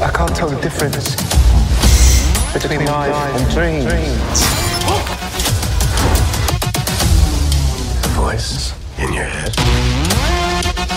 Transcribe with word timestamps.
I 0.00 0.10
can't 0.10 0.32
tell 0.36 0.48
the 0.48 0.60
difference 0.60 1.16
between 2.52 2.84
life 2.84 3.12
and 3.34 3.50
dreams. 3.50 4.40
The 8.02 8.08
voice 8.14 8.74
in 8.98 9.12
your 9.12 9.24
head. 9.24 9.52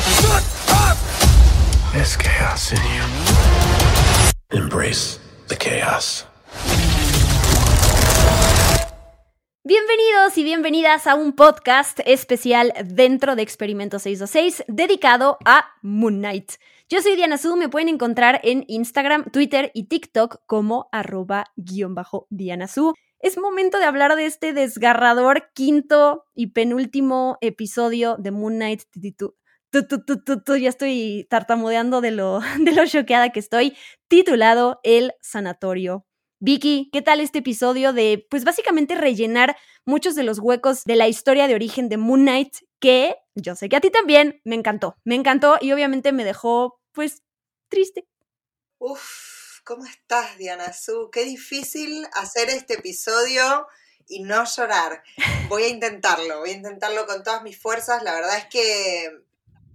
Shut 0.06 0.46
up! 0.70 0.98
There's 1.94 2.16
chaos 2.16 2.74
in 2.74 2.78
you. 2.94 4.62
Embrace 4.62 5.18
the 5.48 5.56
chaos. 5.56 6.28
Bienvenidos 9.64 10.38
y 10.38 10.44
bienvenidas 10.44 11.08
a 11.08 11.16
un 11.16 11.34
podcast 11.34 12.02
especial 12.06 12.72
dentro 12.86 13.36
de 13.36 13.42
Experimento 13.42 13.98
626 13.98 14.64
dedicado 14.68 15.40
a 15.44 15.66
Moon 15.82 16.20
Knight. 16.20 16.54
Yo 16.92 17.02
soy 17.02 17.16
Diana 17.16 17.38
Su, 17.38 17.56
me 17.56 17.70
pueden 17.70 17.88
encontrar 17.88 18.42
en 18.44 18.66
Instagram, 18.68 19.32
Twitter 19.32 19.72
y 19.74 19.86
TikTok 19.88 20.42
como 20.46 20.90
arroba 20.92 21.46
guion 21.56 21.96
bajo 21.96 22.28
Diana 22.30 22.68
Su. 22.68 22.94
Es 23.20 23.38
momento 23.38 23.80
de 23.80 23.86
hablar 23.86 24.18
de 24.18 24.26
este 24.26 24.52
desgarrador 24.52 25.54
quinto 25.54 26.26
y 26.36 26.48
penúltimo 26.48 27.38
episodio 27.40 28.18
de 28.20 28.32
Moon 28.32 28.56
Knight. 28.56 28.82
ya 29.72 30.68
estoy 30.68 31.28
tartamudeando 31.30 32.02
de 32.02 32.12
lo, 32.12 32.42
de 32.60 32.74
lo 32.74 32.86
choqueada 32.86 33.30
que 33.30 33.40
estoy, 33.40 33.78
titulado 34.10 34.82
El 34.84 35.14
Sanatorio 35.22 36.06
Vicky, 36.44 36.90
¿qué 36.92 37.04
tal 37.04 37.20
este 37.20 37.38
episodio 37.38 37.94
de, 37.94 38.26
pues 38.28 38.44
básicamente 38.44 38.96
rellenar 38.96 39.56
muchos 39.86 40.16
de 40.16 40.24
los 40.24 40.40
huecos 40.40 40.84
de 40.86 40.96
la 40.96 41.08
historia 41.08 41.48
de 41.48 41.54
origen 41.54 41.88
de 41.88 41.98
Moon 41.98 42.22
Knight, 42.22 42.56
que 42.80 43.16
yo 43.36 43.54
sé 43.54 43.70
que 43.70 43.76
a 43.76 43.80
ti 43.80 43.92
también 43.92 44.42
me 44.44 44.56
encantó, 44.56 44.96
me 45.06 45.14
encantó 45.14 45.58
y 45.62 45.72
obviamente 45.72 46.12
me 46.12 46.26
dejó, 46.26 46.81
pues, 46.92 47.24
triste. 47.70 48.08
Uf, 48.80 49.62
¿cómo 49.64 49.86
estás, 49.86 50.38
Diana 50.38 50.74
Su? 50.74 51.10
Qué 51.12 51.24
difícil 51.24 52.08
hacer 52.14 52.50
este 52.50 52.76
episodio 52.76 53.68
y 54.08 54.24
no 54.24 54.44
llorar. 54.46 55.04
Voy 55.48 55.64
a 55.64 55.68
intentarlo, 55.68 56.40
voy 56.40 56.52
a 56.52 56.54
intentarlo 56.54 57.06
con 57.06 57.24
todas 57.24 57.44
mis 57.44 57.60
fuerzas. 57.60 58.04
La 58.04 58.14
verdad 58.14 58.38
es 58.38 58.48
que 58.48 59.10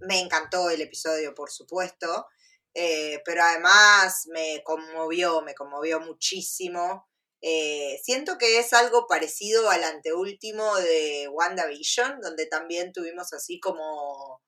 me 0.01 0.19
encantó 0.19 0.69
el 0.69 0.81
episodio, 0.81 1.33
por 1.33 1.51
supuesto. 1.51 2.27
Eh, 2.73 3.21
pero 3.25 3.41
además 3.43 4.27
me 4.27 4.61
conmovió, 4.63 5.41
me 5.41 5.55
conmovió 5.55 5.99
muchísimo. 5.99 7.07
Eh, 7.41 7.99
siento 8.03 8.37
que 8.37 8.59
es 8.59 8.73
algo 8.73 9.07
parecido 9.07 9.69
al 9.69 9.83
anteúltimo 9.83 10.75
de 10.75 11.27
WandaVision, 11.29 12.21
donde 12.21 12.45
también 12.45 12.93
tuvimos 12.93 13.33
así 13.33 13.59
como, 13.59 14.41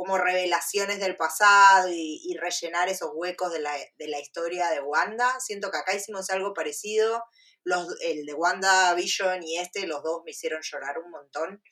como 0.00 0.16
revelaciones 0.16 0.98
del 0.98 1.14
pasado 1.18 1.90
y, 1.90 2.34
rellenar 2.40 2.88
esos 2.88 3.10
huecos 3.12 3.52
de 3.52 3.60
la, 3.60 4.18
historia 4.18 4.70
de 4.70 4.80
Wanda. 4.80 5.38
Siento 5.40 5.70
que 5.70 5.76
acá 5.76 5.94
hicimos 5.94 6.30
algo 6.30 6.54
parecido. 6.54 7.22
Los, 7.64 7.86
el 8.00 8.24
de 8.24 8.32
WandaVision 8.32 9.42
y 9.42 9.58
este, 9.58 9.86
los 9.86 10.02
dos 10.02 10.22
me 10.24 10.30
hicieron 10.30 10.62
llorar 10.62 10.98
un 10.98 11.10
montón. 11.10 11.62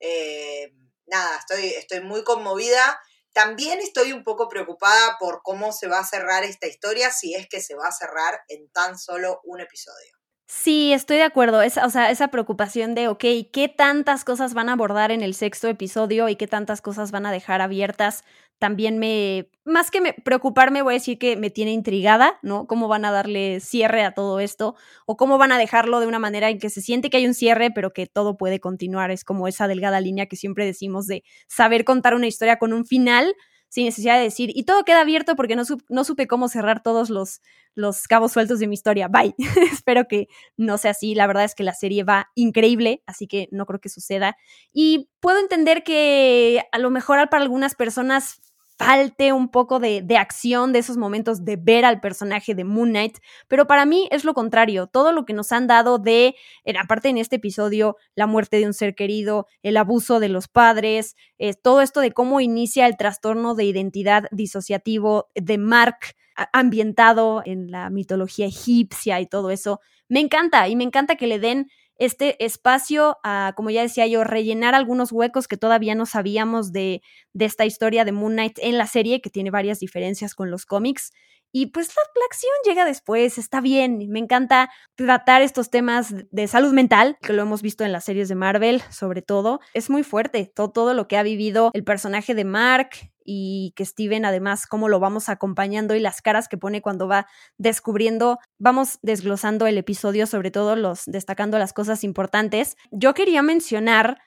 Eh, 0.00 0.70
nada, 1.06 1.38
estoy, 1.38 1.70
estoy 1.70 2.00
muy 2.02 2.24
conmovida 2.24 3.00
también 3.32 3.78
estoy 3.78 4.12
un 4.12 4.24
poco 4.24 4.48
preocupada 4.48 5.16
por 5.18 5.40
cómo 5.42 5.72
se 5.72 5.86
va 5.86 6.00
a 6.00 6.06
cerrar 6.06 6.44
esta 6.44 6.66
historia, 6.66 7.10
si 7.10 7.34
es 7.34 7.48
que 7.48 7.60
se 7.62 7.74
va 7.74 7.86
a 7.86 7.92
cerrar 7.92 8.40
en 8.48 8.68
tan 8.70 8.98
solo 8.98 9.40
un 9.44 9.60
episodio. 9.60 10.17
Sí, 10.50 10.94
estoy 10.94 11.18
de 11.18 11.24
acuerdo. 11.24 11.60
Esa, 11.60 11.84
o 11.84 11.90
sea, 11.90 12.10
esa 12.10 12.28
preocupación 12.28 12.94
de, 12.94 13.08
ok, 13.08 13.22
¿qué 13.52 13.68
tantas 13.76 14.24
cosas 14.24 14.54
van 14.54 14.70
a 14.70 14.72
abordar 14.72 15.10
en 15.10 15.20
el 15.20 15.34
sexto 15.34 15.68
episodio 15.68 16.26
y 16.30 16.36
qué 16.36 16.46
tantas 16.46 16.80
cosas 16.80 17.10
van 17.10 17.26
a 17.26 17.32
dejar 17.32 17.60
abiertas? 17.60 18.24
También 18.58 18.98
me, 18.98 19.50
más 19.66 19.90
que 19.90 20.00
me, 20.00 20.14
preocuparme, 20.14 20.80
voy 20.80 20.94
a 20.94 20.96
decir 20.96 21.18
que 21.18 21.36
me 21.36 21.50
tiene 21.50 21.72
intrigada, 21.72 22.38
¿no? 22.42 22.66
¿Cómo 22.66 22.88
van 22.88 23.04
a 23.04 23.12
darle 23.12 23.60
cierre 23.60 24.02
a 24.04 24.12
todo 24.14 24.40
esto? 24.40 24.74
O 25.04 25.18
cómo 25.18 25.36
van 25.36 25.52
a 25.52 25.58
dejarlo 25.58 26.00
de 26.00 26.06
una 26.06 26.18
manera 26.18 26.48
en 26.48 26.58
que 26.58 26.70
se 26.70 26.80
siente 26.80 27.10
que 27.10 27.18
hay 27.18 27.26
un 27.26 27.34
cierre, 27.34 27.70
pero 27.70 27.92
que 27.92 28.06
todo 28.06 28.38
puede 28.38 28.58
continuar. 28.58 29.10
Es 29.10 29.24
como 29.24 29.48
esa 29.48 29.68
delgada 29.68 30.00
línea 30.00 30.26
que 30.26 30.36
siempre 30.36 30.64
decimos 30.64 31.06
de 31.06 31.24
saber 31.46 31.84
contar 31.84 32.14
una 32.14 32.26
historia 32.26 32.58
con 32.58 32.72
un 32.72 32.86
final, 32.86 33.34
sin 33.68 33.84
necesidad 33.84 34.16
de 34.16 34.22
decir, 34.22 34.50
y 34.54 34.64
todo 34.64 34.84
queda 34.84 35.00
abierto 35.00 35.36
porque 35.36 35.56
no, 35.56 35.62
no 35.88 36.04
supe 36.04 36.26
cómo 36.26 36.48
cerrar 36.48 36.82
todos 36.82 37.10
los, 37.10 37.40
los 37.74 38.08
cabos 38.08 38.32
sueltos 38.32 38.58
de 38.58 38.66
mi 38.66 38.74
historia. 38.74 39.08
Bye. 39.08 39.34
Espero 39.72 40.06
que 40.08 40.28
no 40.56 40.78
sea 40.78 40.92
así. 40.92 41.14
La 41.14 41.26
verdad 41.26 41.44
es 41.44 41.54
que 41.54 41.62
la 41.62 41.74
serie 41.74 42.04
va 42.04 42.30
increíble, 42.34 43.02
así 43.06 43.26
que 43.26 43.48
no 43.52 43.66
creo 43.66 43.80
que 43.80 43.88
suceda. 43.88 44.36
Y 44.72 45.10
puedo 45.20 45.38
entender 45.38 45.84
que 45.84 46.62
a 46.72 46.78
lo 46.78 46.90
mejor 46.90 47.28
para 47.28 47.42
algunas 47.42 47.74
personas 47.74 48.40
falte 48.78 49.32
un 49.32 49.48
poco 49.48 49.80
de, 49.80 50.02
de, 50.02 50.16
acción, 50.16 50.72
de 50.72 50.78
esos 50.78 50.96
momentos 50.96 51.44
de 51.44 51.56
ver 51.56 51.84
al 51.84 52.00
personaje 52.00 52.54
de 52.54 52.62
Moon 52.64 52.90
Knight, 52.90 53.18
pero 53.48 53.66
para 53.66 53.84
mí 53.84 54.08
es 54.12 54.24
lo 54.24 54.34
contrario, 54.34 54.86
todo 54.86 55.12
lo 55.12 55.24
que 55.24 55.32
nos 55.32 55.50
han 55.50 55.66
dado 55.66 55.98
de, 55.98 56.36
aparte 56.80 57.08
en 57.08 57.18
este 57.18 57.36
episodio, 57.36 57.96
la 58.14 58.26
muerte 58.26 58.58
de 58.58 58.66
un 58.66 58.74
ser 58.74 58.94
querido, 58.94 59.46
el 59.62 59.76
abuso 59.76 60.20
de 60.20 60.28
los 60.28 60.46
padres, 60.46 61.16
eh, 61.38 61.54
todo 61.54 61.82
esto 61.82 62.00
de 62.00 62.12
cómo 62.12 62.40
inicia 62.40 62.86
el 62.86 62.96
trastorno 62.96 63.56
de 63.56 63.64
identidad 63.64 64.26
disociativo 64.30 65.28
de 65.34 65.58
Mark 65.58 66.14
ambientado 66.52 67.42
en 67.44 67.72
la 67.72 67.90
mitología 67.90 68.46
egipcia 68.46 69.20
y 69.20 69.26
todo 69.26 69.50
eso, 69.50 69.80
me 70.08 70.20
encanta 70.20 70.68
y 70.68 70.76
me 70.76 70.84
encanta 70.84 71.16
que 71.16 71.26
le 71.26 71.40
den 71.40 71.68
este 71.98 72.42
espacio 72.44 73.18
a, 73.24 73.52
como 73.56 73.70
ya 73.70 73.82
decía 73.82 74.06
yo, 74.06 74.24
rellenar 74.24 74.74
algunos 74.74 75.12
huecos 75.12 75.48
que 75.48 75.56
todavía 75.56 75.94
no 75.94 76.06
sabíamos 76.06 76.72
de, 76.72 77.02
de 77.32 77.44
esta 77.44 77.66
historia 77.66 78.04
de 78.04 78.12
Moon 78.12 78.32
Knight 78.32 78.58
en 78.62 78.78
la 78.78 78.86
serie, 78.86 79.20
que 79.20 79.30
tiene 79.30 79.50
varias 79.50 79.80
diferencias 79.80 80.34
con 80.34 80.50
los 80.50 80.64
cómics. 80.64 81.12
Y 81.50 81.66
pues 81.66 81.88
la, 81.88 82.02
acción 82.26 82.52
llega 82.64 82.84
después, 82.84 83.38
está 83.38 83.60
bien. 83.60 83.98
Me 84.10 84.18
encanta 84.18 84.70
tratar 84.96 85.40
estos 85.42 85.70
temas 85.70 86.14
de 86.30 86.46
salud 86.46 86.72
mental, 86.72 87.16
que 87.22 87.32
lo 87.32 87.42
hemos 87.42 87.62
visto 87.62 87.84
en 87.84 87.92
las 87.92 88.04
series 88.04 88.28
de 88.28 88.34
Marvel, 88.34 88.82
sobre 88.90 89.22
todo. 89.22 89.60
Es 89.72 89.88
muy 89.88 90.02
fuerte 90.02 90.52
todo, 90.54 90.70
todo 90.70 90.94
lo 90.94 91.08
que 91.08 91.16
ha 91.16 91.22
vivido 91.22 91.70
el 91.72 91.84
personaje 91.84 92.34
de 92.34 92.44
Mark 92.44 92.90
y 93.30 93.74
que 93.76 93.84
Steven 93.84 94.24
además 94.24 94.66
cómo 94.66 94.88
lo 94.88 95.00
vamos 95.00 95.28
acompañando 95.28 95.94
y 95.94 96.00
las 96.00 96.22
caras 96.22 96.48
que 96.48 96.56
pone 96.56 96.80
cuando 96.80 97.08
va 97.08 97.26
descubriendo, 97.58 98.38
vamos 98.58 98.98
desglosando 99.02 99.66
el 99.66 99.76
episodio, 99.76 100.26
sobre 100.26 100.50
todo 100.50 100.76
los 100.76 101.02
destacando 101.04 101.58
las 101.58 101.74
cosas 101.74 102.04
importantes. 102.04 102.78
Yo 102.90 103.12
quería 103.12 103.42
mencionar 103.42 104.18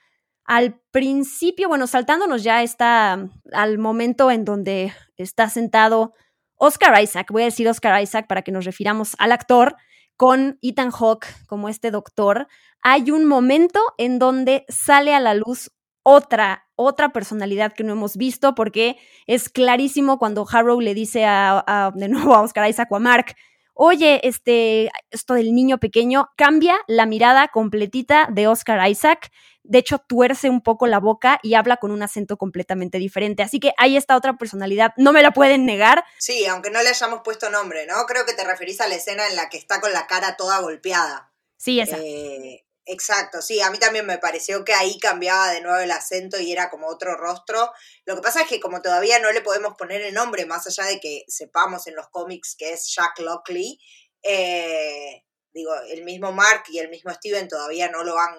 al 0.45 0.79
principio, 0.91 1.67
bueno, 1.67 1.87
saltándonos 1.87 2.43
ya 2.43 2.61
está 2.61 3.27
al 3.51 3.79
momento 3.79 4.29
en 4.29 4.45
donde 4.45 4.93
está 5.17 5.49
sentado 5.49 6.13
Oscar 6.57 7.01
Isaac, 7.01 7.31
voy 7.31 7.41
a 7.41 7.45
decir 7.45 7.67
Oscar 7.67 7.99
Isaac 8.03 8.27
para 8.27 8.43
que 8.43 8.51
nos 8.51 8.65
refiramos 8.65 9.15
al 9.17 9.31
actor, 9.31 9.77
con 10.15 10.59
Ethan 10.61 10.91
Hawke 10.91 11.25
como 11.47 11.67
este 11.67 11.89
doctor, 11.89 12.47
hay 12.83 13.09
un 13.09 13.25
momento 13.25 13.79
en 13.97 14.19
donde 14.19 14.65
sale 14.69 15.15
a 15.15 15.19
la 15.19 15.33
luz 15.33 15.71
otra, 16.03 16.67
otra 16.75 17.09
personalidad 17.09 17.73
que 17.73 17.83
no 17.83 17.93
hemos 17.93 18.17
visto, 18.17 18.55
porque 18.55 18.97
es 19.27 19.49
clarísimo 19.49 20.17
cuando 20.17 20.47
Harrow 20.49 20.79
le 20.81 20.93
dice 20.93 21.25
a, 21.25 21.91
de 21.95 22.07
nuevo 22.09 22.35
a 22.35 22.41
Oscar 22.41 22.69
Isaac 22.69 22.91
o 22.91 22.95
a 22.95 22.99
Mark, 22.99 23.35
oye, 23.73 24.19
este, 24.27 24.89
esto 25.09 25.33
del 25.33 25.53
niño 25.53 25.79
pequeño, 25.79 26.29
cambia 26.35 26.77
la 26.87 27.05
mirada 27.05 27.47
completita 27.47 28.27
de 28.31 28.47
Oscar 28.47 28.89
Isaac. 28.89 29.31
De 29.63 29.77
hecho, 29.77 29.99
tuerce 29.99 30.49
un 30.49 30.61
poco 30.61 30.87
la 30.87 30.99
boca 30.99 31.39
y 31.43 31.53
habla 31.53 31.77
con 31.77 31.91
un 31.91 32.01
acento 32.01 32.37
completamente 32.37 32.97
diferente. 32.97 33.43
Así 33.43 33.59
que 33.59 33.73
ahí 33.77 33.95
está 33.95 34.17
otra 34.17 34.37
personalidad, 34.37 34.93
no 34.97 35.13
me 35.13 35.21
la 35.21 35.31
pueden 35.31 35.65
negar. 35.65 36.03
Sí, 36.17 36.45
aunque 36.47 36.71
no 36.71 36.81
le 36.81 36.89
hayamos 36.89 37.21
puesto 37.23 37.49
nombre, 37.49 37.85
¿no? 37.85 38.05
Creo 38.07 38.25
que 38.25 38.33
te 38.33 38.43
referís 38.43 38.81
a 38.81 38.87
la 38.87 38.95
escena 38.95 39.27
en 39.27 39.35
la 39.35 39.49
que 39.49 39.57
está 39.57 39.79
con 39.79 39.93
la 39.93 40.07
cara 40.07 40.35
toda 40.35 40.59
golpeada. 40.59 41.31
Sí, 41.57 41.79
esa. 41.79 41.97
Eh, 41.99 42.65
Exacto, 42.93 43.41
sí, 43.41 43.61
a 43.61 43.71
mí 43.71 43.79
también 43.79 44.05
me 44.05 44.17
pareció 44.17 44.65
que 44.65 44.73
ahí 44.73 44.99
cambiaba 44.99 45.49
de 45.53 45.61
nuevo 45.61 45.77
el 45.77 45.91
acento 45.91 46.37
y 46.41 46.51
era 46.51 46.69
como 46.69 46.87
otro 46.87 47.15
rostro. 47.15 47.71
Lo 48.05 48.15
que 48.17 48.21
pasa 48.21 48.41
es 48.41 48.49
que 48.49 48.59
como 48.59 48.81
todavía 48.81 49.17
no 49.19 49.31
le 49.31 49.39
podemos 49.39 49.75
poner 49.77 50.01
el 50.01 50.13
nombre, 50.13 50.45
más 50.45 50.67
allá 50.67 50.83
de 50.89 50.99
que 50.99 51.23
sepamos 51.29 51.87
en 51.87 51.95
los 51.95 52.09
cómics 52.09 52.53
que 52.59 52.73
es 52.73 52.93
Jack 52.93 53.19
Lockley, 53.19 53.79
eh, 54.23 55.23
digo, 55.53 55.73
el 55.87 56.03
mismo 56.03 56.33
Mark 56.33 56.63
y 56.67 56.79
el 56.79 56.89
mismo 56.89 57.13
Steven 57.13 57.47
todavía 57.47 57.87
no 57.89 58.03
lo 58.03 58.19
han, 58.19 58.35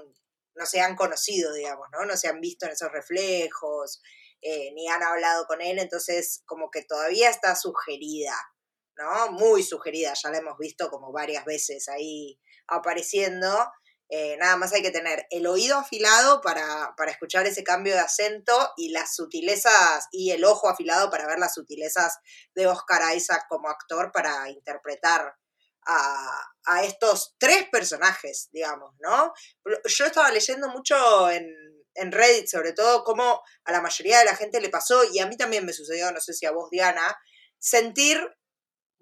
no 0.54 0.66
se 0.66 0.80
han 0.82 0.96
conocido, 0.96 1.54
digamos, 1.54 1.86
¿no? 1.90 2.04
No 2.04 2.14
se 2.18 2.28
han 2.28 2.38
visto 2.42 2.66
en 2.66 2.72
esos 2.72 2.92
reflejos, 2.92 4.02
eh, 4.42 4.70
ni 4.74 4.86
han 4.86 5.02
hablado 5.02 5.46
con 5.46 5.62
él, 5.62 5.78
entonces 5.78 6.42
como 6.44 6.70
que 6.70 6.84
todavía 6.84 7.30
está 7.30 7.56
sugerida, 7.56 8.36
¿no? 8.98 9.32
Muy 9.32 9.62
sugerida, 9.62 10.12
ya 10.12 10.28
la 10.28 10.38
hemos 10.38 10.58
visto 10.58 10.90
como 10.90 11.10
varias 11.10 11.46
veces 11.46 11.88
ahí 11.88 12.38
apareciendo. 12.68 13.48
Eh, 14.14 14.36
nada 14.36 14.56
más 14.56 14.74
hay 14.74 14.82
que 14.82 14.90
tener 14.90 15.26
el 15.30 15.46
oído 15.46 15.78
afilado 15.78 16.42
para, 16.42 16.94
escuchar 17.08 17.46
ese 17.46 17.64
cambio 17.64 17.94
de 17.94 18.00
acento 18.00 18.52
y 18.76 18.90
las 18.90 19.16
sutilezas 19.16 20.06
y 20.10 20.32
el 20.32 20.44
ojo 20.44 20.68
afilado 20.68 21.08
para 21.08 21.26
ver 21.26 21.38
las 21.38 21.54
sutilezas 21.54 22.18
de 22.54 22.66
Oscar 22.66 23.16
Isaac 23.16 23.46
como 23.48 23.70
actor 23.70 24.12
para 24.12 24.50
interpretar 24.50 25.34
a, 25.86 26.84
estos 26.84 27.36
tres 27.38 27.66
personajes, 27.72 28.50
digamos, 28.52 28.94
¿no? 29.00 29.32
Yo 29.86 30.04
estaba 30.04 30.30
leyendo 30.30 30.68
mucho 30.68 31.30
en, 31.30 31.48
en 31.94 32.12
Reddit, 32.12 32.48
sobre 32.48 32.74
todo, 32.74 33.04
cómo 33.04 33.42
a 33.64 33.72
la 33.72 33.80
mayoría 33.80 34.18
de 34.18 34.26
la 34.26 34.36
gente 34.36 34.60
le 34.60 34.68
pasó, 34.68 35.04
y 35.10 35.20
a 35.20 35.26
mí 35.26 35.38
también 35.38 35.64
me 35.64 35.72
sucedió, 35.72 36.12
no 36.12 36.20
sé 36.20 36.34
si 36.34 36.44
a 36.44 36.52
vos, 36.52 36.68
Diana, 36.70 37.18
sentir 37.58 38.20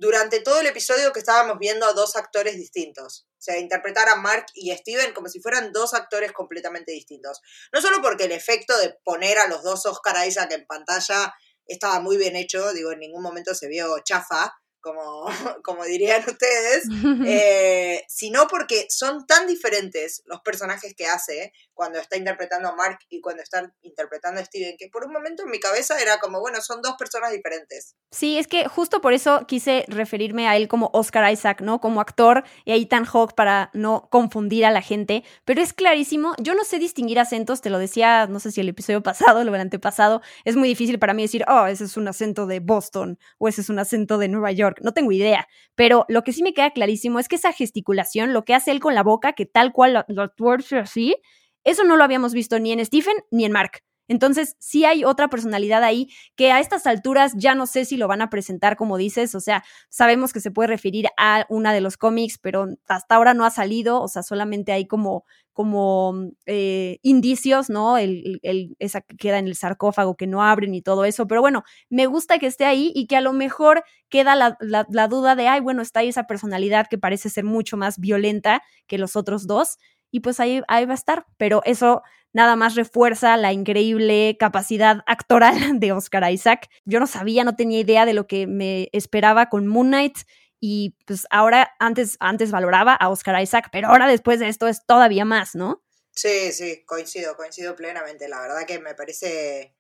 durante 0.01 0.41
todo 0.41 0.59
el 0.61 0.67
episodio 0.67 1.13
que 1.13 1.19
estábamos 1.19 1.59
viendo 1.59 1.85
a 1.85 1.93
dos 1.93 2.17
actores 2.17 2.57
distintos. 2.57 3.27
O 3.33 3.43
sea, 3.43 3.59
interpretar 3.59 4.09
a 4.09 4.17
Mark 4.17 4.47
y 4.55 4.75
Steven 4.75 5.13
como 5.13 5.29
si 5.29 5.41
fueran 5.41 5.73
dos 5.73 5.93
actores 5.93 6.33
completamente 6.33 6.91
distintos. 6.91 7.43
No 7.71 7.83
solo 7.83 8.01
porque 8.01 8.25
el 8.25 8.33
efecto 8.33 8.77
de 8.79 8.99
poner 9.05 9.37
a 9.39 9.47
los 9.47 9.63
dos 9.63 9.85
Oscar 9.85 10.27
Isaac 10.27 10.53
en 10.53 10.67
pantalla 10.67 11.35
estaba 11.67 12.01
muy 12.01 12.17
bien 12.17 12.35
hecho, 12.35 12.73
digo, 12.73 12.93
en 12.93 13.01
ningún 13.01 13.23
momento 13.23 13.55
se 13.55 13.69
vio 13.69 13.99
chafa, 14.03 14.55
como, 14.81 15.27
como 15.65 15.85
dirían 15.85 16.23
ustedes, 16.27 16.85
eh, 17.27 18.05
sino 18.09 18.47
porque 18.49 18.87
son 18.89 19.27
tan 19.27 19.47
diferentes 19.47 20.23
los 20.27 20.41
personajes 20.41 20.95
que 20.95 21.07
hace 21.07 21.53
cuando 21.75 21.99
está 21.99 22.17
interpretando 22.17 22.69
a 22.69 22.77
Mark 22.77 22.99
y 23.09 23.21
cuando 23.21 23.43
está 23.43 23.73
interpretando 23.83 24.41
a 24.41 24.45
Steven, 24.45 24.77
que 24.79 24.89
por 24.89 25.07
un 25.07 25.13
momento 25.13 25.45
en 25.45 25.51
mi 25.51 25.59
cabeza 25.59 25.99
era 26.01 26.19
como, 26.19 26.41
bueno, 26.41 26.61
son 26.61 26.83
dos 26.83 26.95
personas 26.99 27.33
diferentes. 27.33 27.97
Sí, 28.11 28.39
es 28.39 28.47
que 28.47 28.69
justo 28.69 29.01
por 29.01 29.15
eso 29.15 29.47
quise 29.47 29.85
referirme 29.89 30.47
a 30.47 30.57
él 30.57 30.69
como 30.69 30.91
Oscar 30.93 31.33
Isaac, 31.33 31.63
¿no? 31.63 31.81
Como 31.81 32.01
actor 32.01 32.45
y 32.65 32.73
a 32.73 32.77
Ethan 32.77 33.05
Hawke 33.05 33.35
para 33.35 33.71
no 33.73 34.09
confundir 34.11 34.67
a 34.67 34.71
la 34.71 34.83
gente, 34.83 35.25
pero 35.45 35.63
es 35.63 35.73
clarísimo, 35.73 36.35
yo 36.39 36.55
no 36.55 36.65
sé 36.65 36.79
distinguir 36.79 37.19
acentos, 37.19 37.61
te 37.61 37.71
lo 37.71 37.79
decía, 37.79 38.27
no 38.27 38.41
sé 38.41 38.53
si 38.53 38.61
el 38.61 38.69
episodio 38.69 39.03
pasado 39.03 39.41
o 39.41 39.43
el 39.43 39.55
antepasado, 39.55 40.21
es 40.45 40.57
muy 40.57 40.69
difícil 40.69 40.99
para 40.99 41.15
mí 41.15 41.23
decir, 41.23 41.45
oh, 41.49 41.67
ese 41.67 41.85
es 41.85 41.97
un 41.97 42.09
acento 42.09 42.47
de 42.47 42.61
Boston 42.61 43.19
o 43.39 43.49
ese 43.49 43.63
es 43.63 43.69
un 43.69 43.79
acento 43.79 44.19
de 44.19 44.29
Nueva 44.29 44.53
York 44.53 44.70
no 44.83 44.93
tengo 44.93 45.13
idea, 45.13 45.49
pero 45.75 46.05
lo 46.09 46.23
que 46.23 46.33
sí 46.33 46.43
me 46.43 46.55
queda 46.55 46.71
clarísimo 46.71 47.19
es 47.19 47.29
que 47.29 47.37
esa 47.37 47.53
gesticulación, 47.53 48.33
lo 48.33 48.45
que 48.45 48.55
hace 48.55 48.71
él 48.71 48.81
con 48.81 48.95
la 48.95 49.03
boca, 49.03 49.33
que 49.33 49.47
tal 49.47 49.73
cual 49.73 50.05
lo, 50.09 50.29
tuerce 50.31 50.79
así, 50.79 51.17
eso 51.65 51.85
no 51.85 51.97
lo 51.97 52.05
habíamos 52.05 52.33
visto 52.33 52.59
ni 52.59 52.73
en 52.73 52.85
Stephen 52.85 53.17
ni 53.31 53.45
en 53.45 53.53
Mark. 53.53 53.83
Entonces, 54.11 54.57
sí 54.59 54.85
hay 54.85 55.05
otra 55.05 55.29
personalidad 55.29 55.85
ahí 55.85 56.09
que 56.35 56.51
a 56.51 56.59
estas 56.59 56.85
alturas 56.89 57.33
ya 57.37 57.55
no 57.55 57.67
sé 57.67 57.85
si 57.85 57.97
lo 57.97 58.09
van 58.09 58.23
a 58.23 58.29
presentar 58.29 58.75
como 58.77 58.97
dices, 58.97 59.37
o 59.37 59.41
sea, 59.41 59.63
sabemos 59.89 60.33
que 60.33 60.41
se 60.41 60.51
puede 60.51 60.67
referir 60.67 61.07
a 61.17 61.47
una 61.49 61.73
de 61.73 61.81
los 61.81 61.97
cómics, 61.97 62.37
pero 62.39 62.67
hasta 62.89 63.15
ahora 63.15 63.35
no 63.35 63.45
ha 63.45 63.51
salido, 63.51 64.03
o 64.03 64.09
sea, 64.09 64.25
solamente 64.25 64.73
hay 64.73 64.89
como, 64.89 65.25
como 65.53 66.15
eh, 66.47 66.99
indicios, 67.03 67.71
¿no? 67.71 67.99
El, 67.99 68.41
el, 68.43 68.75
esa 68.81 69.01
que 69.01 69.17
queda 69.17 69.39
en 69.39 69.47
el 69.47 69.55
sarcófago 69.55 70.17
que 70.17 70.27
no 70.27 70.43
abren 70.43 70.75
y 70.75 70.83
todo 70.83 71.05
eso, 71.05 71.29
pero 71.29 71.41
bueno, 71.41 71.63
me 71.89 72.07
gusta 72.07 72.41
que 72.41 72.47
esté 72.47 72.65
ahí 72.65 72.91
y 72.97 73.07
que 73.07 73.17
a 73.17 73.21
lo 73.21 73.33
mejor 73.33 73.85
queda 74.09 74.35
la, 74.35 74.59
la 74.61 75.07
duda 75.09 75.37
de, 75.37 75.47
ay, 75.47 75.61
bueno, 75.61 75.83
está 75.83 76.01
ahí 76.01 76.09
esa 76.09 76.27
personalidad 76.27 76.89
que 76.91 76.99
parece 76.99 77.31
ser 77.31 77.45
mucho 77.45 77.77
más 77.77 78.01
violenta 78.01 78.61
que 78.89 78.99
los 78.99 79.15
otros 79.15 79.47
dos 79.47 79.79
y 80.11 80.21
pues 80.21 80.41
ahí, 80.41 80.63
ahí 80.69 80.87
va 80.87 80.93
a 80.93 80.95
estar. 80.95 81.27
Pero 81.37 81.63
eso 81.65 82.03
nada 82.33 82.57
más 82.57 82.75
refuerza 82.75 83.37
la 83.37 83.53
increíble 83.53 84.37
capacidad 84.39 85.03
actoral 85.07 85.55
de 85.81 85.93
Oscar 85.93 86.31
Isaac. 86.31 86.69
Yo 86.85 87.01
no 87.01 87.07
sabía, 87.07 87.45
no 87.45 87.57
tenía 87.57 87.81
idea 87.81 88.07
de 88.07 88.15
lo 88.15 88.27
que 88.27 88.47
me 88.47 88.89
esperaba 88.93 89.49
con 89.49 89.67
Moon 89.67 89.89
Knight 89.89 90.19
y 90.61 90.97
pues 91.07 91.27
ahora 91.31 91.73
antes, 91.79 92.17
antes 92.21 92.51
valoraba 92.51 92.95
a 92.95 93.09
Oscar 93.09 93.41
Isaac, 93.43 93.69
pero 93.73 93.89
ahora 93.89 94.07
después 94.07 94.41
de 94.41 94.49
esto 94.49 94.69
es 94.69 94.85
todavía 94.85 95.25
más, 95.25 95.55
¿no? 95.55 95.83
Sí, 96.13 96.53
sí, 96.53 96.85
coincido, 96.85 97.37
coincido 97.37 97.75
plenamente. 97.75 98.29
La 98.29 98.41
verdad 98.41 98.67
que 98.67 98.79
me 98.79 98.95
parece... 98.95 99.75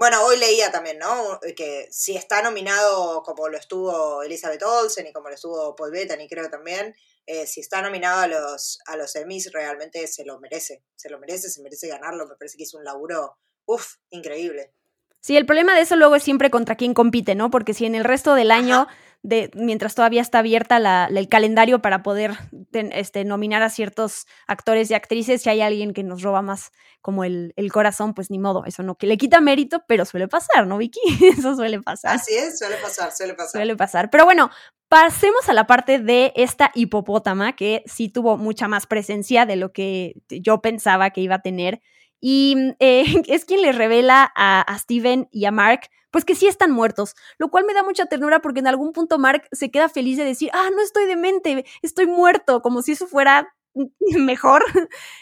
Bueno, 0.00 0.24
hoy 0.24 0.38
leía 0.38 0.72
también, 0.72 0.98
¿no? 0.98 1.38
Que 1.54 1.86
si 1.90 2.16
está 2.16 2.40
nominado 2.40 3.22
como 3.22 3.50
lo 3.50 3.58
estuvo 3.58 4.22
Elizabeth 4.22 4.62
Olsen 4.62 5.06
y 5.06 5.12
como 5.12 5.28
lo 5.28 5.34
estuvo 5.34 5.76
Paul 5.76 5.90
Bettany, 5.90 6.26
creo 6.26 6.48
también, 6.48 6.94
eh, 7.26 7.46
si 7.46 7.60
está 7.60 7.82
nominado 7.82 8.20
a 8.22 8.26
los, 8.26 8.78
a 8.86 8.96
los 8.96 9.14
Emmys, 9.14 9.52
realmente 9.52 10.06
se 10.06 10.24
lo 10.24 10.40
merece, 10.40 10.82
se 10.96 11.10
lo 11.10 11.18
merece, 11.18 11.50
se 11.50 11.60
merece 11.60 11.88
ganarlo, 11.88 12.26
me 12.26 12.36
parece 12.36 12.56
que 12.56 12.62
es 12.62 12.72
un 12.72 12.82
laburo, 12.82 13.36
uff, 13.66 13.96
increíble. 14.08 14.72
Sí, 15.20 15.36
el 15.36 15.44
problema 15.44 15.74
de 15.74 15.82
eso 15.82 15.96
luego 15.96 16.16
es 16.16 16.22
siempre 16.22 16.50
contra 16.50 16.76
quién 16.76 16.94
compite, 16.94 17.34
¿no? 17.34 17.50
Porque 17.50 17.74
si 17.74 17.84
en 17.84 17.94
el 17.94 18.04
resto 18.04 18.32
del 18.32 18.52
año, 18.52 18.88
de, 19.22 19.50
mientras 19.54 19.94
todavía 19.94 20.22
está 20.22 20.38
abierta 20.38 20.78
la, 20.78 21.08
el 21.14 21.28
calendario 21.28 21.82
para 21.82 22.02
poder 22.02 22.32
este, 22.72 23.24
nominar 23.24 23.62
a 23.62 23.70
ciertos 23.70 24.26
actores 24.46 24.90
y 24.90 24.94
actrices, 24.94 25.42
si 25.42 25.50
hay 25.50 25.60
alguien 25.60 25.92
que 25.92 26.02
nos 26.02 26.22
roba 26.22 26.42
más 26.42 26.72
como 27.02 27.24
el, 27.24 27.52
el, 27.56 27.72
corazón, 27.72 28.14
pues 28.14 28.30
ni 28.30 28.38
modo, 28.38 28.64
eso 28.66 28.82
no, 28.82 28.96
que 28.96 29.06
le 29.06 29.16
quita 29.16 29.40
mérito, 29.40 29.82
pero 29.86 30.04
suele 30.04 30.28
pasar, 30.28 30.66
¿no, 30.66 30.78
Vicky? 30.78 31.00
eso 31.38 31.54
suele 31.54 31.80
pasar. 31.80 32.16
Así 32.16 32.34
es, 32.34 32.58
suele 32.58 32.76
pasar, 32.76 33.12
suele 33.12 33.34
pasar. 33.34 33.50
Suele 33.50 33.76
pasar. 33.76 34.10
Pero 34.10 34.24
bueno, 34.24 34.50
Pasemos 34.90 35.48
a 35.48 35.52
la 35.52 35.68
parte 35.68 36.00
de 36.00 36.32
esta 36.34 36.72
hipopótama, 36.74 37.54
que 37.54 37.84
sí 37.86 38.08
tuvo 38.08 38.36
mucha 38.36 38.66
más 38.66 38.88
presencia 38.88 39.46
de 39.46 39.54
lo 39.54 39.72
que 39.72 40.16
yo 40.28 40.60
pensaba 40.62 41.10
que 41.10 41.20
iba 41.20 41.36
a 41.36 41.42
tener. 41.42 41.80
Y 42.20 42.74
eh, 42.78 43.04
es 43.28 43.44
quien 43.44 43.62
le 43.62 43.72
revela 43.72 44.30
a, 44.34 44.60
a, 44.60 44.78
Steven 44.78 45.28
y 45.30 45.44
a 45.46 45.50
Mark, 45.50 45.88
pues 46.10 46.24
que 46.24 46.34
sí 46.34 46.46
están 46.46 46.72
muertos, 46.72 47.14
lo 47.38 47.50
cual 47.50 47.64
me 47.64 47.74
da 47.74 47.82
mucha 47.82 48.06
ternura 48.06 48.40
porque 48.40 48.60
en 48.60 48.66
algún 48.66 48.92
punto 48.92 49.18
Mark 49.18 49.46
se 49.52 49.70
queda 49.70 49.88
feliz 49.88 50.16
de 50.16 50.24
decir, 50.24 50.50
ah, 50.52 50.68
no 50.74 50.82
estoy 50.82 51.06
demente, 51.06 51.64
estoy 51.82 52.06
muerto, 52.06 52.62
como 52.62 52.82
si 52.82 52.92
eso 52.92 53.06
fuera 53.06 53.54
mejor. 54.18 54.64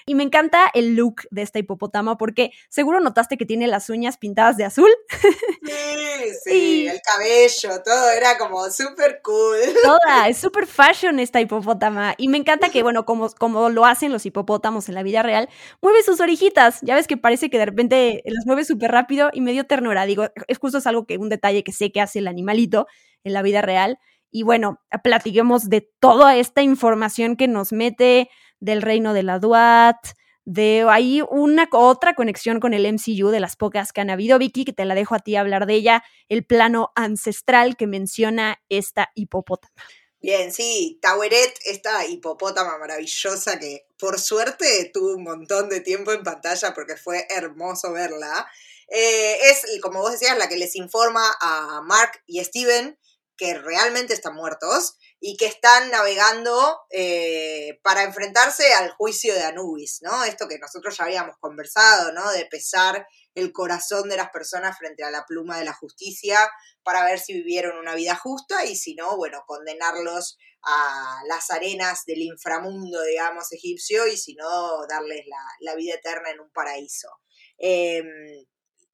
Y 0.07 0.15
me 0.15 0.23
encanta 0.23 0.71
el 0.75 0.95
look 0.95 1.23
de 1.31 1.43
esta 1.43 1.59
hipopótama 1.59 2.17
porque 2.17 2.53
seguro 2.69 3.01
notaste 3.01 3.37
que 3.37 3.47
tiene 3.47 3.67
las 3.67 3.91
uñas 3.91 4.17
pintadas 4.17 4.57
de 4.57 4.65
azul. 4.65 4.91
Sí, 5.21 5.71
sí, 6.45 6.89
el 6.89 7.01
cabello, 7.03 7.83
todo 7.85 8.11
era 8.11 8.39
como 8.39 8.71
súper 8.71 9.21
cool. 9.23 9.59
Toda, 9.83 10.29
es 10.29 10.39
súper 10.39 10.67
fashion 10.67 11.19
esta 11.19 11.41
hipopótama. 11.41 12.15
Y 12.19 12.29
me 12.29 12.39
encanta 12.39 12.71
que, 12.71 12.83
bueno, 12.83 13.05
como, 13.05 13.29
como 13.31 13.69
lo 13.71 13.85
hacen 13.85 14.13
los 14.13 14.27
hipopótamos 14.27 14.89
en 14.89 14.95
la 14.95 15.03
vida 15.03 15.23
real, 15.23 15.49
mueve 15.81 16.03
sus 16.03 16.21
orejitas. 16.21 16.81
Ya 16.83 16.95
ves 16.95 17.07
que 17.07 17.17
parece 17.17 17.51
que 17.51 17.59
de 17.59 17.67
repente 17.67 18.23
las 18.27 18.47
mueve 18.47 18.65
súper 18.65 18.91
rápido 18.91 19.31
y 19.33 19.41
medio 19.41 19.67
ternura. 19.67 20.07
Digo, 20.07 20.27
es 20.47 20.59
justo 20.59 20.79
es 20.79 20.87
algo 20.87 21.07
que, 21.07 21.19
un 21.19 21.29
detalle 21.29 21.65
que 21.65 21.73
sé 21.73 21.93
que 21.93 22.01
hace 22.01 22.21
el 22.21 22.29
animalito 22.29 22.87
en 23.25 23.33
la 23.33 23.43
vida 23.43 23.63
real. 23.63 23.99
Y 24.31 24.43
bueno, 24.43 24.81
platiquemos 25.03 25.69
de 25.69 25.91
toda 26.01 26.37
esta 26.37 26.63
información 26.63 27.37
que 27.37 27.49
nos 27.49 27.73
mete 27.73 28.29
del 28.61 28.83
reino 28.83 29.15
de 29.15 29.23
la 29.23 29.39
Duat, 29.39 29.97
de 30.45 30.87
ahí 30.89 31.23
una 31.31 31.69
otra 31.71 32.15
conexión 32.15 32.59
con 32.59 32.73
el 32.73 32.91
MCU 32.91 33.29
de 33.29 33.39
las 33.39 33.57
pocas 33.57 33.93
que 33.93 34.01
han 34.01 34.09
habido, 34.09 34.39
Vicky, 34.39 34.65
que 34.65 34.73
te 34.73 34.87
la 34.87 34.95
dejo 34.95 35.15
a 35.15 35.19
ti 35.19 35.37
hablar 35.37 35.67
de 35.67 35.75
ella, 35.75 36.03
el 36.31 36.45
plano 36.45 36.91
ancestral 36.95 37.77
que 37.77 37.87
menciona 37.87 38.59
esta 38.71 39.11
hipopótama. 39.15 39.75
Bien, 40.21 40.51
sí, 40.51 40.99
Taweret, 41.03 41.55
esta 41.67 42.07
hipopótama 42.07 42.79
maravillosa 42.79 43.59
que 43.59 43.87
por 43.99 44.19
suerte 44.19 44.91
tuvo 44.93 45.15
un 45.15 45.23
montón 45.23 45.69
de 45.69 45.81
tiempo 45.81 46.13
en 46.13 46.25
pantalla 46.25 46.73
porque 46.73 46.97
fue 46.97 47.27
hermoso 47.29 47.93
verla. 47.93 48.51
Eh, 48.89 49.37
es, 49.51 49.67
como 49.83 50.01
vos 50.01 50.13
decías, 50.13 50.39
la 50.39 50.49
que 50.49 50.57
les 50.57 50.75
informa 50.77 51.23
a 51.41 51.83
Mark 51.83 52.23
y 52.27 52.43
Steven 52.43 52.99
que 53.39 53.55
realmente 53.55 54.13
están 54.13 54.35
muertos 54.35 54.99
y 55.21 55.37
que 55.37 55.47
están 55.47 55.91
navegando 55.91 56.81
eh, 56.91 57.79
para 57.83 58.03
enfrentarse 58.03 58.75
al 58.75 58.91
juicio 58.91 59.33
de 59.33 59.45
Anubis, 59.45 60.01
¿no? 60.03 60.25
Esto 60.25 60.49
que 60.49 60.59
nosotros 60.59 60.97
ya 60.97 61.05
habíamos 61.05 61.37
conversado, 61.39 62.13
¿no? 62.13 62.31
De 62.33 62.45
pesar 62.47 63.07
el 63.37 63.53
corazón 63.53 64.09
de 64.09 64.17
las 64.17 64.31
personas 64.31 64.77
frente 64.77 65.05
a 65.05 65.13
la 65.13 65.25
pluma 65.25 65.59
de 65.59 65.65
la 65.65 65.73
justicia 65.73 66.39
para 66.83 67.05
ver 67.05 67.21
si 67.21 67.33
vivieron 67.33 67.79
una 67.79 67.95
vida 67.95 68.17
justa 68.17 68.65
y 68.65 68.75
si 68.75 68.97
no, 68.97 69.17
bueno, 69.17 69.45
condenarlos 69.47 70.37
a 70.63 71.23
las 71.29 71.51
arenas 71.51 72.05
del 72.05 72.23
inframundo, 72.23 73.01
digamos, 73.05 73.53
egipcio 73.53 74.09
y 74.09 74.17
si 74.17 74.35
no, 74.35 74.85
darles 74.89 75.25
la, 75.61 75.77
vida 75.77 75.95
eterna 75.95 76.31
en 76.31 76.41
un 76.41 76.51
paraíso. 76.51 77.09
Em, 77.57 78.45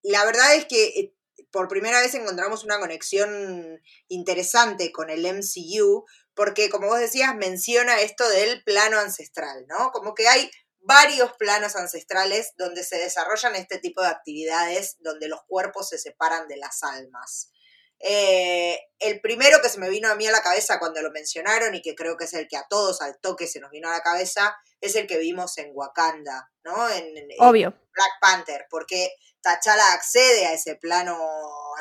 la 0.03 0.25
verdad 0.27 0.55
es 0.55 0.67
que 0.67 0.85
eh, 0.85 1.15
por 1.55 1.69
primera 1.69 2.01
vez 2.01 2.13
encontramos 2.17 2.65
una 2.65 2.81
conexión 2.81 3.81
interesante 4.09 4.91
con 4.91 5.09
el 5.09 5.25
MCU, 5.25 6.05
porque 6.35 6.69
como 6.69 6.89
vos 6.89 6.99
decías, 6.99 7.37
menciona 7.37 8.01
esto 8.01 8.29
del 8.29 8.65
plano 8.65 8.99
ancestral, 8.99 9.65
¿no? 9.69 9.93
Como 9.93 10.17
que 10.17 10.27
hay 10.27 10.51
varios 10.81 11.33
planos 11.35 11.77
ancestrales 11.77 12.55
donde 12.57 12.83
se 12.83 12.99
desarrollan 12.99 13.55
este 13.55 13.79
tipo 13.79 14.03
de 14.03 14.09
actividades, 14.09 14.97
donde 14.99 15.29
los 15.29 15.45
cuerpos 15.47 15.91
se 15.91 15.99
separan 15.99 16.49
de 16.49 16.57
las 16.57 16.83
almas. 16.83 17.53
Eh, 18.01 18.77
el 18.99 19.21
primero 19.21 19.63
que 19.63 19.69
se 19.69 19.79
me 19.79 19.89
vino 19.89 20.11
a 20.11 20.17
mí 20.17 20.27
a 20.27 20.33
la 20.33 20.43
cabeza 20.43 20.81
cuando 20.81 21.03
lo 21.03 21.13
mencionaron 21.13 21.73
y 21.77 21.83
que 21.83 21.95
creo 21.95 22.17
que 22.17 22.25
es 22.25 22.35
el 22.35 22.49
que 22.49 22.57
a 22.57 22.67
todos 22.69 23.01
al 23.01 23.21
toque 23.21 23.47
se 23.47 23.61
nos 23.61 23.71
vino 23.71 23.89
a 23.89 23.93
la 23.93 24.03
cabeza 24.03 24.57
es 24.81 24.97
el 24.97 25.07
que 25.07 25.19
vimos 25.19 25.57
en 25.59 25.71
Wakanda, 25.73 26.51
¿no? 26.65 26.91
En, 26.91 27.15
Obvio. 27.39 27.71
Black 27.93 28.13
Panther, 28.21 28.67
porque 28.69 29.15
T'Challa 29.45 29.93
accede 29.93 30.47
a 30.47 30.55
ese 30.55 30.77
plano 30.77 31.19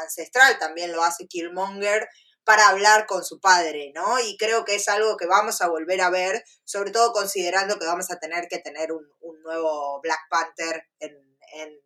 ancestral, 0.01 0.60
también 0.60 0.91
lo 0.91 1.01
hace 1.01 1.27
Killmonger 1.27 2.10
para 2.43 2.67
hablar 2.67 3.05
con 3.05 3.24
su 3.24 3.39
padre, 3.39 3.93
¿no? 3.96 4.20
Y 4.20 4.36
creo 4.38 4.65
que 4.65 4.75
es 4.75 4.89
algo 4.89 5.15
que 5.15 5.27
vamos 5.27 5.62
a 5.62 5.70
volver 5.70 6.01
a 6.01 6.10
ver, 6.10 6.43
sobre 6.65 6.91
todo 6.91 7.13
considerando 7.13 7.79
que 7.79 7.86
vamos 7.86 8.12
a 8.12 8.20
tener 8.20 8.50
que 8.50 8.60
tener 8.60 8.91
un, 8.91 9.08
nuevo 9.43 10.00
Black 10.01 10.22
Panther 10.29 10.88
en, 11.00 11.22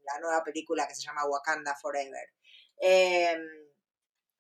la 0.04 0.20
nueva 0.20 0.44
película 0.44 0.88
que 0.88 0.96
se 0.96 1.02
llama 1.02 1.26
Wakanda 1.26 1.76
Forever. 1.76 2.30
Em, 2.78 3.42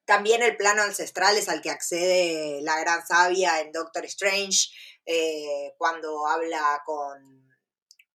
también 0.06 0.42
el 0.42 0.56
plano 0.56 0.84
ancestral 0.84 1.38
es 1.38 1.50
al 1.50 1.62
que 1.62 1.70
accede 1.70 2.62
la 2.62 2.80
gran 2.80 3.06
sabia 3.06 3.60
en 3.60 3.74
Doctor 3.74 4.06
Strange 4.06 4.70
eh, 5.06 5.74
cuando 5.78 6.26
habla 6.28 6.82
con, 6.86 7.47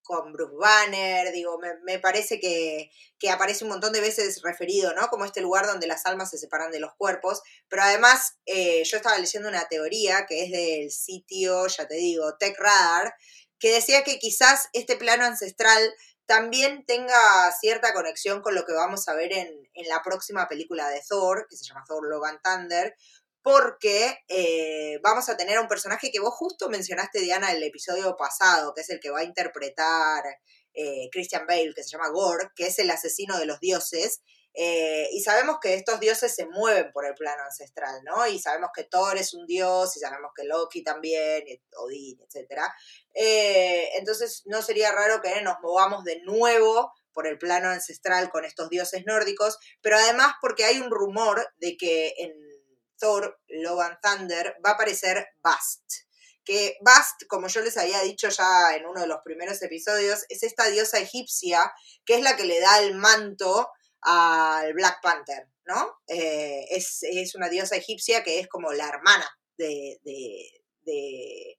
con 0.03 0.33
Bruce 0.33 0.57
Banner, 0.57 1.33
digo, 1.33 1.59
me, 1.85 1.99
parece 1.99 2.41
que, 2.41 2.91
aparece 3.31 3.65
un 3.65 3.71
montón 3.71 3.93
de 3.93 4.01
veces 4.01 4.43
referido, 4.43 4.95
¿no? 4.95 5.09
Como 5.09 5.25
este 5.25 5.41
lugar 5.41 5.67
donde 5.67 5.87
las 5.87 6.07
almas 6.07 6.31
se 6.31 6.39
separan 6.39 6.71
de 6.71 6.81
los 6.81 6.95
cuerpos, 6.95 7.43
pero 7.69 7.83
además 7.83 8.37
eh, 8.47 8.83
yo 8.85 8.97
estaba 8.97 9.19
leyendo 9.19 9.49
una 9.49 9.69
teoría 9.69 10.27
que 10.27 10.45
es 10.45 10.51
del 10.51 10.91
sitio, 10.91 11.67
ya 11.69 11.87
te 11.87 11.95
digo, 11.95 12.37
Tech 12.39 12.59
Radar, 12.59 13.15
que 13.59 13.73
decía 13.73 14.03
que 14.03 14.19
quizás 14.19 14.69
este 14.73 14.97
plano 14.97 15.25
ancestral 15.25 15.95
también 16.27 16.85
tenga 16.87 17.53
cierta 17.61 17.93
conexión 17.93 18.43
con 18.43 18.55
lo 18.55 18.65
que 18.65 18.73
vamos 18.73 19.09
a 19.09 19.15
ver 19.15 19.33
en, 19.33 19.69
en 19.75 19.89
la 19.89 20.03
próxima 20.03 20.49
película 20.49 20.89
de 20.89 21.03
Thor, 21.09 21.47
que 21.49 21.57
se 21.57 21.65
llama 21.65 21.85
Thor 21.87 22.09
Love 22.09 22.27
and 22.27 22.41
Thunder, 22.43 22.97
porque 23.43 24.25
eh, 24.29 24.99
vamos 25.03 25.29
a 25.29 25.37
tener 25.37 25.59
a 25.59 25.61
un 25.61 25.69
personaje 25.69 26.11
que 26.11 26.21
vos 26.21 26.35
justo 26.35 26.69
mencionaste, 26.69 27.21
Diana, 27.21 27.53
el 27.53 27.63
episodio 27.63 28.17
pasado, 28.17 28.73
que 28.73 28.83
es 28.83 28.91
el 28.91 29.01
que 29.01 29.11
va 29.11 29.21
a 29.21 29.25
interpretar 29.25 30.23
eh, 30.75 31.09
Christian 31.11 31.47
Bale, 31.47 31.75
que 31.75 31.83
se 31.83 31.91
llama 31.91 32.09
Gore, 32.11 32.51
que 32.55 32.69
es 32.69 32.79
el 32.79 32.91
asesino 32.91 33.39
de 33.39 33.47
los 33.47 33.59
dioses. 33.59 34.23
Eh, 34.55 35.09
y 35.13 35.23
sabemos 35.23 35.57
que 35.63 35.75
estos 35.75 35.99
dioses 35.99 36.35
se 36.35 36.47
mueven 36.47 36.93
por 36.93 37.07
el 37.07 37.15
plano 37.15 37.43
ancestral, 37.43 38.03
¿no? 38.05 38.27
Y 38.27 38.39
sabemos 38.39 38.71
que 38.75 38.85
Thor 38.85 39.17
es 39.17 39.33
un 39.35 39.47
dios, 39.47 39.97
y 39.97 40.01
sabemos 40.01 40.31
que 40.37 40.45
Loki 40.45 40.85
también, 40.85 41.43
Odín, 41.79 42.21
etc. 42.21 42.61
entonces 43.15 44.43
no 44.45 44.61
sería 44.61 44.93
raro 44.93 45.23
que 45.23 45.41
nos 45.41 45.57
movamos 45.63 46.05
de 46.05 46.21
nuevo 46.21 46.93
por 47.13 47.27
el 47.27 47.39
plano 47.39 47.71
ancestral 47.71 48.31
con 48.31 48.45
estos 48.45 48.69
dioses 48.69 49.05
nórdicos, 49.07 49.59
pero 49.81 49.97
además 49.97 50.35
porque 50.41 50.65
hay 50.65 50.81
un 50.81 50.91
rumor 50.91 51.47
de 51.59 51.77
que 51.77 52.15
en 52.19 52.52
Thor, 53.03 53.41
Thunder, 54.01 54.57
va 54.65 54.71
a 54.71 54.75
aparecer 54.75 55.27
Bast. 55.43 55.83
Que 56.45 56.77
Bast, 56.83 57.25
como 57.29 57.49
yo 57.49 57.61
les 57.61 57.77
había 57.77 58.01
dicho 58.03 58.29
ya 58.29 58.77
en 58.77 58.87
uno 58.87 59.01
de 59.01 59.09
los 59.09 59.19
primeros 59.25 59.61
episodios, 59.63 60.25
es 60.29 60.45
esta 60.45 60.69
diosa 60.69 60.99
egipcia 60.99 61.73
que 62.05 62.15
es 62.15 62.23
la 62.23 62.37
que 62.37 62.45
le 62.45 62.61
da 62.61 62.79
el 62.79 62.95
manto 62.95 63.69
al 64.03 64.73
Black 64.75 65.01
Panther, 65.03 65.49
¿no? 65.67 65.99
Eh, 66.07 66.65
es, 66.71 67.35
una 67.35 67.49
diosa 67.49 67.75
egipcia 67.77 68.23
que 68.23 68.39
es 68.39 68.49
como 68.49 68.73
la 68.73 68.89
hermana 68.89 69.29
de, 69.57 69.99
de, 70.03 71.59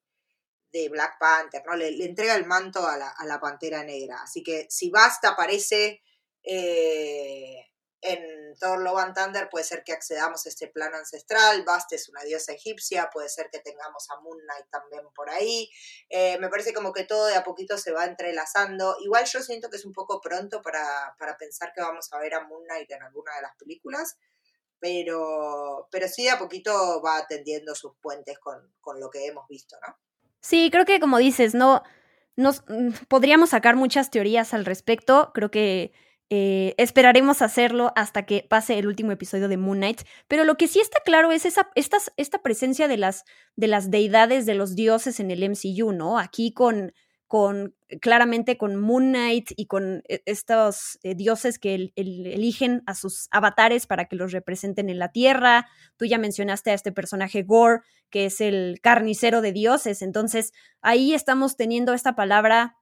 Black 0.90 1.18
Panther, 1.20 1.64
¿no? 1.66 1.76
Le, 1.76 1.90
entrega 2.06 2.36
el 2.36 2.46
manto 2.46 2.86
a 2.88 2.98
la, 2.98 3.40
Pantera 3.42 3.84
Negra. 3.84 4.22
Así 4.24 4.44
que 4.44 4.66
si 4.70 4.90
Bast 4.90 5.26
aparece 5.26 6.02
eh, 6.44 7.73
en 8.04 8.56
Thor 8.60 8.80
Love 8.80 9.00
and 9.00 9.16
Thunder 9.16 9.50
puede 9.50 9.66
ser 9.66 9.84
que 9.84 9.94
accedamos 9.94 10.46
a 10.46 10.50
este 10.50 10.68
plano 10.68 10.98
ancestral, 10.98 11.64
Bast 11.64 11.92
es 11.94 12.10
una 12.10 12.22
diosa 12.22 12.54
egipcia, 12.54 13.10
puede 13.12 13.30
ser 13.30 13.50
que 13.52 13.60
tengamos 13.60 14.10
a 14.10 14.20
Moon 14.20 14.38
Knight 14.40 14.70
también 14.70 15.04
por 15.16 15.30
ahí. 15.30 15.70
Eh, 16.10 16.38
me 16.40 16.50
parece 16.50 16.74
como 16.74 16.94
que 16.94 17.06
todo 17.06 17.26
de 17.28 17.36
a 17.36 17.44
poquito 17.44 17.78
se 17.78 17.92
va 17.92 18.06
entrelazando. 18.06 18.98
Igual 19.02 19.26
yo 19.26 19.42
siento 19.42 19.70
que 19.70 19.78
es 19.78 19.86
un 19.86 19.94
poco 19.94 20.22
pronto 20.22 20.62
para, 20.62 21.16
pensar 21.40 21.74
que 21.74 21.82
vamos 21.82 22.12
a 22.12 22.20
ver 22.20 22.36
a 22.36 22.46
Moon 22.46 22.64
en 22.70 23.04
alguna 23.04 23.36
de 23.36 23.42
las 23.42 23.56
películas, 23.56 24.18
pero, 24.80 25.88
pero 25.92 26.08
sí 26.08 26.24
de 26.24 26.32
a 26.32 26.38
poquito 26.38 27.02
va 27.02 27.18
atendiendo 27.18 27.74
sus 27.74 27.96
puentes 28.02 28.38
con, 28.40 28.74
con 28.82 29.00
lo 29.00 29.10
que 29.10 29.26
hemos 29.26 29.48
visto, 29.48 29.78
¿no? 29.86 29.98
Sí, 30.42 30.70
creo 30.72 30.86
que 30.86 31.00
como 31.00 31.20
dices, 31.20 31.56
no, 31.56 31.84
nos 32.36 32.64
mm, 32.68 32.90
podríamos 33.08 33.52
sacar 33.52 33.76
muchas 33.76 34.10
teorías 34.12 34.54
al 34.54 34.66
respecto. 34.66 35.32
Creo 35.34 35.52
que 35.52 35.94
eh, 36.30 36.74
esperaremos 36.78 37.42
hacerlo 37.42 37.92
hasta 37.96 38.26
que 38.26 38.46
pase 38.50 38.80
el 38.80 38.88
último 38.88 39.12
episodio 39.12 39.48
de 39.48 39.58
Moon 39.58 39.78
Knight. 39.78 40.02
Pero 40.28 40.44
lo 40.46 40.56
que 40.56 40.68
sí 40.68 40.80
está 40.80 41.00
claro 41.06 41.32
es 41.32 41.46
esa, 41.46 41.70
esta, 41.76 41.98
esta 42.18 42.42
presencia 42.42 42.88
de 42.88 42.98
las, 42.98 43.24
de 43.56 43.68
las 43.68 43.92
deidades, 43.92 44.46
de 44.46 44.56
los 44.56 44.76
dioses 44.76 45.20
en 45.20 45.32
el 45.32 45.44
MCU, 45.50 45.92
¿no? 45.92 46.18
Aquí 46.18 46.54
con, 46.54 46.94
con 47.28 47.76
claramente 48.02 48.58
con 48.58 48.76
Moon 48.76 49.10
Knight 49.10 49.52
y 49.56 49.66
con 49.66 50.04
eh, 50.08 50.22
estos 50.26 51.00
eh, 51.04 51.16
dioses 51.16 51.60
que 51.60 51.92
eligen 51.96 52.84
a 52.86 52.96
sus 52.96 53.28
avatares 53.32 53.88
para 53.88 54.06
que 54.06 54.16
los 54.16 54.32
representen 54.32 54.90
en 54.90 55.00
la 55.00 55.12
Tierra. 55.12 55.68
Tú 55.98 56.06
ya 56.06 56.18
mencionaste 56.18 56.72
a 56.72 56.76
este 56.76 56.92
personaje 56.92 57.44
Gore, 57.44 57.82
que 58.10 58.26
es 58.26 58.40
el 58.40 58.80
carnicero 58.82 59.42
de 59.42 59.52
dioses. 59.52 60.02
Entonces, 60.02 60.54
ahí 60.82 61.14
estamos 61.14 61.58
teniendo 61.58 61.94
esta 61.94 62.16
palabra 62.16 62.78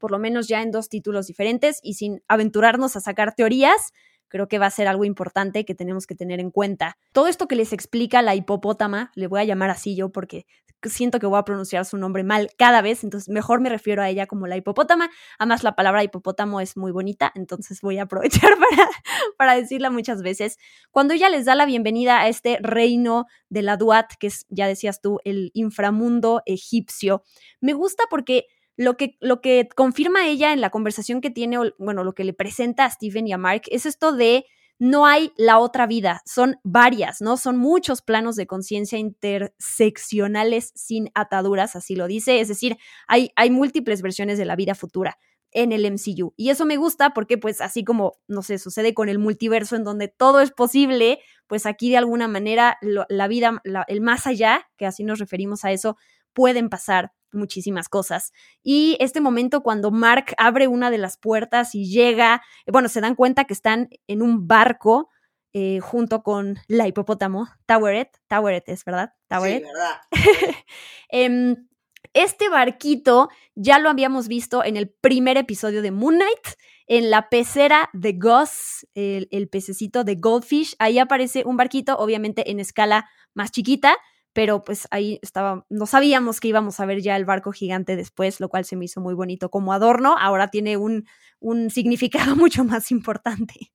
por 0.00 0.10
lo 0.10 0.18
menos 0.18 0.48
ya 0.48 0.62
en 0.62 0.70
dos 0.70 0.88
títulos 0.88 1.26
diferentes 1.26 1.78
y 1.82 1.94
sin 1.94 2.22
aventurarnos 2.28 2.96
a 2.96 3.00
sacar 3.00 3.34
teorías, 3.34 3.92
creo 4.28 4.48
que 4.48 4.58
va 4.58 4.66
a 4.66 4.70
ser 4.70 4.88
algo 4.88 5.04
importante 5.04 5.64
que 5.64 5.74
tenemos 5.74 6.06
que 6.06 6.14
tener 6.14 6.40
en 6.40 6.50
cuenta. 6.50 6.96
Todo 7.12 7.28
esto 7.28 7.46
que 7.46 7.54
les 7.54 7.72
explica 7.72 8.22
la 8.22 8.34
hipopótama, 8.34 9.12
le 9.14 9.26
voy 9.26 9.40
a 9.40 9.44
llamar 9.44 9.68
así 9.70 9.94
yo 9.94 10.10
porque 10.10 10.46
siento 10.90 11.20
que 11.20 11.26
voy 11.26 11.38
a 11.38 11.44
pronunciar 11.44 11.84
su 11.84 11.96
nombre 11.96 12.24
mal 12.24 12.48
cada 12.56 12.82
vez, 12.82 13.04
entonces 13.04 13.28
mejor 13.28 13.60
me 13.60 13.68
refiero 13.68 14.02
a 14.02 14.08
ella 14.08 14.26
como 14.26 14.46
la 14.46 14.56
hipopótama. 14.56 15.10
Además, 15.38 15.62
la 15.62 15.76
palabra 15.76 16.02
hipopótamo 16.02 16.60
es 16.60 16.76
muy 16.76 16.92
bonita, 16.92 17.30
entonces 17.34 17.80
voy 17.82 17.98
a 17.98 18.04
aprovechar 18.04 18.50
para, 18.58 18.88
para 19.36 19.54
decirla 19.54 19.90
muchas 19.90 20.22
veces. 20.22 20.58
Cuando 20.90 21.14
ella 21.14 21.28
les 21.28 21.44
da 21.44 21.54
la 21.54 21.66
bienvenida 21.66 22.20
a 22.20 22.28
este 22.28 22.58
reino 22.60 23.26
de 23.48 23.62
la 23.62 23.76
Duat, 23.76 24.14
que 24.18 24.28
es, 24.28 24.46
ya 24.48 24.66
decías 24.66 25.00
tú, 25.00 25.20
el 25.24 25.50
inframundo 25.54 26.42
egipcio, 26.46 27.22
me 27.60 27.74
gusta 27.74 28.04
porque 28.10 28.46
lo 28.76 28.96
que, 28.96 29.16
lo 29.20 29.40
que 29.40 29.68
confirma 29.74 30.26
ella 30.26 30.52
en 30.52 30.60
la 30.60 30.70
conversación 30.70 31.20
que 31.20 31.30
tiene, 31.30 31.58
bueno, 31.78 32.04
lo 32.04 32.14
que 32.14 32.24
le 32.24 32.32
presenta 32.32 32.84
a 32.84 32.90
Steven 32.90 33.26
y 33.26 33.32
a 33.32 33.38
Mark, 33.38 33.62
es 33.70 33.86
esto 33.86 34.12
de 34.12 34.44
no 34.78 35.06
hay 35.06 35.32
la 35.36 35.58
otra 35.60 35.86
vida, 35.86 36.22
son 36.26 36.56
varias, 36.64 37.20
¿no? 37.20 37.36
Son 37.36 37.56
muchos 37.56 38.02
planos 38.02 38.34
de 38.34 38.48
conciencia 38.48 38.98
interseccionales 38.98 40.72
sin 40.74 41.10
ataduras, 41.14 41.76
así 41.76 41.94
lo 41.94 42.08
dice, 42.08 42.40
es 42.40 42.48
decir, 42.48 42.78
hay, 43.06 43.30
hay 43.36 43.50
múltiples 43.50 44.02
versiones 44.02 44.38
de 44.38 44.44
la 44.44 44.56
vida 44.56 44.74
futura 44.74 45.18
en 45.52 45.70
el 45.70 45.84
MCU. 45.84 46.32
Y 46.36 46.50
eso 46.50 46.64
me 46.64 46.78
gusta 46.78 47.10
porque, 47.10 47.38
pues, 47.38 47.60
así 47.60 47.84
como, 47.84 48.18
no 48.26 48.42
sé, 48.42 48.58
sucede 48.58 48.94
con 48.94 49.08
el 49.08 49.18
multiverso 49.18 49.76
en 49.76 49.84
donde 49.84 50.08
todo 50.08 50.40
es 50.40 50.50
posible, 50.50 51.20
pues 51.46 51.66
aquí 51.66 51.90
de 51.90 51.98
alguna 51.98 52.26
manera 52.26 52.78
la 52.80 53.28
vida, 53.28 53.62
el 53.86 54.00
más 54.00 54.26
allá, 54.26 54.66
que 54.76 54.86
así 54.86 55.04
nos 55.04 55.18
referimos 55.18 55.64
a 55.64 55.72
eso, 55.72 55.96
pueden 56.32 56.70
pasar 56.70 57.12
muchísimas 57.32 57.88
cosas. 57.88 58.32
Y 58.62 58.96
este 59.00 59.20
momento 59.20 59.62
cuando 59.62 59.90
Mark 59.90 60.34
abre 60.38 60.68
una 60.68 60.90
de 60.90 60.98
las 60.98 61.16
puertas 61.16 61.74
y 61.74 61.90
llega, 61.90 62.42
bueno, 62.70 62.88
se 62.88 63.00
dan 63.00 63.14
cuenta 63.14 63.44
que 63.44 63.54
están 63.54 63.88
en 64.06 64.22
un 64.22 64.46
barco 64.46 65.08
eh, 65.54 65.80
junto 65.80 66.22
con 66.22 66.58
la 66.66 66.88
hipopótamo, 66.88 67.46
Toweret, 67.66 68.08
Toweret 68.26 68.66
es 68.70 68.84
verdad, 68.86 69.12
Toweret. 69.28 69.62
Sí, 69.62 69.68
verdad. 69.70 70.00
Em, 71.10 71.68
este 72.14 72.48
barquito 72.48 73.28
ya 73.54 73.78
lo 73.78 73.90
habíamos 73.90 74.28
visto 74.28 74.64
en 74.64 74.78
el 74.78 74.88
primer 74.88 75.36
episodio 75.36 75.82
de 75.82 75.90
Moon 75.90 76.14
Knight, 76.14 76.56
en 76.86 77.10
la 77.10 77.28
pecera 77.28 77.90
de 77.92 78.14
Gus, 78.14 78.86
el, 78.94 79.28
el 79.30 79.48
pececito 79.48 80.04
de 80.04 80.14
Goldfish. 80.16 80.74
Ahí 80.78 80.98
aparece 80.98 81.42
un 81.44 81.58
barquito, 81.58 81.96
obviamente 81.98 82.50
en 82.50 82.58
escala 82.58 83.10
más 83.34 83.50
chiquita, 83.52 83.96
pero 84.32 84.64
pues 84.64 84.88
ahí 84.90 85.18
estaba, 85.22 85.66
no 85.68 85.86
sabíamos 85.86 86.40
que 86.40 86.48
íbamos 86.48 86.80
a 86.80 86.86
ver 86.86 87.02
ya 87.02 87.16
el 87.16 87.24
barco 87.24 87.52
gigante 87.52 87.96
después, 87.96 88.40
lo 88.40 88.48
cual 88.48 88.64
se 88.64 88.76
me 88.76 88.86
hizo 88.86 89.00
muy 89.00 89.14
bonito 89.14 89.50
como 89.50 89.72
adorno, 89.72 90.16
ahora 90.18 90.50
tiene 90.50 90.76
un, 90.76 91.06
un 91.40 91.70
significado 91.70 92.36
mucho 92.36 92.64
más 92.64 92.90
importante. 92.90 93.72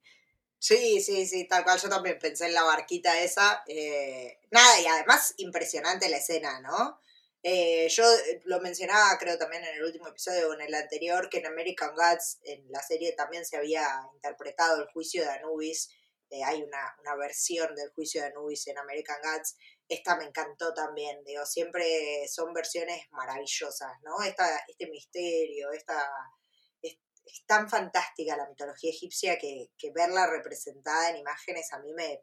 Sí, 0.60 1.02
sí, 1.02 1.28
sí, 1.28 1.48
tal 1.48 1.64
cual 1.64 1.80
yo 1.80 1.88
también 1.88 2.18
pensé 2.20 2.48
en 2.48 2.54
la 2.54 2.64
barquita 2.64 3.22
esa. 3.22 3.64
Eh, 3.68 4.40
nada, 4.50 4.82
y 4.82 4.88
además 4.88 5.36
impresionante 5.38 6.10
la 6.10 6.18
escena, 6.18 6.60
¿no? 6.62 7.00
Eh, 7.44 7.88
yo 7.90 8.04
eh, 8.04 8.42
lo 8.46 8.60
mencionaba, 8.60 9.18
creo 9.20 9.38
también 9.38 9.64
en 9.64 9.76
el 9.76 9.84
último 9.84 10.08
episodio 10.08 10.50
o 10.50 10.54
en 10.56 10.62
el 10.62 10.74
anterior, 10.74 11.30
que 11.30 11.38
en 11.40 11.46
American 11.46 11.94
Gods, 11.96 12.40
en 12.44 12.72
la 12.72 12.82
serie 12.82 13.14
también 13.14 13.46
se 13.46 13.58
había 13.58 13.86
interpretado 14.16 14.82
el 14.82 14.88
juicio 14.90 15.22
de 15.24 15.30
Anubis. 15.30 15.90
hay 16.46 16.64
una, 16.64 16.96
una, 17.02 17.16
versión 17.16 17.76
del 17.76 17.92
juicio 17.92 18.22
de 18.22 18.28
Anubis 18.28 18.68
en 18.68 18.78
American 18.80 19.18
Gods 19.24 19.56
esta 19.90 20.18
me 20.18 20.26
encantó 20.26 20.74
también, 20.74 21.24
digo, 21.24 21.46
siempre 21.46 22.28
son 22.28 22.54
versiones 22.54 23.02
maravillosas, 23.12 23.92
¿no? 24.04 24.22
Esta, 24.24 24.46
este 24.68 24.90
misterio, 24.90 25.72
esta, 25.72 25.98
es, 26.82 26.98
tan 27.46 27.70
fantástica 27.70 28.38
la 28.38 28.48
mitología 28.48 28.92
egipcia 28.92 29.38
que, 29.38 29.70
verla 29.96 30.28
representada 30.28 31.10
en 31.10 31.18
imágenes 31.18 31.72
a 31.74 31.80
mí 31.80 31.94
me, 31.94 32.22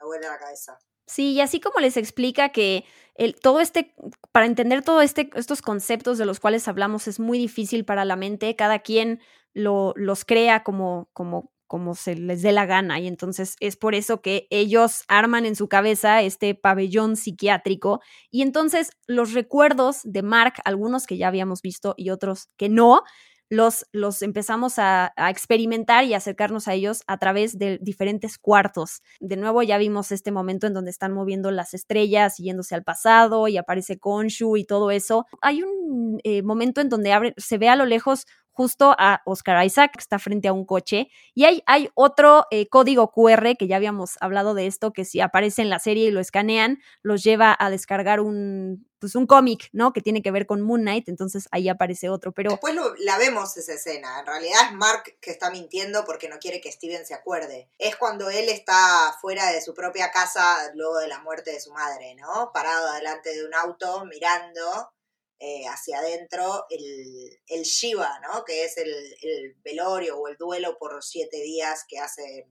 me 0.00 0.06
vuelve 0.06 0.26
la 0.26 0.38
cabeza. 0.38 0.78
Sí, 1.06 1.32
y 1.32 1.40
así 1.40 1.60
como 1.60 1.80
les 1.80 1.96
explica 1.96 2.50
que 2.50 2.84
el, 3.14 3.34
todo 3.34 3.60
este, 3.60 3.94
para 4.30 4.46
entender 4.46 4.82
todos 4.82 5.04
este, 5.04 5.30
estos 5.34 5.60
conceptos 5.60 6.16
de 6.16 6.26
los 6.26 6.40
cuales 6.40 6.68
hablamos 6.68 7.08
es 7.08 7.20
muy 7.20 7.38
difícil 7.38 7.84
para 7.84 8.04
la 8.04 8.16
mente, 8.16 8.56
cada 8.56 8.78
quien 8.78 9.20
lo, 9.52 9.92
los 9.96 10.24
crea 10.24 10.62
como, 10.62 11.10
como 11.12 11.52
como 11.72 11.94
se 11.94 12.16
les 12.16 12.42
dé 12.42 12.52
la 12.52 12.66
gana. 12.66 13.00
Y 13.00 13.06
entonces 13.06 13.56
es 13.58 13.78
por 13.78 13.94
eso 13.94 14.20
que 14.20 14.46
ellos 14.50 15.04
arman 15.08 15.46
en 15.46 15.56
su 15.56 15.70
cabeza 15.70 16.20
este 16.20 16.54
pabellón 16.54 17.16
psiquiátrico. 17.16 18.02
Y 18.30 18.42
entonces 18.42 18.90
los 19.06 19.32
recuerdos 19.32 20.00
de 20.04 20.20
Mark, 20.20 20.56
algunos 20.66 21.06
que 21.06 21.16
ya 21.16 21.28
habíamos 21.28 21.62
visto 21.62 21.94
y 21.96 22.10
otros 22.10 22.50
que 22.58 22.68
no, 22.68 23.04
los, 23.48 23.86
los 23.92 24.20
empezamos 24.20 24.78
a, 24.78 25.12
experimentar 25.30 26.04
y 26.04 26.12
acercarnos 26.12 26.68
a 26.68 26.74
ellos 26.74 27.02
a 27.06 27.18
través 27.18 27.58
de 27.58 27.78
diferentes 27.82 28.38
cuartos. 28.38 29.02
De 29.20 29.36
nuevo 29.36 29.62
ya 29.62 29.76
vimos 29.78 30.12
este 30.12 30.30
momento 30.30 30.66
en 30.66 30.74
donde 30.74 30.90
están 30.90 31.12
moviendo 31.12 31.50
las 31.50 31.72
estrellas 31.72 32.36
yéndose 32.36 32.74
al 32.74 32.82
pasado 32.82 33.48
y 33.48 33.56
aparece 33.56 33.98
Konshu 33.98 34.58
y 34.58 34.64
todo 34.64 34.90
eso. 34.90 35.26
Hay 35.40 35.62
un 35.62 36.18
eh, 36.24 36.42
momento 36.42 36.82
en 36.82 36.90
donde 36.90 37.34
se 37.36 37.56
ve 37.58 37.68
a 37.68 37.76
lo 37.76 37.84
lejos 37.86 38.26
justo 38.52 38.94
a 38.98 39.22
Oscar 39.24 39.64
Isaac, 39.64 39.92
que 39.92 40.00
está 40.00 40.18
frente 40.18 40.48
a 40.48 40.52
un 40.52 40.64
coche. 40.64 41.08
Y 41.34 41.44
hay, 41.44 41.62
hay 41.66 41.90
otro 41.94 42.46
eh, 42.50 42.68
código 42.68 43.10
QR, 43.10 43.56
que 43.58 43.66
ya 43.66 43.76
habíamos 43.76 44.16
hablado 44.20 44.54
de 44.54 44.66
esto, 44.66 44.92
que 44.92 45.04
si 45.04 45.20
aparece 45.20 45.62
en 45.62 45.70
la 45.70 45.78
serie 45.78 46.08
y 46.08 46.10
lo 46.10 46.20
escanean, 46.20 46.78
los 47.02 47.22
lleva 47.22 47.56
a 47.58 47.70
descargar 47.70 48.20
un, 48.20 48.86
pues 49.02 49.16
un 49.16 49.26
cómic, 49.26 49.68
¿no? 49.72 49.92
Que 49.92 50.00
tiene 50.00 50.22
que 50.22 50.30
ver 50.30 50.46
con 50.46 50.60
Moon 50.60 50.82
Knight, 50.82 51.08
entonces 51.08 51.48
ahí 51.50 51.68
aparece 51.68 52.08
otro, 52.08 52.32
pero... 52.32 52.50
Después 52.50 52.76
la 52.98 53.18
vemos 53.18 53.56
esa 53.56 53.74
escena, 53.74 54.20
en 54.20 54.26
realidad 54.26 54.60
es 54.66 54.72
Mark 54.74 55.16
que 55.20 55.32
está 55.32 55.50
mintiendo 55.50 56.04
porque 56.04 56.28
no 56.28 56.38
quiere 56.38 56.60
que 56.60 56.70
Steven 56.70 57.04
se 57.04 57.14
acuerde. 57.14 57.68
Es 57.78 57.96
cuando 57.96 58.30
él 58.30 58.48
está 58.48 59.16
fuera 59.20 59.50
de 59.50 59.60
su 59.60 59.74
propia 59.74 60.12
casa 60.12 60.70
luego 60.74 60.98
de 60.98 61.08
la 61.08 61.18
muerte 61.18 61.50
de 61.50 61.60
su 61.60 61.72
madre, 61.72 62.14
¿no? 62.14 62.52
Parado 62.52 62.92
delante 62.94 63.34
de 63.34 63.44
un 63.44 63.54
auto, 63.54 64.04
mirando 64.04 64.92
eh, 65.44 65.64
hacia 65.66 65.98
adentro 65.98 66.66
el, 66.70 67.40
el, 67.48 67.62
Shiva, 67.64 68.20
¿no? 68.20 68.44
Que 68.44 68.64
es 68.64 68.78
el, 68.78 68.94
el, 69.22 69.56
velorio 69.64 70.16
o 70.16 70.28
el 70.28 70.36
duelo 70.36 70.78
por 70.78 71.02
siete 71.02 71.38
días 71.38 71.84
que 71.88 71.98
hace 71.98 72.46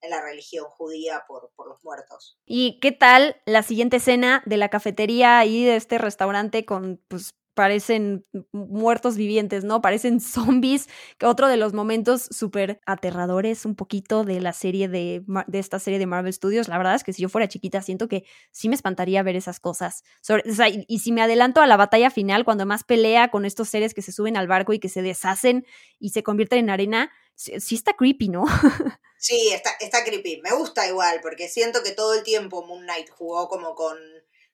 en 0.00 0.10
la 0.10 0.22
religión 0.22 0.66
judía 0.66 1.24
por, 1.26 1.50
por, 1.56 1.66
los 1.66 1.82
muertos. 1.82 2.38
¿Y 2.46 2.78
qué 2.78 2.92
tal 2.92 3.42
la 3.46 3.64
siguiente 3.64 3.96
escena 3.96 4.44
de 4.46 4.58
la 4.58 4.68
cafetería 4.68 5.40
ahí 5.40 5.64
de 5.64 5.74
este 5.74 5.98
restaurante 5.98 6.64
con 6.64 7.02
pues 7.08 7.34
parecen 7.56 8.26
muertos 8.52 9.16
vivientes, 9.16 9.64
¿no? 9.64 9.80
Parecen 9.80 10.20
zombies, 10.60 10.88
que 11.18 11.24
otro 11.24 11.48
de 11.48 11.56
los 11.56 11.72
momentos 11.72 12.28
súper 12.30 12.80
aterradores 12.84 13.64
un 13.64 13.74
poquito 13.74 14.24
de 14.24 14.40
la 14.40 14.52
serie 14.52 14.88
de, 14.88 15.24
de, 15.46 15.58
esta 15.58 15.78
serie 15.78 15.98
de 15.98 16.04
Marvel 16.04 16.34
Studios. 16.34 16.68
La 16.68 16.76
verdad 16.76 16.94
es 16.94 17.02
que 17.02 17.14
si 17.14 17.22
yo 17.22 17.30
fuera 17.30 17.48
chiquita 17.48 17.80
siento 17.80 18.08
que 18.08 18.24
sí 18.52 18.68
me 18.68 18.74
espantaría 18.74 19.22
ver 19.22 19.36
esas 19.36 19.58
cosas. 19.58 20.04
o 20.28 20.52
sea, 20.52 20.68
y, 20.68 20.98
si 20.98 21.12
me 21.12 21.22
adelanto 21.22 21.62
a 21.62 21.66
la 21.66 21.78
batalla 21.78 22.10
final, 22.10 22.44
cuando 22.44 22.66
más 22.66 22.84
pelea 22.84 23.30
con 23.30 23.46
estos 23.46 23.70
seres 23.70 23.94
que 23.94 24.02
se 24.02 24.12
suben 24.12 24.36
al 24.36 24.48
barco 24.48 24.74
y 24.74 24.78
que 24.78 24.90
se 24.90 25.00
deshacen 25.00 25.66
y 25.98 26.10
se 26.10 26.22
convierten 26.22 26.58
en 26.58 26.70
arena, 26.70 27.10
sí, 27.34 27.58
sí 27.58 27.74
está 27.74 27.94
creepy, 27.94 28.28
¿no? 28.28 28.44
sí, 29.18 29.48
está, 29.50 29.70
está 29.80 30.04
creepy. 30.04 30.42
Me 30.42 30.52
gusta 30.52 30.86
igual, 30.86 31.20
porque 31.22 31.48
siento 31.48 31.82
que 31.82 31.92
todo 31.92 32.12
el 32.12 32.22
tiempo 32.22 32.66
Moon 32.66 32.82
Knight 32.82 33.08
jugó 33.08 33.48
como 33.48 33.74
con 33.74 33.96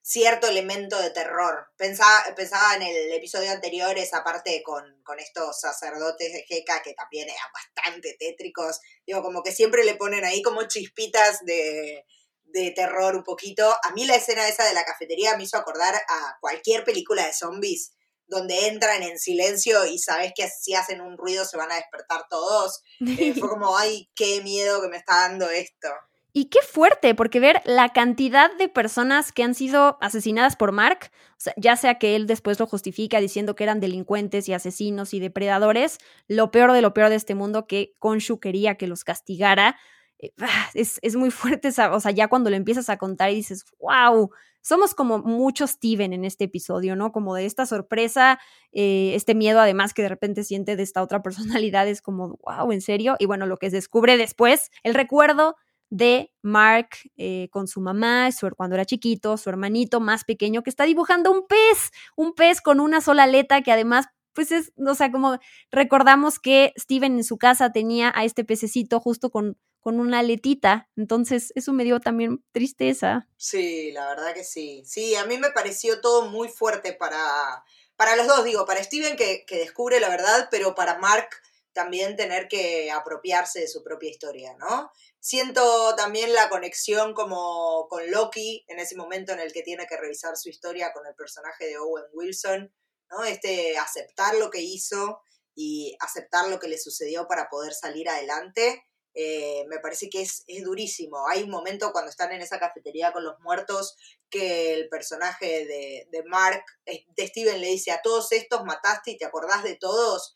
cierto 0.03 0.49
elemento 0.49 1.01
de 1.01 1.11
terror. 1.11 1.69
Pensaba, 1.77 2.25
pensaba 2.35 2.75
en 2.75 2.83
el 2.83 3.13
episodio 3.13 3.53
anterior 3.53 3.97
esa 3.97 4.25
parte 4.25 4.63
con, 4.63 4.85
con 5.05 5.19
estos 5.21 5.61
sacerdotes 5.61 6.33
de 6.33 6.43
Jeca 6.43 6.83
que 6.83 6.93
también 6.95 7.29
eran 7.29 7.53
bastante 7.53 8.17
tétricos. 8.19 8.81
Digo, 9.07 9.23
como 9.23 9.43
que 9.43 9.53
siempre 9.53 9.85
le 9.85 9.95
ponen 9.95 10.25
ahí 10.25 10.43
como 10.43 10.65
chispitas 10.65 11.45
de, 11.45 12.05
de 12.45 12.71
terror 12.73 13.15
un 13.15 13.23
poquito. 13.23 13.75
A 13.83 13.93
mí 13.93 14.05
la 14.05 14.17
escena 14.17 14.49
esa 14.49 14.65
de 14.65 14.75
la 14.75 14.85
cafetería 14.85 15.37
me 15.37 15.45
hizo 15.45 15.57
acordar 15.57 15.95
a 15.95 16.37
cualquier 16.41 16.85
película 16.85 17.25
de 17.25 17.33
zombies 17.33 17.93
donde 18.27 18.67
entran 18.69 19.03
en 19.03 19.19
silencio 19.19 19.85
y 19.87 19.99
sabes 19.99 20.33
que 20.35 20.49
si 20.49 20.75
hacen 20.75 21.01
un 21.01 21.19
ruido 21.19 21.45
se 21.45 21.57
van 21.57 21.71
a 21.71 21.77
despertar 21.77 22.27
todos. 22.29 22.83
Eh, 23.19 23.35
fue 23.35 23.49
como, 23.49 23.77
ay, 23.77 24.11
qué 24.15 24.41
miedo 24.43 24.81
que 24.81 24.89
me 24.89 24.97
está 24.97 25.29
dando 25.29 25.51
esto. 25.51 25.89
Y 26.35 26.47
qué 26.47 26.61
fuerte, 26.63 27.15
porque 27.15 27.41
ver 27.41 27.61
la 27.67 27.91
cantidad 27.91 28.51
de 28.57 28.69
personas 28.69 29.33
que 29.33 29.43
han 29.43 29.55
sido 29.55 29.99
asesinadas 30.01 30.57
por 30.57 30.73
Mark, 30.73 31.11
ya 31.59 31.77
sea 31.77 31.99
que 31.99 32.17
él 32.17 32.27
después 32.27 32.59
lo 32.59 32.67
justifica 32.67 33.21
diciendo 33.21 33.55
que 33.55 33.65
eran 33.65 33.81
delincuentes 33.81 34.49
y 34.49 34.55
asesinos 34.55 35.13
y 35.13 35.21
depredadores, 35.21 35.99
lo 36.29 36.51
peor 36.51 36.73
de 36.73 36.81
lo 36.81 36.95
peor 36.95 37.11
de 37.11 37.17
este 37.17 37.35
mundo 37.35 37.67
que 37.67 37.95
Konshu 37.99 38.41
quería 38.41 38.77
que 38.77 38.87
los 38.87 39.05
castigara, 39.05 39.77
eh, 40.19 40.33
es, 40.75 40.99
es, 41.03 41.17
muy 41.17 41.31
fuerte, 41.31 41.69
o 41.69 42.01
sea, 42.01 42.11
ya 42.13 42.29
cuando 42.29 42.49
lo 42.49 42.57
empiezas 42.57 42.89
a 42.89 42.97
contar 42.97 43.31
y 43.31 43.35
dices, 43.35 43.67
wow, 43.79 44.31
somos 44.63 44.95
como 44.95 45.19
muchos 45.19 45.73
Steven 45.73 46.15
en 46.15 46.25
este 46.25 46.45
episodio, 46.45 46.97
¿no? 46.97 47.13
Como 47.13 47.35
de 47.35 47.45
esta 47.45 47.67
sorpresa, 47.67 48.39
eh, 48.73 49.13
este 49.15 49.35
miedo 49.35 49.61
además 49.61 49.93
que 49.93 50.03
de 50.03 50.09
repente 50.09 50.45
siente 50.45 50.77
de 50.77 50.83
esta 50.83 51.03
otra 51.03 51.23
personalidad, 51.23 51.87
es 51.89 52.01
como, 52.01 52.39
wow, 52.43 52.73
¿en 52.73 52.81
serio? 52.81 53.17
Y 53.19 53.27
bueno, 53.27 53.45
lo 53.45 53.59
que 53.59 53.69
descubre 53.69 54.17
después, 54.17 54.71
el 54.83 54.95
recuerdo 54.95 55.57
de 55.93 56.33
Mark 56.41 56.89
eh, 57.19 57.49
con 57.51 57.69
su 57.69 57.83
mamá, 57.83 58.33
su, 58.33 58.49
cuando 58.57 58.77
era 58.77 58.87
chiquito, 58.87 59.37
su 59.37 59.51
hermanito 59.51 60.01
más 60.01 60.25
pequeño, 60.25 60.63
que 60.63 60.71
está 60.71 60.85
dibujando 60.85 61.31
un 61.31 61.47
pez, 61.47 61.91
un 62.17 62.33
pez 62.33 62.63
con 62.63 62.81
una 62.81 63.03
sola 63.03 63.25
aleta 63.25 63.61
que 63.61 63.73
además, 63.73 64.07
pues 64.33 64.53
es, 64.53 64.73
o 64.79 64.95
sea, 64.95 65.13
como 65.13 65.39
recordamos 65.71 66.39
que 66.39 66.73
Steven 66.79 67.19
en 67.19 67.25
su 67.25 67.37
casa 67.37 67.73
tenía 67.73 68.11
a 68.17 68.25
este 68.25 68.43
pececito 68.43 69.01
justo 69.01 69.29
con, 69.29 69.59
con 69.81 70.01
una 70.01 70.21
aletita, 70.21 70.89
entonces 70.97 71.53
eso 71.57 71.75
me 71.75 71.85
dio 71.85 72.01
también 72.01 72.43
tristeza. 72.53 73.29
Sí, 73.37 73.93
la 73.93 74.07
verdad 74.09 74.33
que 74.33 74.45
sí. 74.45 74.83
Sí, 74.87 75.15
a 75.17 75.27
mí 75.27 75.37
me 75.37 75.51
pareció 75.51 76.01
todo 76.01 76.31
muy 76.31 76.49
fuerte 76.49 76.95
para, 76.95 77.65
para 77.97 78.17
los 78.17 78.27
dos, 78.27 78.45
digo, 78.45 78.65
para 78.65 78.83
Steven 78.83 79.15
que, 79.15 79.45
que 79.47 79.59
descubre 79.59 80.01
la 80.01 80.09
verdad, 80.09 80.49
pero 80.51 80.75
para 80.75 80.99
Mark 80.99 81.29
también 81.73 82.17
tener 82.17 82.49
que 82.49 82.91
apropiarse 82.91 83.61
de 83.61 83.69
su 83.69 83.83
propia 83.83 84.11
historia, 84.11 84.55
¿no? 84.59 84.91
Siento 85.21 85.95
también 85.97 86.33
la 86.33 86.49
conexión 86.49 87.15
como 87.15 87.87
con 87.89 88.11
Loki 88.11 88.65
en 88.69 88.79
ese 88.79 88.97
momento 88.97 89.33
en 89.33 89.41
el 89.41 89.53
que 89.53 89.63
tiene 89.63 89.87
que 89.87 89.97
revisar 89.97 90.37
su 90.37 90.49
historia 90.49 90.93
con 90.93 91.07
el 91.07 91.15
personaje 91.15 91.67
de 91.67 91.79
Owen 91.79 92.05
Wilson, 92.13 92.75
¿no? 93.11 93.25
Este 93.25 93.79
aceptar 93.79 94.35
lo 94.37 94.51
que 94.51 94.61
hizo 94.61 95.21
y 95.55 95.97
aceptar 96.01 96.49
lo 96.49 96.59
que 96.59 96.69
le 96.69 96.79
sucedió 96.79 97.27
para 97.29 97.49
poder 97.49 97.73
salir 97.73 98.09
adelante. 98.09 98.85
Eh, 99.15 99.65
me 99.69 99.79
parece 99.79 100.09
que 100.09 100.23
es, 100.23 100.45
durísimo. 100.65 101.29
Hay 101.29 101.43
un 101.43 101.51
momento 101.51 101.93
cuando 101.93 102.11
están 102.11 102.33
en 102.33 102.41
esa 102.41 102.59
cafetería 102.59 103.13
con 103.13 103.25
los 103.25 103.39
muertos 103.41 103.95
que 104.31 104.73
el 104.73 104.89
personaje 104.89 105.67
de, 105.67 106.09
de 106.11 106.25
Mark, 106.25 106.65
eh, 106.87 107.05
de 107.15 107.27
Steven, 107.27 107.61
le 107.61 107.69
dice, 107.69 107.93
a 107.93 108.01
todos 108.03 108.33
estos 108.33 108.65
mataste 108.65 109.13
y 109.13 109.19
te 109.19 109.27
acordás 109.27 109.63
de 109.63 109.77
todos 109.77 110.35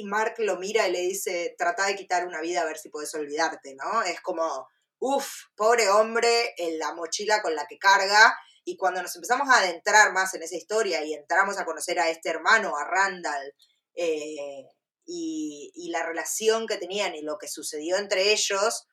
y 0.00 0.04
Mark 0.04 0.34
lo 0.38 0.56
mira 0.56 0.88
y 0.88 0.92
le 0.92 1.00
dice, 1.00 1.54
trata 1.58 1.86
de 1.86 1.96
quitar 1.96 2.26
una 2.26 2.40
vida 2.40 2.62
a 2.62 2.64
ver 2.64 2.78
si 2.78 2.88
puedes 2.88 3.14
olvidarte, 3.14 3.74
¿no? 3.74 4.02
Es 4.02 4.20
como, 4.20 4.68
uff, 4.98 5.28
pobre 5.54 5.88
hombre, 5.88 6.54
en 6.56 6.78
la 6.78 6.94
mochila 6.94 7.42
con 7.42 7.54
la 7.54 7.66
que 7.66 7.78
carga. 7.78 8.36
Y 8.64 8.76
cuando 8.76 9.02
nos 9.02 9.14
empezamos 9.14 9.48
a 9.48 9.60
adentrar 9.60 10.12
más 10.12 10.34
en 10.34 10.42
esa 10.42 10.56
historia 10.56 11.04
y 11.04 11.14
entramos 11.14 11.58
a 11.58 11.64
conocer 11.64 11.98
a 12.00 12.10
este 12.10 12.30
hermano, 12.30 12.76
a 12.76 12.84
Randall, 12.84 13.54
eh, 13.94 14.68
y, 15.06 15.72
y, 15.74 15.90
la 15.90 16.04
relación 16.04 16.66
que 16.66 16.76
tenían 16.76 17.14
y 17.14 17.22
lo 17.22 17.38
que 17.38 17.48
sucedió 17.48 17.96
entre 17.96 18.32
ellos, 18.32 18.86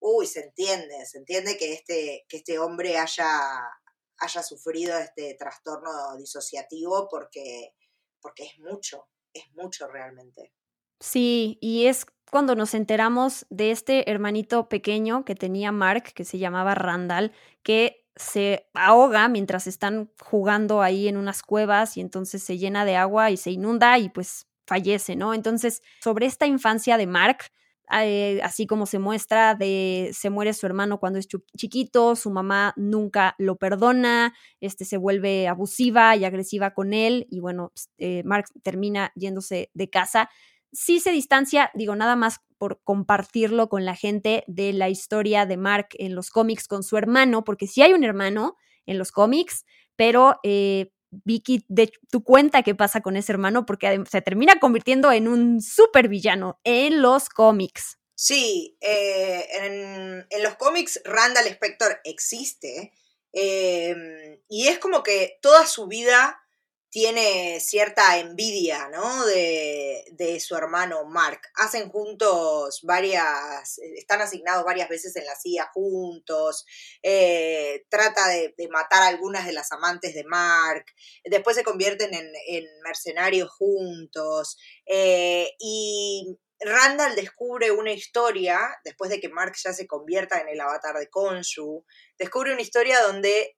uy, 0.00 0.26
se 0.26 0.40
entiende, 0.40 1.06
se 1.06 1.18
entiende 1.18 1.56
que 1.56 1.72
este, 1.72 2.26
que 2.28 2.38
este 2.38 2.58
hombre 2.58 2.98
haya, 2.98 3.30
haya 4.18 4.42
sufrido 4.42 4.98
este 4.98 5.36
trastorno 5.38 6.16
disociativo 6.18 7.08
porque, 7.08 7.74
porque 8.20 8.46
es 8.46 8.58
mucho, 8.58 9.08
es 9.34 9.44
mucho 9.54 9.86
realmente. 9.88 10.52
Sí, 11.00 11.58
y 11.60 11.86
es 11.86 12.06
cuando 12.30 12.54
nos 12.54 12.74
enteramos 12.74 13.46
de 13.50 13.72
este 13.72 14.10
hermanito 14.10 14.68
pequeño 14.68 15.24
que 15.24 15.34
tenía 15.34 15.72
Mark, 15.72 16.12
que 16.14 16.24
se 16.24 16.38
llamaba 16.38 16.74
Randall, 16.74 17.32
que 17.62 18.06
se 18.16 18.68
ahoga 18.74 19.28
mientras 19.28 19.66
están 19.66 20.10
jugando 20.20 20.82
ahí 20.82 21.08
en 21.08 21.16
unas 21.16 21.42
cuevas 21.42 21.96
y 21.96 22.00
entonces 22.00 22.42
se 22.42 22.58
llena 22.58 22.84
de 22.84 22.96
agua 22.96 23.30
y 23.30 23.36
se 23.36 23.50
inunda 23.50 23.98
y 23.98 24.08
pues 24.08 24.46
fallece, 24.66 25.16
¿no? 25.16 25.34
Entonces, 25.34 25.82
sobre 26.00 26.26
esta 26.26 26.46
infancia 26.46 26.96
de 26.96 27.06
Mark, 27.06 27.46
eh, 27.92 28.40
así 28.42 28.66
como 28.66 28.86
se 28.86 28.98
muestra 28.98 29.54
de 29.54 30.10
se 30.12 30.30
muere 30.30 30.54
su 30.54 30.66
hermano 30.66 30.98
cuando 30.98 31.18
es 31.18 31.28
chiquito, 31.56 32.16
su 32.16 32.30
mamá 32.30 32.72
nunca 32.76 33.34
lo 33.38 33.56
perdona, 33.56 34.34
este 34.60 34.84
se 34.84 34.96
vuelve 34.96 35.48
abusiva 35.48 36.16
y 36.16 36.24
agresiva 36.24 36.72
con 36.72 36.94
él 36.94 37.26
y 37.30 37.40
bueno, 37.40 37.70
pues, 37.74 37.90
eh, 37.98 38.22
Mark 38.24 38.46
termina 38.62 39.12
yéndose 39.14 39.70
de 39.74 39.90
casa. 39.90 40.30
Sí 40.72 41.00
se 41.00 41.12
distancia, 41.12 41.70
digo, 41.74 41.94
nada 41.96 42.16
más 42.16 42.40
por 42.58 42.80
compartirlo 42.84 43.68
con 43.68 43.84
la 43.84 43.94
gente 43.96 44.44
de 44.46 44.72
la 44.72 44.88
historia 44.88 45.44
de 45.46 45.56
Mark 45.56 45.88
en 45.98 46.14
los 46.14 46.30
cómics 46.30 46.68
con 46.68 46.82
su 46.82 46.96
hermano, 46.96 47.44
porque 47.44 47.66
sí 47.66 47.82
hay 47.82 47.92
un 47.92 48.04
hermano 48.04 48.56
en 48.86 48.98
los 48.98 49.12
cómics, 49.12 49.64
pero 49.96 50.36
eh, 50.44 50.90
Vicky, 51.24 51.64
de 51.68 51.92
tu 52.10 52.24
cuenta 52.24 52.62
qué 52.62 52.74
pasa 52.74 53.00
con 53.00 53.16
ese 53.16 53.32
hermano, 53.32 53.66
porque 53.66 54.02
se 54.10 54.22
termina 54.22 54.58
convirtiendo 54.58 55.12
en 55.12 55.28
un 55.28 55.60
super 55.60 56.08
villano 56.08 56.60
en 56.64 57.02
los 57.02 57.28
cómics. 57.28 57.98
Sí, 58.14 58.76
eh, 58.80 59.46
en, 59.52 60.26
en, 60.28 60.42
los 60.42 60.54
cómics 60.56 61.00
Randall 61.04 61.46
Spector 61.46 62.00
existe 62.04 62.92
eh, 63.32 64.40
y 64.48 64.68
es 64.68 64.78
como 64.78 65.02
que 65.02 65.38
toda 65.40 65.66
su 65.66 65.86
vida 65.86 66.41
tiene 66.92 67.58
cierta 67.58 68.18
envidia, 68.18 68.90
¿no? 68.90 69.24
De, 69.24 70.04
de, 70.12 70.38
su 70.40 70.54
hermano 70.54 71.06
Mark. 71.06 71.40
Hacen 71.54 71.88
juntos 71.88 72.80
varias, 72.82 73.78
están 73.96 74.20
asignados 74.20 74.62
varias 74.62 74.90
veces 74.90 75.16
en 75.16 75.24
la 75.24 75.34
CIA 75.34 75.70
juntos, 75.72 76.66
eh, 77.02 77.86
trata 77.88 78.28
de, 78.28 78.54
de, 78.58 78.68
matar 78.68 79.04
a 79.04 79.06
algunas 79.06 79.46
de 79.46 79.54
las 79.54 79.72
amantes 79.72 80.12
de 80.12 80.24
Mark, 80.24 80.84
después 81.24 81.56
se 81.56 81.64
convierten 81.64 82.12
en, 82.12 82.30
en 82.46 82.66
mercenarios 82.84 83.50
juntos, 83.50 84.58
eh, 84.84 85.48
y 85.58 86.38
Randall 86.60 87.16
descubre 87.16 87.70
una 87.70 87.92
historia, 87.92 88.60
después 88.84 89.10
de 89.10 89.18
que 89.18 89.30
Mark 89.30 89.54
ya 89.56 89.72
se 89.72 89.86
convierta 89.86 90.42
en 90.42 90.50
el 90.50 90.60
avatar 90.60 90.98
de 90.98 91.08
Khonshu, 91.08 91.86
descubre 92.18 92.52
una 92.52 92.60
historia 92.60 93.00
donde 93.00 93.56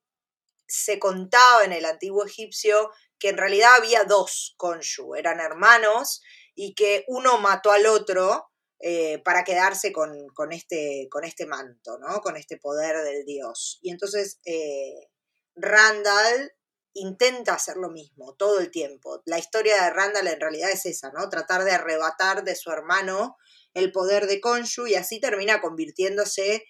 se 0.67 0.99
contaba 0.99 1.65
en 1.65 1.73
el 1.73 1.85
antiguo 1.85 2.25
egipcio 2.25 2.91
que 3.25 3.31
en 3.31 3.39
realidad 3.39 3.77
había 3.79 4.05
dos 4.05 4.53
Konshu, 4.59 5.15
eran 5.15 5.41
hermanos 5.41 6.21
y 6.55 6.75
que 6.75 7.07
uno 7.09 7.39
mató 7.39 7.73
al 7.73 7.87
otro 7.87 8.51
eh, 8.81 9.23
para 9.25 9.45
quedarse 9.45 9.93
con, 9.93 10.29
con, 10.35 10.53
este, 10.53 11.09
con 11.11 11.25
este 11.25 11.47
manto, 11.47 11.99
¿no? 11.99 12.21
Con 12.21 12.37
este 12.37 12.59
poder 12.59 13.03
del 13.03 13.25
dios. 13.25 13.79
Y 13.81 13.93
entonces 13.93 14.41
eh, 14.45 15.09
Randall 15.57 16.53
intenta 16.93 17.55
hacer 17.55 17.79
lo 17.79 17.89
mismo 17.89 18.35
todo 18.35 18.61
el 18.61 18.71
tiempo. 18.71 19.23
La 19.25 19.39
historia 19.39 19.83
de 19.83 19.91
Randall 19.91 20.27
en 20.27 20.41
realidad 20.41 20.71
es 20.71 20.85
esa, 20.85 21.11
¿no? 21.11 21.31
Tratar 21.31 21.65
de 21.65 21.73
arrebatar 21.73 22.45
de 22.45 22.55
su 22.55 22.71
hermano 22.73 23.39
el 23.73 23.91
poder 23.91 24.27
de 24.27 24.43
Konshu 24.43 24.87
y 24.87 24.97
así 24.97 25.19
termina 25.19 25.63
convirtiéndose 25.63 26.67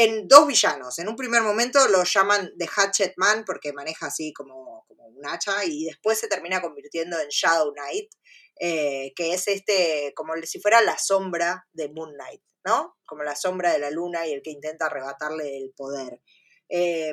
en 0.00 0.26
dos 0.28 0.46
villanos. 0.46 0.98
En 0.98 1.08
un 1.08 1.16
primer 1.16 1.42
momento 1.42 1.86
lo 1.88 2.04
llaman 2.04 2.52
The 2.58 2.66
Hatchet 2.74 3.12
Man 3.18 3.44
porque 3.44 3.74
maneja 3.74 4.06
así 4.06 4.32
como, 4.32 4.84
como 4.88 5.06
un 5.08 5.26
hacha 5.26 5.62
y 5.66 5.84
después 5.84 6.18
se 6.18 6.26
termina 6.26 6.62
convirtiendo 6.62 7.20
en 7.20 7.28
Shadow 7.28 7.70
Knight, 7.74 8.10
eh, 8.58 9.12
que 9.14 9.34
es 9.34 9.46
este, 9.48 10.14
como 10.16 10.32
si 10.44 10.58
fuera 10.58 10.80
la 10.80 10.96
sombra 10.96 11.66
de 11.74 11.90
Moon 11.90 12.14
Knight, 12.14 12.40
¿no? 12.64 12.96
Como 13.04 13.24
la 13.24 13.36
sombra 13.36 13.72
de 13.72 13.78
la 13.78 13.90
luna 13.90 14.26
y 14.26 14.32
el 14.32 14.40
que 14.40 14.50
intenta 14.50 14.86
arrebatarle 14.86 15.58
el 15.58 15.74
poder. 15.76 16.22
Eh, 16.70 17.12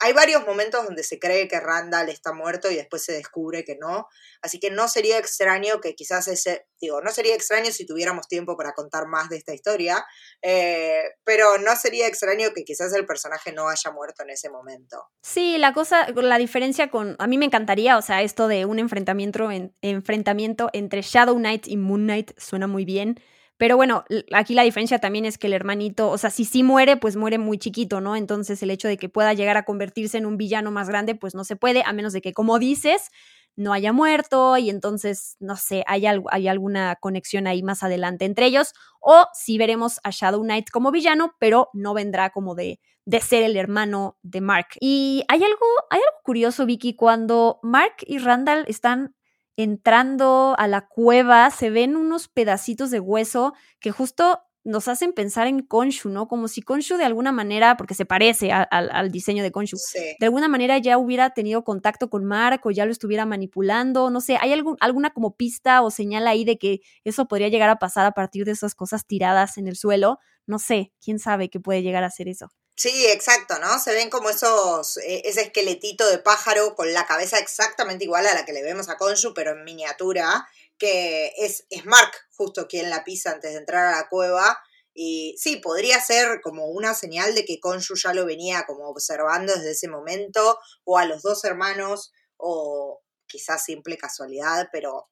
hay 0.00 0.12
varios 0.12 0.46
momentos 0.46 0.84
donde 0.84 1.02
se 1.02 1.18
cree 1.18 1.48
que 1.48 1.58
Randall 1.58 2.08
está 2.08 2.32
muerto 2.32 2.70
y 2.70 2.76
después 2.76 3.02
se 3.02 3.12
descubre 3.12 3.64
que 3.64 3.76
no. 3.76 4.06
Así 4.42 4.60
que 4.60 4.70
no 4.70 4.86
sería 4.86 5.18
extraño 5.18 5.80
que 5.80 5.94
quizás 5.94 6.28
ese, 6.28 6.66
digo, 6.80 7.00
no 7.00 7.10
sería 7.10 7.34
extraño 7.34 7.72
si 7.72 7.84
tuviéramos 7.84 8.28
tiempo 8.28 8.56
para 8.56 8.74
contar 8.74 9.08
más 9.08 9.28
de 9.28 9.38
esta 9.38 9.52
historia, 9.52 10.04
eh, 10.42 11.02
pero 11.24 11.58
no 11.58 11.74
sería 11.74 12.06
extraño 12.06 12.50
que 12.54 12.64
quizás 12.64 12.92
el 12.94 13.06
personaje 13.06 13.52
no 13.52 13.68
haya 13.68 13.90
muerto 13.90 14.22
en 14.22 14.30
ese 14.30 14.50
momento. 14.50 15.02
Sí, 15.20 15.58
la 15.58 15.72
cosa, 15.72 16.08
la 16.10 16.38
diferencia 16.38 16.90
con, 16.90 17.16
a 17.18 17.26
mí 17.26 17.36
me 17.36 17.46
encantaría, 17.46 17.98
o 17.98 18.02
sea, 18.02 18.22
esto 18.22 18.46
de 18.46 18.66
un 18.66 18.78
enfrentamiento, 18.78 19.50
en, 19.50 19.74
enfrentamiento 19.82 20.70
entre 20.72 21.02
Shadow 21.02 21.36
Knight 21.36 21.66
y 21.66 21.76
Moon 21.76 22.04
Knight 22.04 22.38
suena 22.38 22.68
muy 22.68 22.84
bien. 22.84 23.20
Pero 23.58 23.76
bueno, 23.76 24.04
aquí 24.32 24.54
la 24.54 24.62
diferencia 24.62 25.00
también 25.00 25.24
es 25.24 25.36
que 25.36 25.48
el 25.48 25.52
hermanito, 25.52 26.10
o 26.10 26.16
sea, 26.16 26.30
si 26.30 26.44
sí 26.44 26.62
muere, 26.62 26.96
pues 26.96 27.16
muere 27.16 27.38
muy 27.38 27.58
chiquito, 27.58 28.00
¿no? 28.00 28.14
Entonces 28.14 28.62
el 28.62 28.70
hecho 28.70 28.86
de 28.86 28.96
que 28.96 29.08
pueda 29.08 29.34
llegar 29.34 29.56
a 29.56 29.64
convertirse 29.64 30.16
en 30.16 30.26
un 30.26 30.36
villano 30.36 30.70
más 30.70 30.88
grande, 30.88 31.16
pues 31.16 31.34
no 31.34 31.42
se 31.44 31.56
puede, 31.56 31.82
a 31.84 31.92
menos 31.92 32.12
de 32.12 32.20
que, 32.20 32.32
como 32.32 32.60
dices, 32.60 33.10
no 33.56 33.72
haya 33.72 33.92
muerto 33.92 34.56
y 34.56 34.70
entonces, 34.70 35.36
no 35.40 35.56
sé, 35.56 35.82
hay, 35.88 36.06
alguna 36.06 36.94
conexión 37.00 37.48
ahí 37.48 37.64
más 37.64 37.82
adelante 37.82 38.24
entre 38.24 38.46
ellos. 38.46 38.72
O 39.00 39.26
si 39.34 39.58
veremos 39.58 39.98
a 40.04 40.10
Shadow 40.10 40.42
Knight 40.42 40.70
como 40.70 40.92
villano, 40.92 41.34
pero 41.40 41.68
no 41.72 41.92
vendrá 41.92 42.30
como 42.30 42.54
de, 42.54 42.78
de 43.04 43.20
ser 43.20 43.42
el 43.42 43.56
hermano 43.56 44.16
de 44.22 44.40
Mark. 44.40 44.68
Y 44.80 45.24
hay 45.26 45.42
algo, 45.42 45.66
hay 45.90 45.98
algo 45.98 46.18
curioso, 46.22 46.66
Vicky, 46.66 46.94
cuando 46.94 47.58
Mark 47.64 47.96
y 48.06 48.18
Randall 48.18 48.64
están 48.68 49.16
entrando 49.58 50.54
a 50.56 50.68
la 50.68 50.86
cueva, 50.86 51.50
se 51.50 51.68
ven 51.68 51.96
unos 51.96 52.28
pedacitos 52.28 52.92
de 52.92 53.00
hueso 53.00 53.54
que 53.80 53.90
justo 53.90 54.40
nos 54.62 54.86
hacen 54.86 55.12
pensar 55.12 55.48
en 55.48 55.62
Konshu, 55.62 56.10
¿no? 56.10 56.28
Como 56.28 56.46
si 56.46 56.62
Konshu 56.62 56.96
de 56.96 57.04
alguna 57.04 57.32
manera, 57.32 57.76
porque 57.76 57.94
se 57.94 58.04
parece 58.06 58.52
al 58.52 59.10
diseño 59.10 59.42
de 59.42 59.50
Konshu, 59.50 59.76
de 60.20 60.26
alguna 60.26 60.46
manera 60.46 60.78
ya 60.78 60.96
hubiera 60.96 61.30
tenido 61.30 61.64
contacto 61.64 62.08
con 62.08 62.24
Mark 62.24 62.60
o 62.64 62.70
ya 62.70 62.84
lo 62.84 62.92
estuviera 62.92 63.26
manipulando, 63.26 64.10
no 64.10 64.20
sé, 64.20 64.36
¿hay 64.40 64.52
algún, 64.52 64.76
alguna 64.80 65.10
como 65.10 65.36
pista 65.36 65.82
o 65.82 65.90
señal 65.90 66.28
ahí 66.28 66.44
de 66.44 66.56
que 66.58 66.80
eso 67.02 67.26
podría 67.26 67.48
llegar 67.48 67.70
a 67.70 67.80
pasar 67.80 68.06
a 68.06 68.12
partir 68.12 68.44
de 68.44 68.52
esas 68.52 68.76
cosas 68.76 69.06
tiradas 69.06 69.58
en 69.58 69.66
el 69.66 69.74
suelo? 69.74 70.20
No 70.46 70.60
sé, 70.60 70.92
quién 71.02 71.18
sabe 71.18 71.50
qué 71.50 71.58
puede 71.58 71.82
llegar 71.82 72.04
a 72.04 72.10
ser 72.10 72.28
eso. 72.28 72.52
Sí, 72.78 73.06
exacto, 73.08 73.58
¿no? 73.58 73.80
Se 73.80 73.92
ven 73.92 74.08
como 74.08 74.30
esos, 74.30 74.98
eh, 74.98 75.22
ese 75.24 75.40
esqueletito 75.42 76.08
de 76.08 76.18
pájaro 76.18 76.76
con 76.76 76.92
la 76.94 77.06
cabeza 77.06 77.40
exactamente 77.40 78.04
igual 78.04 78.24
a 78.24 78.34
la 78.34 78.44
que 78.44 78.52
le 78.52 78.62
vemos 78.62 78.88
a 78.88 78.96
Konshu, 78.96 79.34
pero 79.34 79.50
en 79.50 79.64
miniatura, 79.64 80.46
que 80.78 81.32
es, 81.38 81.66
es 81.70 81.84
Mark 81.86 82.12
justo 82.36 82.68
quien 82.68 82.88
la 82.88 83.02
pisa 83.02 83.32
antes 83.32 83.50
de 83.50 83.58
entrar 83.58 83.92
a 83.92 83.96
la 83.96 84.08
cueva. 84.08 84.60
Y 84.94 85.34
sí, 85.38 85.56
podría 85.56 85.98
ser 86.00 86.40
como 86.40 86.66
una 86.66 86.94
señal 86.94 87.34
de 87.34 87.44
que 87.44 87.58
Konshu 87.58 87.96
ya 87.96 88.14
lo 88.14 88.24
venía 88.24 88.62
como 88.64 88.88
observando 88.88 89.52
desde 89.52 89.72
ese 89.72 89.88
momento, 89.88 90.60
o 90.84 90.98
a 90.98 91.04
los 91.04 91.22
dos 91.22 91.42
hermanos, 91.44 92.12
o 92.36 93.02
quizás 93.26 93.64
simple 93.64 93.98
casualidad, 93.98 94.68
pero 94.70 95.10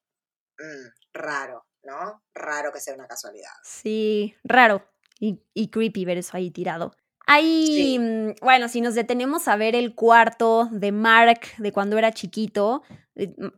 mm, 0.56 0.86
raro, 1.14 1.66
¿no? 1.82 2.22
Raro 2.32 2.72
que 2.72 2.80
sea 2.80 2.94
una 2.94 3.08
casualidad. 3.08 3.50
Sí, 3.64 4.36
raro 4.44 4.88
y, 5.18 5.42
y 5.52 5.68
creepy 5.68 6.04
ver 6.04 6.18
eso 6.18 6.36
ahí 6.36 6.52
tirado. 6.52 6.94
Ahí, 7.26 7.98
mm, 7.98 8.36
bueno, 8.40 8.68
si 8.68 8.80
nos 8.80 8.94
detenemos 8.94 9.48
a 9.48 9.56
ver 9.56 9.74
el 9.74 9.94
cuarto 9.94 10.68
de 10.70 10.92
Mark 10.92 11.40
de 11.58 11.72
cuando 11.72 11.98
era 11.98 12.12
chiquito, 12.12 12.82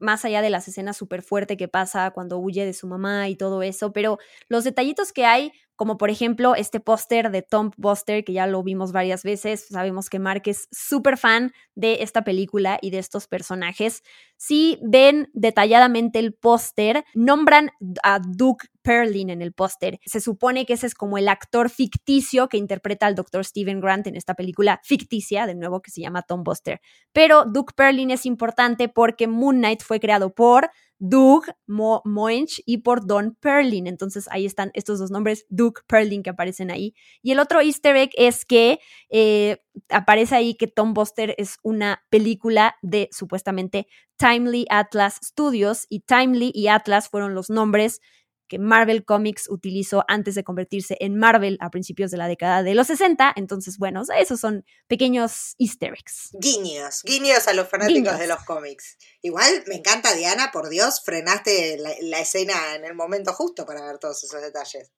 más 0.00 0.24
allá 0.24 0.42
de 0.42 0.50
las 0.50 0.68
escenas 0.68 0.96
súper 0.96 1.22
fuerte 1.22 1.56
que 1.56 1.68
pasa 1.68 2.10
cuando 2.10 2.38
huye 2.38 2.64
de 2.64 2.72
su 2.72 2.86
mamá 2.86 3.28
y 3.28 3.36
todo 3.36 3.62
eso, 3.62 3.92
pero 3.92 4.18
los 4.48 4.64
detallitos 4.64 5.12
que 5.12 5.24
hay, 5.24 5.52
como 5.76 5.96
por 5.96 6.10
ejemplo 6.10 6.54
este 6.54 6.80
póster 6.80 7.30
de 7.30 7.42
Tom 7.42 7.70
Buster, 7.76 8.24
que 8.24 8.32
ya 8.32 8.46
lo 8.46 8.62
vimos 8.62 8.92
varias 8.92 9.22
veces, 9.22 9.66
sabemos 9.68 10.10
que 10.10 10.18
Mark 10.18 10.42
es 10.46 10.68
súper 10.72 11.16
fan 11.16 11.52
de 11.74 12.02
esta 12.02 12.22
película 12.22 12.78
y 12.82 12.90
de 12.90 12.98
estos 12.98 13.28
personajes. 13.28 14.02
Si 14.36 14.78
ven 14.82 15.28
detalladamente 15.34 16.18
el 16.18 16.34
póster, 16.34 17.04
nombran 17.14 17.70
a 18.02 18.18
Duke 18.20 18.66
Perlin 18.82 19.30
en 19.30 19.42
el 19.42 19.52
póster. 19.52 20.00
Se 20.06 20.20
supone 20.20 20.64
que 20.64 20.72
ese 20.72 20.86
es 20.86 20.94
como 20.94 21.18
el 21.18 21.28
actor 21.28 21.68
ficticio 21.68 22.48
que 22.48 22.56
interpreta 22.56 23.06
al 23.06 23.14
Dr. 23.14 23.44
Steven 23.44 23.80
Grant 23.80 24.06
en 24.06 24.16
esta 24.16 24.34
película 24.34 24.80
ficticia, 24.82 25.46
de 25.46 25.54
nuevo 25.54 25.82
que 25.82 25.90
se 25.90 26.00
llama 26.00 26.22
Tom 26.22 26.42
Buster. 26.42 26.80
Pero 27.12 27.44
Duke 27.44 27.74
Perlin 27.76 28.10
es 28.10 28.24
importante 28.26 28.88
porque 28.88 29.26
Moon 29.48 29.58
Knight 29.58 29.82
fue 29.82 30.00
creado 30.00 30.34
por 30.34 30.70
Doug 30.98 31.44
Mo 31.66 32.02
Moench 32.04 32.61
y 32.66 32.78
por 32.78 33.06
Don 33.06 33.34
Perlin. 33.40 33.87
Entonces 33.87 34.26
ahí 34.30 34.44
están 34.44 34.70
estos 34.74 34.98
dos 34.98 35.11
nombres, 35.11 35.46
Doug 35.48 35.84
Perlin, 35.87 36.22
que 36.22 36.30
aparecen 36.30 36.70
ahí. 36.70 36.94
Y 37.22 37.32
el 37.32 37.38
otro 37.38 37.61
easter 37.61 37.96
egg 37.96 38.11
es 38.14 38.44
que 38.44 38.80
eh, 39.08 39.58
aparece 39.88 40.34
ahí 40.34 40.54
que 40.54 40.66
Tom 40.66 40.92
Buster 40.92 41.34
es 41.38 41.56
una 41.62 42.04
película 42.11 42.76
de 42.82 43.08
supuestamente 43.12 43.87
Timely 44.18 44.66
Atlas 44.68 45.18
Studios 45.24 45.87
y 45.88 46.00
Timely 46.00 46.50
y 46.52 46.66
Atlas 46.66 47.08
fueron 47.08 47.34
los 47.34 47.48
nombres 47.48 48.00
que 48.48 48.58
Marvel 48.58 49.04
Comics 49.04 49.48
utilizó 49.48 50.04
antes 50.08 50.34
de 50.34 50.44
convertirse 50.44 50.96
en 51.00 51.16
Marvel 51.16 51.58
a 51.61 51.70
principios 51.70 52.11
de 52.11 52.16
la 52.16 52.28
década 52.28 52.62
de 52.62 52.74
los 52.74 52.87
60. 52.88 53.32
Entonces, 53.37 53.78
bueno, 53.78 54.02
esos 54.16 54.40
son 54.40 54.64
pequeños 54.87 55.54
easter 55.58 55.92
eggs. 55.92 56.30
Guiños, 56.32 57.02
guiños 57.04 57.46
a 57.46 57.52
los 57.52 57.68
fanáticos 57.68 58.18
de 58.18 58.26
los 58.26 58.42
cómics. 58.44 58.96
Igual 59.22 59.64
me 59.66 59.76
encanta, 59.76 60.14
Diana, 60.14 60.50
por 60.52 60.68
Dios, 60.68 61.02
frenaste 61.04 61.78
la 62.02 62.20
escena 62.20 62.74
en 62.74 62.84
el 62.84 62.94
momento 62.94 63.32
justo 63.32 63.66
para 63.66 63.84
ver 63.84 63.98
todos 63.98 64.22
esos 64.24 64.40
detalles. 64.40 64.90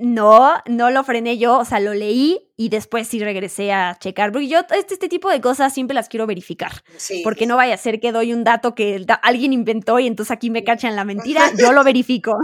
No, 0.00 0.54
no 0.66 0.90
lo 0.90 1.04
frené 1.04 1.38
yo, 1.38 1.58
o 1.58 1.64
sea, 1.64 1.80
lo 1.80 1.94
leí 1.94 2.50
y 2.56 2.68
después 2.68 3.06
sí 3.08 3.18
regresé 3.18 3.72
a 3.72 3.96
checar. 4.00 4.32
Porque 4.32 4.48
yo 4.48 4.60
este, 4.60 4.94
este 4.94 5.08
tipo 5.08 5.30
de 5.30 5.40
cosas 5.40 5.72
siempre 5.72 5.94
las 5.94 6.08
quiero 6.08 6.26
verificar. 6.26 6.82
Porque 7.24 7.46
no 7.46 7.56
vaya 7.56 7.74
a 7.74 7.78
ser 7.78 8.00
que 8.00 8.12
doy 8.12 8.32
un 8.32 8.44
dato 8.44 8.74
que 8.74 9.04
alguien 9.22 9.52
inventó 9.52 9.98
y 9.98 10.06
entonces 10.06 10.30
aquí 10.30 10.50
me 10.50 10.64
cachan 10.64 10.96
la 10.96 11.04
mentira. 11.04 11.50
Yo 11.58 11.72
lo 11.72 11.84
verifico. 11.84 12.38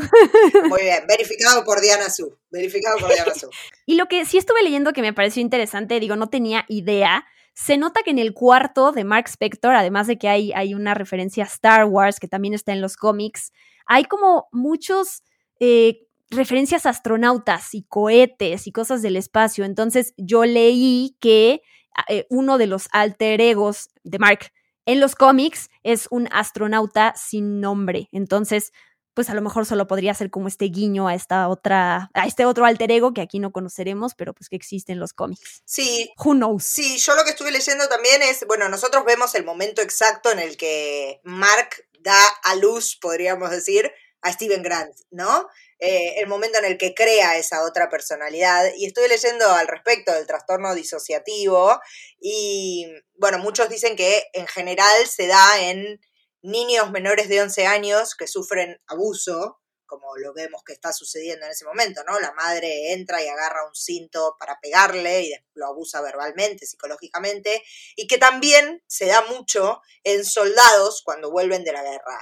Muy 0.69 0.83
bien, 0.83 1.05
verificado 1.07 1.65
por 1.65 1.81
Diana 1.81 2.11
Su. 2.11 2.37
Verificado 2.51 2.99
por 2.99 3.13
Diana 3.13 3.35
Su. 3.35 3.49
y 3.87 3.97
lo 3.97 4.07
que 4.07 4.25
sí 4.25 4.39
estuve 4.39 4.63
leyendo 4.63 4.93
que 4.93 5.03
me 5.03 5.13
pareció 5.13 5.43
interesante, 5.43 6.01
digo, 6.01 6.17
no 6.17 6.29
tenía 6.29 6.65
idea. 6.69 7.27
Se 7.55 7.77
nota 7.77 8.03
que 8.03 8.11
en 8.11 8.19
el 8.19 8.35
cuarto 8.35 8.93
de 8.93 9.05
Mark 9.05 9.27
Spector, 9.29 9.75
además 9.75 10.07
de 10.07 10.19
que 10.19 10.29
hay, 10.29 10.53
hay 10.53 10.75
una 10.75 10.95
referencia 10.95 11.45
a 11.45 11.47
Star 11.47 11.85
Wars, 11.85 12.19
que 12.19 12.29
también 12.29 12.55
está 12.55 12.73
en 12.73 12.81
los 12.81 12.97
cómics, 12.97 13.53
hay 13.87 14.05
como 14.05 14.49
muchos 14.51 15.23
eh, 15.61 16.07
referencias 16.37 16.87
a 16.87 16.91
astronautas 16.91 17.75
y 17.75 17.85
cohetes 17.85 18.67
y 18.67 18.73
cosas 18.73 19.03
del 19.03 19.17
espacio. 19.17 19.65
Entonces 19.65 20.15
yo 20.17 20.45
leí 20.45 21.17
que 21.21 21.63
eh, 22.09 22.27
uno 22.31 22.59
de 22.59 22.67
los 22.67 22.89
alter 22.93 23.41
egos 23.41 23.91
de 24.03 24.19
Mark 24.19 24.53
en 24.87 25.01
los 25.01 25.15
cómics 25.15 25.71
es 25.83 26.09
un 26.11 26.29
astronauta 26.31 27.15
sin 27.17 27.61
nombre. 27.61 28.09
Entonces, 28.13 28.73
pues 29.15 29.31
a 29.31 29.35
lo 29.35 29.43
mejor 29.43 29.65
solo 29.65 29.87
podría 29.87 30.13
ser 30.13 30.31
como 30.31 30.49
este 30.49 30.67
guiño 30.67 31.07
a 31.09 31.15
esta 31.15 31.49
otra, 31.49 32.11
a 32.15 32.27
este 32.27 32.45
otro 32.45 32.65
alter 32.65 32.91
ego 32.91 33.15
que 33.15 33.21
aquí 33.21 33.39
no 33.39 33.53
conoceremos, 33.53 34.15
pero 34.15 34.35
pues 34.35 34.49
que 34.49 34.57
existe 34.57 34.93
en 34.93 34.99
los 34.99 35.13
cómics. 35.13 35.63
Sí. 35.65 36.11
Who 36.19 36.33
knows? 36.35 36.65
Sí, 36.65 36.99
yo 36.99 37.15
lo 37.15 37.25
que 37.25 37.31
estuve 37.31 37.53
leyendo 37.53 37.89
también 37.89 38.23
es, 38.23 38.45
bueno, 38.47 38.69
nosotros 38.69 39.05
vemos 39.05 39.35
el 39.35 39.45
momento 39.45 39.81
exacto 39.83 40.33
en 40.33 40.41
el 40.41 40.57
que 40.57 41.21
Mark 41.23 41.87
da 42.01 42.19
a 42.43 42.57
luz, 42.57 42.99
podríamos 43.01 43.51
decir, 43.51 43.91
a 44.25 44.33
Steven 44.33 44.63
Grant, 44.63 44.97
¿no? 45.11 45.49
Eh, 45.79 46.15
el 46.17 46.27
momento 46.27 46.59
en 46.59 46.65
el 46.65 46.79
que 46.79 46.95
crea 46.95 47.37
esa 47.37 47.63
otra 47.63 47.91
personalidad. 47.91 48.73
Y 48.75 48.87
estoy 48.87 49.07
leyendo 49.07 49.47
al 49.51 49.69
respecto 49.69 50.13
del 50.13 50.27
trastorno 50.27 50.75
disociativo 50.75 51.79
y, 52.19 52.87
bueno, 53.17 53.39
muchos 53.39 53.69
dicen 53.69 53.97
que 53.97 54.25
en 54.33 54.47
general 54.47 55.07
se 55.07 55.27
da 55.27 55.61
en 55.61 56.01
niños 56.41 56.91
menores 56.91 57.29
de 57.29 57.43
11 57.43 57.67
años 57.67 58.15
que 58.17 58.27
sufren 58.27 58.81
abuso, 58.87 59.61
como 59.85 60.17
lo 60.17 60.33
vemos 60.33 60.63
que 60.65 60.73
está 60.73 60.95
sucediendo 60.95 61.45
en 61.45 61.53
ese 61.53 61.67
momento, 61.67 62.03
¿no? 62.05 62.19
La 62.19 62.33
madre 62.33 62.93
entra 62.93 63.23
y 63.23 63.29
agarra 63.29 63.67
un 63.67 63.75
cinto 63.75 64.37
para 64.41 64.59
pegarle 64.59 65.23
y 65.25 65.35
lo 65.53 65.67
abusa 65.67 66.01
verbalmente, 66.01 66.67
psicológicamente, 66.67 67.63
y 67.95 68.07
que 68.07 68.17
también 68.17 68.83
se 68.87 69.05
da 69.05 69.21
mucho 69.27 69.83
en 70.03 70.25
soldados 70.25 71.03
cuando 71.05 71.31
vuelven 71.31 71.63
de 71.63 71.73
la 71.73 71.83
guerra 71.83 72.19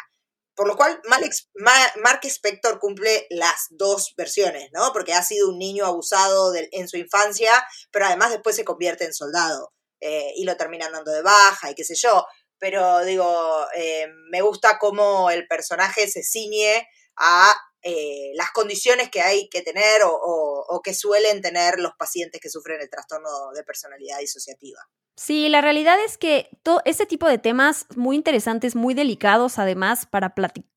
Por 0.54 0.68
lo 0.68 0.76
cual, 0.76 1.00
Mark 1.04 2.20
Spector 2.24 2.78
cumple 2.78 3.26
las 3.30 3.68
dos 3.70 4.14
versiones, 4.16 4.68
¿no? 4.72 4.92
Porque 4.92 5.14
ha 5.14 5.22
sido 5.22 5.48
un 5.48 5.58
niño 5.58 5.86
abusado 5.86 6.52
en 6.54 6.88
su 6.88 6.98
infancia, 6.98 7.66
pero 7.90 8.06
además 8.06 8.30
después 8.30 8.54
se 8.56 8.64
convierte 8.64 9.04
en 9.04 9.14
soldado 9.14 9.72
eh, 10.00 10.32
y 10.36 10.44
lo 10.44 10.56
terminan 10.56 10.92
dando 10.92 11.12
de 11.12 11.22
baja 11.22 11.70
y 11.70 11.74
qué 11.74 11.84
sé 11.84 11.94
yo. 11.94 12.26
Pero 12.58 13.04
digo, 13.04 13.66
eh, 13.74 14.08
me 14.30 14.42
gusta 14.42 14.78
cómo 14.78 15.30
el 15.30 15.46
personaje 15.46 16.06
se 16.08 16.22
ciñe 16.22 16.86
a 17.16 17.54
eh, 17.82 18.30
las 18.34 18.50
condiciones 18.52 19.10
que 19.10 19.20
hay 19.20 19.48
que 19.48 19.62
tener 19.62 20.02
o, 20.04 20.80
que 20.84 20.94
suelen 20.94 21.40
tener 21.40 21.78
los 21.78 21.92
pacientes 21.96 22.40
que 22.40 22.50
sufren 22.50 22.80
el 22.80 22.90
trastorno 22.90 23.52
de 23.54 23.64
personalidad 23.64 24.18
disociativa. 24.18 24.80
Sí, 25.16 25.48
la 25.48 25.61
realidad 25.61 25.96
es 26.05 26.16
que 26.16 26.48
todo 26.62 26.81
ese 26.85 27.07
tipo 27.07 27.27
de 27.29 27.38
temas 27.38 27.87
muy 27.96 28.16
interesantes, 28.16 28.75
muy 28.75 28.94
delicados 28.94 29.59
además 29.59 30.07
para 30.07 30.35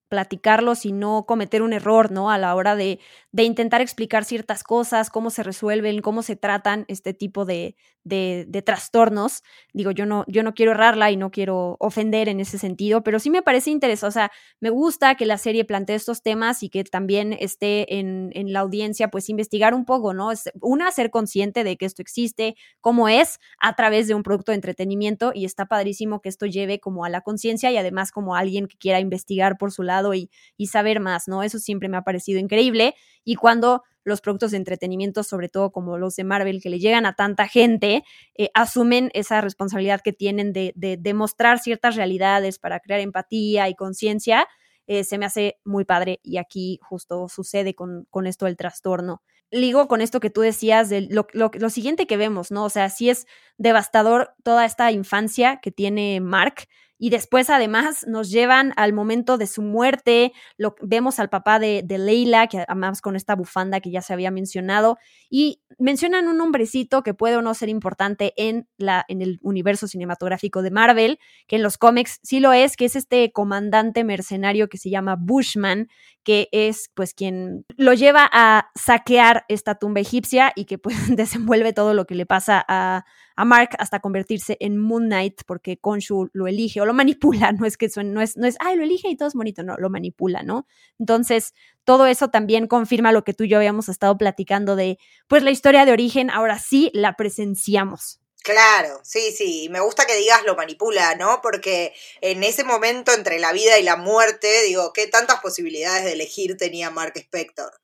platicarlos 0.10 0.86
y 0.86 0.92
no 0.92 1.26
cometer 1.26 1.62
un 1.62 1.74
error, 1.74 2.12
¿no? 2.12 2.30
A 2.30 2.38
la 2.38 2.54
hora 2.56 2.76
de, 2.76 3.00
de 3.36 3.44
intentar 3.44 3.82
explicar 3.82 4.24
ciertas 4.24 4.64
cosas, 4.64 5.10
cómo 5.10 5.30
se 5.30 5.44
resuelven, 5.44 6.02
cómo 6.02 6.22
se 6.22 6.38
tratan 6.38 6.86
este 6.88 7.14
tipo 7.14 7.44
de, 7.44 7.76
de, 8.06 8.62
trastornos. 8.66 9.44
Digo, 9.74 9.92
yo 9.92 10.06
no, 10.06 10.24
yo 10.30 10.42
no 10.42 10.54
quiero 10.54 10.72
errarla 10.72 11.12
y 11.12 11.18
no 11.18 11.32
quiero 11.32 11.76
ofender 11.82 12.30
en 12.30 12.40
ese 12.40 12.58
sentido, 12.58 13.04
pero 13.04 13.20
sí 13.20 13.30
me 13.30 13.42
parece 13.42 13.72
interesante, 13.72 14.08
o 14.08 14.12
sea, 14.12 14.32
me 14.62 14.70
gusta 14.70 15.16
que 15.16 15.26
la 15.26 15.38
serie 15.38 15.66
plantee 15.66 15.98
estos 15.98 16.22
temas 16.22 16.64
y 16.64 16.70
que 16.70 16.86
también 16.86 17.34
esté 17.34 18.00
en, 18.00 18.30
en 18.36 18.54
la 18.54 18.62
audiencia, 18.62 19.10
pues 19.10 19.28
investigar 19.28 19.74
un 19.74 19.84
poco, 19.84 20.14
¿no? 20.14 20.32
Es, 20.32 20.50
una, 20.62 20.90
ser 20.92 21.10
consciente 21.10 21.66
de 21.66 21.76
que 21.76 21.86
esto 21.86 22.02
existe, 22.02 22.56
cómo 22.80 23.10
es, 23.10 23.40
a 23.60 23.76
través 23.76 24.08
de 24.08 24.14
un 24.14 24.24
producto 24.24 24.54
de 24.54 24.56
entretenimiento 24.56 25.34
y 25.36 25.44
está 25.44 25.66
padrísimo 25.66 26.22
que 26.22 26.30
esto 26.30 26.46
lleve 26.46 26.80
como 26.80 27.04
a 27.04 27.10
la 27.10 27.20
conciencia 27.20 27.70
y 27.70 27.76
además 27.76 28.14
como 28.14 28.34
a 28.34 28.40
alguien 28.40 28.68
que 28.68 28.78
quiera 28.78 29.02
investigar 29.02 29.58
por 29.58 29.74
su 29.74 29.84
lado 29.84 30.14
y, 30.14 30.30
y 30.56 30.68
saber 30.68 31.02
más, 31.02 31.28
¿no? 31.28 31.44
Eso 31.44 31.60
siempre 31.60 31.90
me 31.90 31.98
ha 31.98 32.04
parecido 32.04 32.40
increíble 32.40 32.96
y 33.26 33.36
cuando 33.36 33.84
los 34.06 34.22
productos 34.22 34.52
de 34.52 34.58
entretenimiento, 34.58 35.24
sobre 35.24 35.50
todo 35.50 35.72
como 35.72 35.98
los 35.98 36.16
de 36.16 36.24
Marvel, 36.24 36.62
que 36.62 36.70
le 36.70 36.80
llegan 36.80 37.06
a 37.06 37.16
tanta 37.16 37.48
gente, 37.48 38.04
eh, 38.36 38.52
asumen 38.54 39.10
esa 39.14 39.42
responsabilidad 39.42 40.02
que 40.02 40.14
tienen 40.14 40.54
de, 40.54 40.74
demostrar 40.76 41.60
ciertas 41.60 41.96
realidades 41.96 42.60
para 42.60 42.80
crear 42.80 43.02
empatía 43.02 43.68
y 43.68 43.76
conciencia, 43.76 44.48
eh, 44.88 45.04
se 45.04 45.18
me 45.18 45.26
hace 45.26 45.58
muy 45.66 45.84
padre 45.84 46.20
y 46.22 46.38
aquí 46.38 46.80
justo 46.84 47.28
sucede 47.28 47.74
con, 47.74 48.06
con 48.12 48.28
esto 48.28 48.46
del 48.46 48.56
trastorno. 48.56 49.24
Ligo 49.50 49.88
con 49.88 50.02
esto 50.02 50.20
que 50.20 50.30
tú 50.30 50.42
decías 50.42 50.90
de 50.90 51.08
lo, 51.10 51.28
lo, 51.34 51.70
siguiente 51.70 52.08
que 52.08 52.18
vemos, 52.18 52.52
¿no? 52.52 52.66
O 52.66 52.70
sea, 52.70 52.90
sí 52.90 53.10
es 53.10 53.26
devastador 53.58 54.36
toda 54.44 54.66
esta 54.66 54.92
infancia 54.92 55.60
que 55.62 55.72
tiene 55.72 56.20
Mark, 56.20 56.68
y 56.98 57.10
después 57.10 57.50
además 57.50 58.06
nos 58.08 58.30
llevan 58.32 58.74
al 58.78 58.94
momento 58.94 59.38
de 59.38 59.48
su 59.48 59.62
muerte, 59.62 60.34
lo, 60.58 60.76
vemos 60.82 61.20
al 61.20 61.30
papá 61.30 61.60
de, 61.60 61.84
Leila, 61.88 62.48
que 62.48 62.64
además 62.68 63.02
con 63.02 63.16
esta 63.16 63.36
bufanda 63.36 63.80
que 63.80 63.92
ya 63.92 64.02
se 64.02 64.14
había 64.14 64.32
mencionado, 64.32 64.98
y 65.30 65.62
mencionan 65.78 66.28
un 66.28 66.40
hombrecito 66.40 67.04
que 67.04 67.14
puede 67.14 67.38
o 67.38 67.42
no 67.42 67.54
ser 67.54 67.70
importante 67.70 68.34
en, 68.38 68.68
la, 68.78 69.04
en 69.08 69.22
el 69.22 69.40
universo 69.42 69.88
cinematográfico 69.88 70.62
de 70.62 70.72
Marvel, 70.72 71.20
que 71.48 71.58
en 71.58 71.64
los 71.64 71.78
cómics 71.78 72.20
sí 72.24 72.40
lo 72.40 72.54
es, 72.54 72.78
que 72.78 72.86
es 72.86 72.96
este 72.96 73.32
comandante 73.32 74.04
mercenario 74.04 74.70
que 74.70 74.78
se 74.78 74.90
llama 74.90 75.18
Bushman, 75.20 75.90
que 76.24 76.50
es 76.52 76.90
pues 76.96 77.14
quien 77.14 77.66
lo 77.78 77.94
lleva 77.94 78.28
a 78.32 78.72
saquear 78.76 79.46
esta 79.48 79.76
tumba 79.76 80.02
egipcia 80.02 80.52
y 80.56 80.66
que 80.66 80.78
pues 80.78 80.96
desenvuelve 81.16 81.74
todo 81.74 81.94
lo 81.94 82.06
que 82.06 82.16
le 82.16 82.26
pasa 82.26 82.66
a, 82.68 83.06
a 83.36 83.46
Mark 83.46 83.72
hasta 83.80 84.00
convertirse 84.00 84.58
en 84.60 84.78
Moon 84.78 85.06
Knight 85.06 85.42
porque 85.46 85.78
Konshu 85.78 86.30
lo 86.34 86.48
elige 86.48 86.82
o 86.82 86.86
lo 86.86 86.94
manipula, 86.94 87.52
no 87.60 87.66
es 87.66 87.78
que 87.78 87.90
no 88.04 88.22
es, 88.22 88.38
no 88.38 88.48
es, 88.48 88.56
ay, 88.60 88.76
lo 88.76 88.84
elige 88.84 89.10
y 89.10 89.18
todo 89.18 89.28
es 89.28 89.34
bonito, 89.34 89.64
no, 89.64 89.76
lo 89.78 89.90
manipula, 89.90 90.44
¿no? 90.44 90.68
Entonces, 91.00 91.54
todo 91.84 92.06
eso 92.06 92.30
también 92.30 92.68
confirma 92.68 93.12
lo 93.12 93.24
que 93.24 93.34
tú 93.34 93.44
y 93.44 93.50
yo 93.50 93.58
habíamos 93.58 93.90
estado 93.90 94.18
platicando 94.18 94.76
de, 94.76 94.98
pues 95.28 95.44
la 95.44 95.52
historia 95.52 95.86
de 95.86 95.92
origen, 95.92 96.30
ahora 96.30 96.60
sí 96.60 96.92
la 96.94 97.16
presenciamos. 97.16 98.20
Claro, 98.46 99.02
sí, 99.04 99.32
sí, 99.32 99.70
me 99.72 99.80
gusta 99.80 100.06
que 100.06 100.16
digas 100.16 100.44
lo 100.44 100.56
manipula, 100.56 101.16
¿no? 101.16 101.42
Porque 101.42 101.96
en 102.22 102.44
ese 102.44 102.64
momento 102.64 103.12
entre 103.12 103.40
la 103.40 103.52
vida 103.52 103.80
y 103.80 103.84
la 103.84 103.96
muerte, 103.96 104.62
digo, 104.68 104.94
¿qué 104.94 105.08
tantas 105.08 105.40
posibilidades 105.40 106.04
de 106.04 106.14
elegir 106.14 106.56
tenía 106.56 106.92
Mark 106.92 107.14
Spector? 107.16 107.82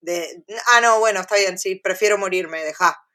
De, 0.00 0.44
ah, 0.68 0.80
no, 0.80 1.00
bueno, 1.00 1.20
está 1.20 1.34
bien, 1.34 1.58
sí, 1.58 1.74
prefiero 1.74 2.18
morirme, 2.18 2.62
deja. 2.62 3.05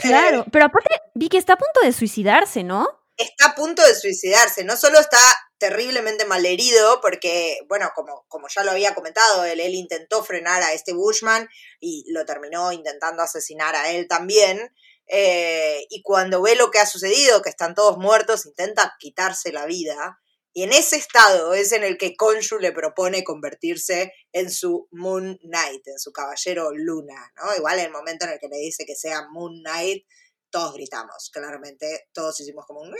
Claro, 0.00 0.44
pero 0.52 0.66
aparte 0.66 0.90
vi 1.14 1.28
que 1.28 1.38
está 1.38 1.54
a 1.54 1.58
punto 1.58 1.80
de 1.82 1.92
suicidarse, 1.92 2.64
¿no? 2.64 2.88
Está 3.16 3.46
a 3.46 3.54
punto 3.54 3.86
de 3.86 3.94
suicidarse, 3.94 4.64
no 4.64 4.76
solo 4.76 4.98
está 4.98 5.18
terriblemente 5.58 6.24
malherido, 6.24 7.00
porque, 7.00 7.58
bueno, 7.68 7.90
como, 7.94 8.24
como 8.28 8.48
ya 8.48 8.64
lo 8.64 8.72
había 8.72 8.94
comentado, 8.94 9.44
él, 9.44 9.60
él 9.60 9.74
intentó 9.74 10.24
frenar 10.24 10.62
a 10.62 10.72
este 10.72 10.92
Bushman 10.92 11.48
y 11.80 12.04
lo 12.12 12.24
terminó 12.24 12.72
intentando 12.72 13.22
asesinar 13.22 13.76
a 13.76 13.90
él 13.92 14.08
también. 14.08 14.74
Eh, 15.06 15.86
y 15.90 16.02
cuando 16.02 16.42
ve 16.42 16.56
lo 16.56 16.70
que 16.70 16.80
ha 16.80 16.86
sucedido, 16.86 17.42
que 17.42 17.50
están 17.50 17.74
todos 17.74 17.98
muertos, 17.98 18.46
intenta 18.46 18.94
quitarse 18.98 19.52
la 19.52 19.66
vida. 19.66 20.18
Y 20.56 20.62
en 20.62 20.72
ese 20.72 20.96
estado 20.96 21.52
es 21.52 21.72
en 21.72 21.82
el 21.82 21.98
que 21.98 22.14
Konshu 22.16 22.58
le 22.58 22.70
propone 22.70 23.24
convertirse 23.24 24.12
en 24.32 24.52
su 24.52 24.86
Moon 24.92 25.36
Knight, 25.42 25.86
en 25.88 25.98
su 25.98 26.12
caballero 26.12 26.70
Luna, 26.72 27.32
¿no? 27.36 27.56
Igual 27.56 27.80
en 27.80 27.86
el 27.86 27.92
momento 27.92 28.24
en 28.24 28.32
el 28.32 28.38
que 28.38 28.48
le 28.48 28.58
dice 28.58 28.86
que 28.86 28.94
sea 28.94 29.26
Moon 29.32 29.60
Knight, 29.62 30.04
todos 30.54 30.74
gritamos, 30.74 31.30
claramente, 31.32 32.06
todos 32.12 32.38
hicimos 32.38 32.64
como 32.64 32.82
un... 32.82 32.94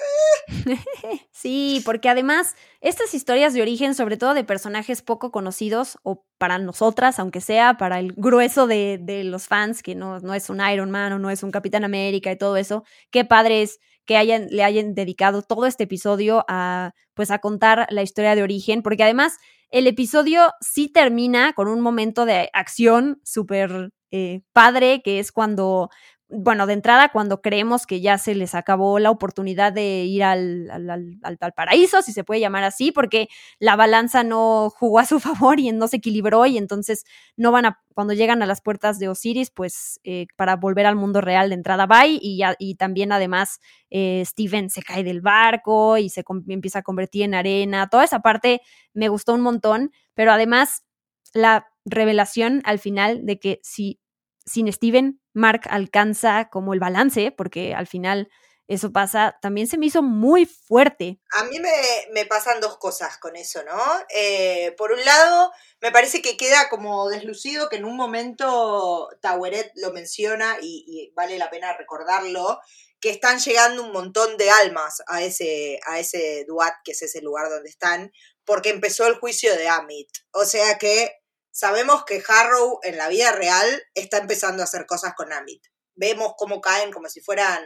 sí, 1.30 1.80
porque 1.84 2.08
además 2.08 2.56
estas 2.80 3.14
historias 3.14 3.54
de 3.54 3.62
origen, 3.62 3.94
sobre 3.94 4.16
todo 4.16 4.34
de 4.34 4.42
personajes 4.42 5.02
poco 5.02 5.30
conocidos, 5.30 5.96
o 6.02 6.26
para 6.36 6.58
nosotras, 6.58 7.20
aunque 7.20 7.40
sea 7.40 7.76
para 7.76 8.00
el 8.00 8.12
grueso 8.16 8.66
de, 8.66 8.98
los 9.24 9.46
fans, 9.46 9.84
que 9.84 9.94
no, 9.94 10.18
no, 10.18 10.34
es 10.34 10.50
un 10.50 10.60
Iron 10.68 10.90
Man 10.90 11.12
o 11.12 11.20
no 11.20 11.30
es 11.30 11.44
un 11.44 11.52
Capitán 11.52 11.84
América 11.84 12.32
y 12.32 12.36
todo 12.36 12.56
eso, 12.56 12.82
qué 13.12 13.24
padre 13.24 13.62
es 13.62 13.78
que 14.06 14.16
hayan, 14.16 14.48
le 14.50 14.64
hayan 14.64 14.94
dedicado 14.94 15.42
todo 15.42 15.66
este 15.66 15.84
episodio 15.84 16.44
a, 16.48 16.92
pues, 17.14 17.30
a 17.30 17.38
contar 17.38 17.86
la 17.90 18.02
historia 18.02 18.34
de 18.34 18.42
origen, 18.42 18.82
porque 18.82 19.04
además 19.04 19.38
el 19.70 19.86
episodio 19.86 20.52
sí 20.60 20.88
termina 20.88 21.52
con 21.52 21.68
un 21.68 21.80
momento 21.80 22.26
de 22.26 22.50
acción 22.52 23.20
súper 23.24 23.90
eh, 24.12 24.42
padre, 24.52 25.02
que 25.02 25.18
es 25.18 25.32
cuando 25.32 25.90
bueno, 26.34 26.66
de 26.66 26.72
entrada, 26.74 27.10
cuando 27.10 27.40
creemos 27.40 27.86
que 27.86 28.00
ya 28.00 28.18
se 28.18 28.34
les 28.34 28.54
acabó 28.54 28.98
la 28.98 29.10
oportunidad 29.10 29.72
de 29.72 30.04
ir 30.04 30.24
al, 30.24 30.70
al, 30.70 31.52
paraíso, 31.54 32.02
si 32.02 32.12
se 32.12 32.24
puede 32.24 32.40
llamar 32.40 32.64
así, 32.64 32.92
porque 32.92 33.28
la 33.58 33.76
balanza 33.76 34.24
no 34.24 34.70
jugó 34.70 34.98
a 34.98 35.06
su 35.06 35.20
favor 35.20 35.60
y 35.60 35.70
no 35.72 35.88
se 35.88 35.96
equilibró 35.96 36.46
y 36.46 36.58
entonces 36.58 37.04
no 37.36 37.52
van 37.52 37.66
a, 37.66 37.82
cuando 37.94 38.12
llegan 38.12 38.42
a 38.42 38.46
las 38.46 38.60
puertas 38.60 38.98
de 38.98 39.08
Osiris, 39.08 39.50
pues 39.50 40.00
eh, 40.04 40.26
para 40.36 40.56
volver 40.56 40.86
al 40.86 40.96
mundo 40.96 41.20
real 41.20 41.48
de 41.48 41.54
entrada 41.54 41.86
va 41.86 42.06
y, 42.06 42.18
y 42.58 42.74
también 42.74 43.12
además 43.12 43.60
eh, 43.90 44.22
Steven 44.26 44.70
se 44.70 44.82
cae 44.82 45.04
del 45.04 45.20
barco 45.20 45.98
y 45.98 46.10
se 46.10 46.24
empieza 46.48 46.80
a 46.80 46.82
convertir 46.82 47.22
en 47.22 47.34
arena, 47.34 47.88
toda 47.88 48.04
esa 48.04 48.20
parte 48.20 48.60
me 48.92 49.08
gustó 49.08 49.34
un 49.34 49.40
montón, 49.40 49.92
pero 50.14 50.32
además 50.32 50.84
la 51.32 51.68
revelación 51.84 52.62
al 52.64 52.78
final 52.78 53.26
de 53.26 53.38
que 53.38 53.60
si 53.62 54.00
sin 54.46 54.72
Steven, 54.72 55.20
Mark 55.32 55.62
alcanza 55.70 56.48
como 56.50 56.74
el 56.74 56.80
balance, 56.80 57.32
porque 57.32 57.74
al 57.74 57.86
final 57.86 58.28
eso 58.66 58.92
pasa, 58.92 59.36
también 59.42 59.66
se 59.66 59.76
me 59.76 59.86
hizo 59.86 60.02
muy 60.02 60.46
fuerte. 60.46 61.20
A 61.32 61.44
mí 61.44 61.58
me, 61.60 62.24
pasan 62.24 62.60
dos 62.60 62.78
cosas 62.78 63.18
con 63.18 63.36
eso, 63.36 63.62
¿no? 63.62 63.78
Eh, 64.14 64.74
por 64.78 64.90
un 64.92 65.04
lado, 65.04 65.52
me 65.82 65.92
parece 65.92 66.22
que 66.22 66.38
queda 66.38 66.70
como 66.70 67.10
deslucido 67.10 67.68
que 67.68 67.76
en 67.76 67.84
un 67.84 67.96
momento 67.96 69.10
Taweret 69.20 69.70
lo 69.74 69.92
menciona 69.92 70.56
y, 70.62 71.12
vale 71.14 71.36
la 71.36 71.50
pena 71.50 71.76
recordarlo, 71.76 72.58
que 73.00 73.10
están 73.10 73.38
llegando 73.38 73.82
un 73.82 73.92
montón 73.92 74.38
de 74.38 74.50
almas 74.50 75.02
a 75.08 75.22
ese, 75.22 75.78
a 75.86 75.98
ese 75.98 76.46
Duat, 76.48 76.72
que 76.84 76.92
es 76.92 77.02
ese 77.02 77.20
lugar 77.20 77.50
donde 77.50 77.68
están, 77.68 78.12
porque 78.46 78.70
empezó 78.70 79.06
el 79.06 79.16
juicio 79.16 79.54
de 79.56 79.68
Amit. 79.68 80.08
O 80.32 80.46
sea 80.46 80.78
que 80.78 81.12
Sabemos 81.54 82.04
que 82.04 82.20
Harrow 82.26 82.80
en 82.82 82.96
la 82.96 83.06
vida 83.06 83.30
real 83.30 83.80
está 83.94 84.18
empezando 84.18 84.60
a 84.60 84.64
hacer 84.64 84.86
cosas 84.86 85.14
con 85.14 85.32
Amit. 85.32 85.64
Vemos 85.94 86.32
cómo 86.36 86.60
caen 86.60 86.90
como 86.90 87.08
si 87.08 87.20
fueran 87.20 87.64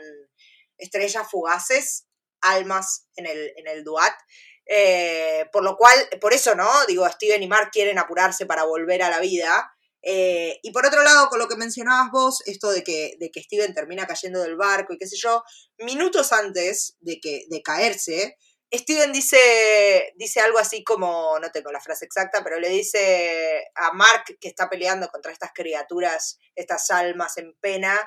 estrellas 0.76 1.26
fugaces, 1.30 2.06
almas 2.42 3.06
en 3.16 3.24
el, 3.24 3.50
en 3.56 3.66
el 3.66 3.84
Duat. 3.84 4.12
Eh, 4.66 5.46
por 5.54 5.64
lo 5.64 5.78
cual, 5.78 5.96
por 6.20 6.34
eso, 6.34 6.54
¿no? 6.54 6.68
Digo, 6.86 7.08
Steven 7.08 7.42
y 7.42 7.48
Mark 7.48 7.70
quieren 7.72 7.98
apurarse 7.98 8.44
para 8.44 8.64
volver 8.64 9.02
a 9.02 9.08
la 9.08 9.20
vida. 9.20 9.72
Eh, 10.02 10.60
y 10.62 10.70
por 10.70 10.84
otro 10.84 11.02
lado, 11.02 11.30
con 11.30 11.38
lo 11.38 11.48
que 11.48 11.56
mencionabas 11.56 12.10
vos, 12.12 12.42
esto 12.44 12.70
de 12.70 12.84
que, 12.84 13.16
de 13.18 13.30
que 13.30 13.42
Steven 13.42 13.72
termina 13.72 14.06
cayendo 14.06 14.42
del 14.42 14.56
barco 14.56 14.92
y 14.92 14.98
qué 14.98 15.06
sé 15.06 15.16
yo, 15.16 15.42
minutos 15.78 16.34
antes 16.34 16.98
de, 17.00 17.20
que, 17.20 17.46
de 17.48 17.62
caerse, 17.62 18.36
Steven 18.72 19.12
dice, 19.12 20.12
dice 20.16 20.40
algo 20.40 20.58
así 20.58 20.84
como, 20.84 21.38
no 21.38 21.50
tengo 21.50 21.72
la 21.72 21.80
frase 21.80 22.04
exacta, 22.04 22.44
pero 22.44 22.60
le 22.60 22.68
dice 22.68 23.64
a 23.74 23.92
Mark 23.92 24.24
que 24.38 24.48
está 24.48 24.68
peleando 24.68 25.08
contra 25.08 25.32
estas 25.32 25.52
criaturas, 25.54 26.38
estas 26.54 26.90
almas 26.90 27.38
en 27.38 27.54
pena, 27.60 27.98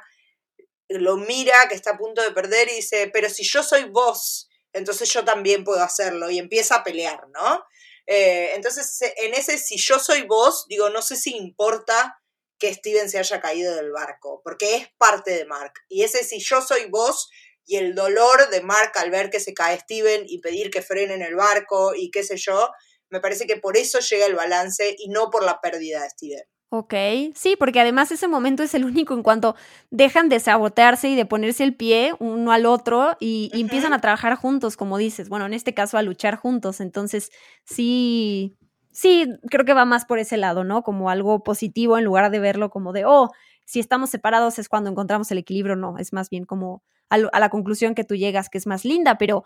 lo 0.87 1.17
mira, 1.17 1.67
que 1.67 1.75
está 1.75 1.91
a 1.91 1.97
punto 1.97 2.21
de 2.21 2.31
perder 2.31 2.69
y 2.69 2.75
dice, 2.75 3.09
pero 3.11 3.29
si 3.29 3.43
yo 3.43 3.63
soy 3.63 3.85
vos, 3.85 4.49
entonces 4.73 5.11
yo 5.11 5.25
también 5.25 5.63
puedo 5.63 5.81
hacerlo 5.81 6.29
y 6.29 6.37
empieza 6.37 6.75
a 6.75 6.83
pelear, 6.83 7.27
¿no? 7.29 7.63
Eh, 8.05 8.51
entonces, 8.55 8.99
en 9.17 9.33
ese 9.33 9.57
si 9.57 9.77
yo 9.77 9.97
soy 9.99 10.23
vos, 10.23 10.65
digo, 10.67 10.89
no 10.89 11.01
sé 11.01 11.15
si 11.15 11.35
importa 11.35 12.21
que 12.59 12.73
Steven 12.73 13.09
se 13.09 13.17
haya 13.17 13.41
caído 13.41 13.75
del 13.75 13.91
barco, 13.91 14.41
porque 14.43 14.75
es 14.75 14.87
parte 14.97 15.31
de 15.31 15.45
Mark. 15.45 15.73
Y 15.89 16.03
ese 16.03 16.23
si 16.23 16.39
yo 16.39 16.61
soy 16.61 16.85
vos 16.85 17.29
y 17.65 17.77
el 17.77 17.95
dolor 17.95 18.49
de 18.49 18.61
Mark 18.61 18.91
al 18.95 19.11
ver 19.11 19.29
que 19.29 19.39
se 19.39 19.53
cae 19.53 19.79
Steven 19.79 20.23
y 20.27 20.39
pedir 20.39 20.71
que 20.71 20.81
frenen 20.81 21.21
el 21.21 21.35
barco 21.35 21.93
y 21.95 22.11
qué 22.11 22.23
sé 22.23 22.37
yo, 22.37 22.69
me 23.09 23.19
parece 23.19 23.45
que 23.45 23.57
por 23.57 23.77
eso 23.77 23.99
llega 23.99 24.25
el 24.25 24.35
balance 24.35 24.95
y 24.97 25.09
no 25.09 25.29
por 25.29 25.43
la 25.43 25.59
pérdida 25.61 26.01
de 26.01 26.09
Steven. 26.09 26.43
Ok, 26.73 26.93
sí, 27.35 27.57
porque 27.59 27.81
además 27.81 28.13
ese 28.13 28.29
momento 28.29 28.63
es 28.63 28.73
el 28.73 28.85
único 28.85 29.13
en 29.13 29.23
cuanto 29.23 29.57
dejan 29.89 30.29
de 30.29 30.39
sabotearse 30.39 31.09
y 31.09 31.15
de 31.17 31.25
ponerse 31.25 31.65
el 31.65 31.75
pie 31.75 32.13
uno 32.19 32.53
al 32.53 32.65
otro 32.65 33.17
y, 33.19 33.51
empiezan 33.53 33.91
a 33.91 33.99
trabajar 33.99 34.35
juntos, 34.35 34.77
como 34.77 34.97
dices. 34.97 35.27
Bueno, 35.27 35.45
en 35.45 35.53
este 35.53 35.73
caso 35.73 35.97
a 35.97 36.01
luchar 36.01 36.37
juntos. 36.37 36.79
Entonces, 36.79 37.29
sí, 37.65 38.55
sí, 38.93 39.27
creo 39.49 39.65
que 39.65 39.73
va 39.73 39.83
más 39.83 40.05
por 40.05 40.17
ese 40.17 40.37
lado, 40.37 40.63
¿no? 40.63 40.81
Como 40.81 41.09
algo 41.09 41.43
positivo 41.43 41.97
en 41.97 42.05
lugar 42.05 42.31
de 42.31 42.39
verlo 42.39 42.69
como 42.69 42.93
de, 42.93 43.03
oh, 43.05 43.31
si 43.65 43.81
estamos 43.81 44.09
separados 44.09 44.57
es 44.57 44.69
cuando 44.69 44.89
encontramos 44.89 45.29
el 45.31 45.39
equilibrio. 45.39 45.75
No, 45.75 45.97
es 45.97 46.13
más 46.13 46.29
bien 46.29 46.45
como 46.45 46.83
a, 47.11 47.39
la 47.39 47.49
conclusión 47.49 47.93
que 47.93 48.03
tú 48.03 48.15
llegas, 48.15 48.49
que 48.49 48.57
es 48.57 48.67
más 48.67 48.85
linda, 48.85 49.17
pero 49.17 49.43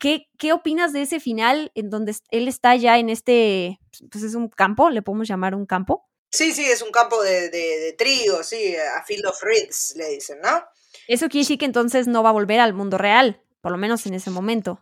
¿Qué, 0.00 0.28
¿Qué, 0.36 0.52
opinas 0.52 0.92
de 0.92 1.02
ese 1.02 1.20
final 1.20 1.70
en 1.76 1.90
donde 1.90 2.16
él 2.32 2.48
está 2.48 2.74
ya 2.74 2.98
en 2.98 3.08
este, 3.08 3.78
pues 4.10 4.24
es 4.24 4.34
un 4.34 4.48
campo, 4.48 4.90
le 4.90 5.00
podemos 5.00 5.28
llamar 5.28 5.54
un 5.54 5.64
campo? 5.64 6.08
Sí, 6.32 6.52
sí, 6.52 6.64
es 6.64 6.82
un 6.82 6.90
campo 6.90 7.22
de, 7.22 7.94
trigo, 7.96 8.42
sí, 8.42 8.74
a 8.76 9.04
field 9.04 9.26
of 9.26 9.40
reeds 9.42 9.94
le 9.96 10.08
dicen, 10.08 10.40
¿no? 10.40 10.64
Eso 11.06 11.28
quiere 11.28 11.44
decir 11.44 11.58
que 11.58 11.66
entonces 11.66 12.08
no 12.08 12.24
va 12.24 12.30
a 12.30 12.32
volver 12.32 12.58
al 12.58 12.74
mundo 12.74 12.98
real, 12.98 13.40
por 13.60 13.70
lo 13.70 13.78
menos 13.78 14.06
en 14.06 14.14
ese 14.14 14.30
momento. 14.30 14.80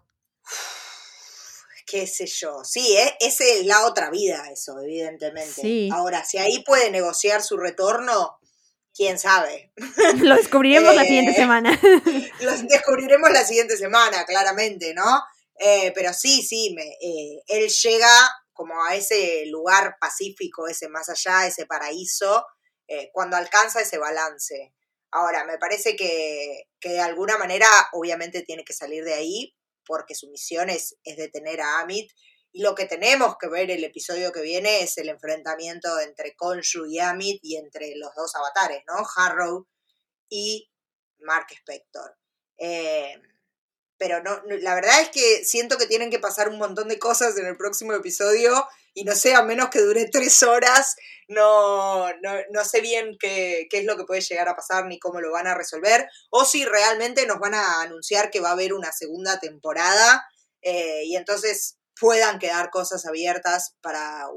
Qué 1.87 2.07
sé 2.07 2.27
yo, 2.27 2.64
sí, 2.64 2.96
¿eh? 2.96 3.14
esa 3.20 3.44
es 3.44 3.66
la 3.66 3.87
otra 3.87 4.09
vida, 4.09 4.48
eso, 4.50 4.81
evidentemente. 4.81 5.90
Ahora, 5.92 6.24
si 6.24 6.38
ahí 6.38 6.64
puede 6.64 6.90
negociar 6.90 7.42
su 7.42 7.59
retorno, 7.59 8.38
quién 8.94 9.18
sabe. 9.18 9.72
Lo 10.18 10.37
descubriremos 10.37 10.94
la 10.94 11.04
siguiente 11.04 11.33
eh, 11.33 11.37
semana. 11.37 11.80
Lo 12.40 12.52
descubriremos 12.62 13.30
la 13.30 13.44
siguiente 13.44 13.76
semana, 13.76 14.24
claramente, 14.24 14.94
¿no? 14.94 15.22
Eh, 15.59 15.92
pero 15.94 16.12
sí, 16.12 16.42
sí, 16.42 16.72
me, 16.74 16.85
eh, 17.00 17.42
él 17.46 17.68
llega 17.68 18.09
como 18.52 18.83
a 18.85 18.94
ese 18.94 19.46
lugar 19.46 19.96
pacífico, 20.00 20.68
ese 20.68 20.88
más 20.88 21.09
allá, 21.09 21.46
ese 21.46 21.66
paraíso, 21.66 22.46
cuando 23.12 23.37
alcanza 23.37 23.80
ese 23.80 23.98
balance. 23.98 24.74
Ahora, 25.11 25.44
me 25.44 25.59
parece 25.59 25.96
que, 25.96 26.68
de 26.80 27.00
alguna 27.00 27.38
manera 27.38 27.66
obviamente 27.92 28.42
tiene 28.42 28.62
que 28.64 28.74
salir 28.74 29.04
de 29.04 29.14
ahí 29.14 29.57
porque 29.87 30.14
su 30.14 30.28
misión 30.28 30.70
es, 30.70 30.96
es 31.02 31.16
detener 31.16 31.61
a 31.62 31.80
Amit 31.80 32.12
y 32.55 32.62
lo 32.62 32.77
que 32.77 32.87
tenemos 32.87 33.37
que 33.37 33.49
ver 33.49 33.73
el 33.73 33.83
episodio 33.83 34.31
que 34.31 34.40
viene 34.40 34.81
es 34.81 34.97
el 34.99 35.09
enfrentamiento 35.09 35.99
entre 35.99 36.37
Konshu 36.37 36.87
y 36.87 37.01
Amit 37.01 37.40
y 37.43 37.57
entre 37.57 37.97
los 37.97 38.14
dos 38.14 38.33
avatares, 38.37 38.85
¿no? 38.87 39.05
Harrow 39.17 39.67
y 40.29 40.71
Mark 41.19 41.49
Spector. 41.51 42.17
Eh, 42.57 43.21
pero 43.99 44.23
no, 44.23 44.40
la 44.61 44.77
verdad 44.77 45.01
es 45.01 45.09
que 45.09 45.45
siento 45.45 45.77
que 45.77 45.88
tienen 45.88 46.11
que 46.11 46.21
pasar 46.21 46.49
un 46.49 46.59
montón 46.59 46.87
de 46.87 47.01
cosas 47.01 47.37
en 47.38 47.47
el 47.47 47.57
próximo 47.57 47.93
episodio 47.93 48.64
y 48.95 49.03
no 49.03 49.17
sé, 49.17 49.35
a 49.35 49.43
menos 49.43 49.71
que 49.71 49.81
dure 49.81 50.09
tres 50.12 50.40
horas, 50.45 50.95
no, 51.27 52.07
no, 52.53 52.64
sé 52.64 52.81
bien 52.81 53.17
qué, 53.19 53.67
es 53.69 53.85
lo 53.85 53.97
que 53.97 54.05
puede 54.05 54.21
llegar 54.21 54.49
a 54.49 54.55
pasar 54.55 54.87
ni 54.87 55.01
cómo 55.01 55.21
lo 55.21 55.33
van 55.33 55.49
a 55.49 55.57
resolver, 55.57 56.09
o 56.31 56.45
si 56.45 56.64
realmente 56.64 57.27
nos 57.27 57.40
van 57.40 57.55
a 57.55 57.81
anunciar 57.81 58.31
que 58.31 58.38
va 58.38 58.51
a 58.51 58.53
haber 58.53 58.75
una 58.75 58.93
segunda 58.93 59.40
temporada 59.40 60.25
eh, 60.62 61.03
y 61.05 61.17
entonces 61.17 61.79
puedan 61.98 62.38
quedar 62.38 62.70
cosas 62.70 63.07
abiertas 63.07 63.76
para 63.80 64.28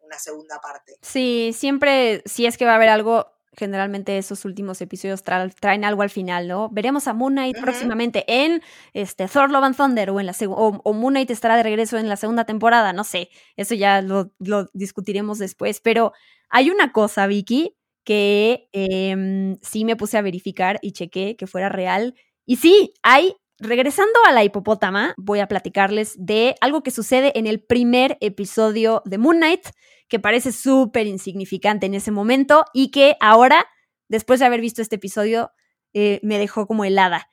una 0.00 0.18
segunda 0.18 0.60
parte. 0.60 0.96
Sí, 1.02 1.52
siempre, 1.54 2.22
si 2.24 2.46
es 2.46 2.56
que 2.56 2.64
va 2.64 2.72
a 2.72 2.76
haber 2.76 2.88
algo, 2.88 3.26
generalmente 3.56 4.16
esos 4.16 4.44
últimos 4.44 4.80
episodios 4.80 5.22
traen 5.22 5.84
algo 5.84 6.02
al 6.02 6.10
final, 6.10 6.48
¿no? 6.48 6.70
Veremos 6.70 7.08
a 7.08 7.12
Moon 7.12 7.34
Knight 7.34 7.60
próximamente 7.60 8.24
en 8.26 8.62
este, 8.94 9.26
Thor 9.28 9.50
Love 9.50 9.64
and 9.64 9.76
Thunder 9.76 10.10
o, 10.10 10.20
en 10.20 10.26
la 10.26 10.34
o, 10.48 10.92
Moon 10.94 11.12
Knight 11.12 11.30
estará 11.30 11.56
de 11.56 11.62
regreso 11.62 11.98
en 11.98 12.08
la 12.08 12.16
segunda 12.16 12.44
temporada, 12.44 12.92
no 12.92 13.04
sé, 13.04 13.28
eso 13.56 13.74
ya 13.74 14.00
lo, 14.00 14.32
discutiremos 14.72 15.38
después, 15.38 15.80
pero 15.80 16.12
hay 16.48 16.70
una 16.70 16.92
cosa, 16.92 17.26
Vicky, 17.26 17.76
que 18.04 18.70
em, 18.72 19.58
sí 19.60 19.84
me 19.84 19.96
puse 19.96 20.16
a 20.16 20.22
verificar 20.22 20.78
y 20.80 20.92
chequé 20.92 21.36
que 21.36 21.46
fuera 21.46 21.68
real. 21.68 22.14
Y 22.46 22.56
sí, 22.56 22.94
hay 23.02 23.36
Regresando 23.60 24.12
a 24.28 24.32
la 24.32 24.44
hipopótama, 24.44 25.14
voy 25.16 25.40
a 25.40 25.48
platicarles 25.48 26.14
de 26.16 26.54
algo 26.60 26.84
que 26.84 26.92
sucede 26.92 27.36
en 27.36 27.48
el 27.48 27.60
primer 27.60 28.16
episodio 28.20 29.02
de 29.04 29.18
Moon 29.18 29.38
Knight, 29.38 29.66
que 30.08 30.20
parece 30.20 30.52
súper 30.52 31.08
insignificante 31.08 31.86
en 31.86 31.94
ese 31.94 32.12
momento 32.12 32.64
y 32.72 32.92
que 32.92 33.16
ahora, 33.18 33.66
después 34.08 34.38
de 34.38 34.46
haber 34.46 34.60
visto 34.60 34.80
este 34.80 34.94
episodio, 34.94 35.50
eh, 35.92 36.20
me 36.22 36.38
dejó 36.38 36.68
como 36.68 36.84
helada. 36.84 37.28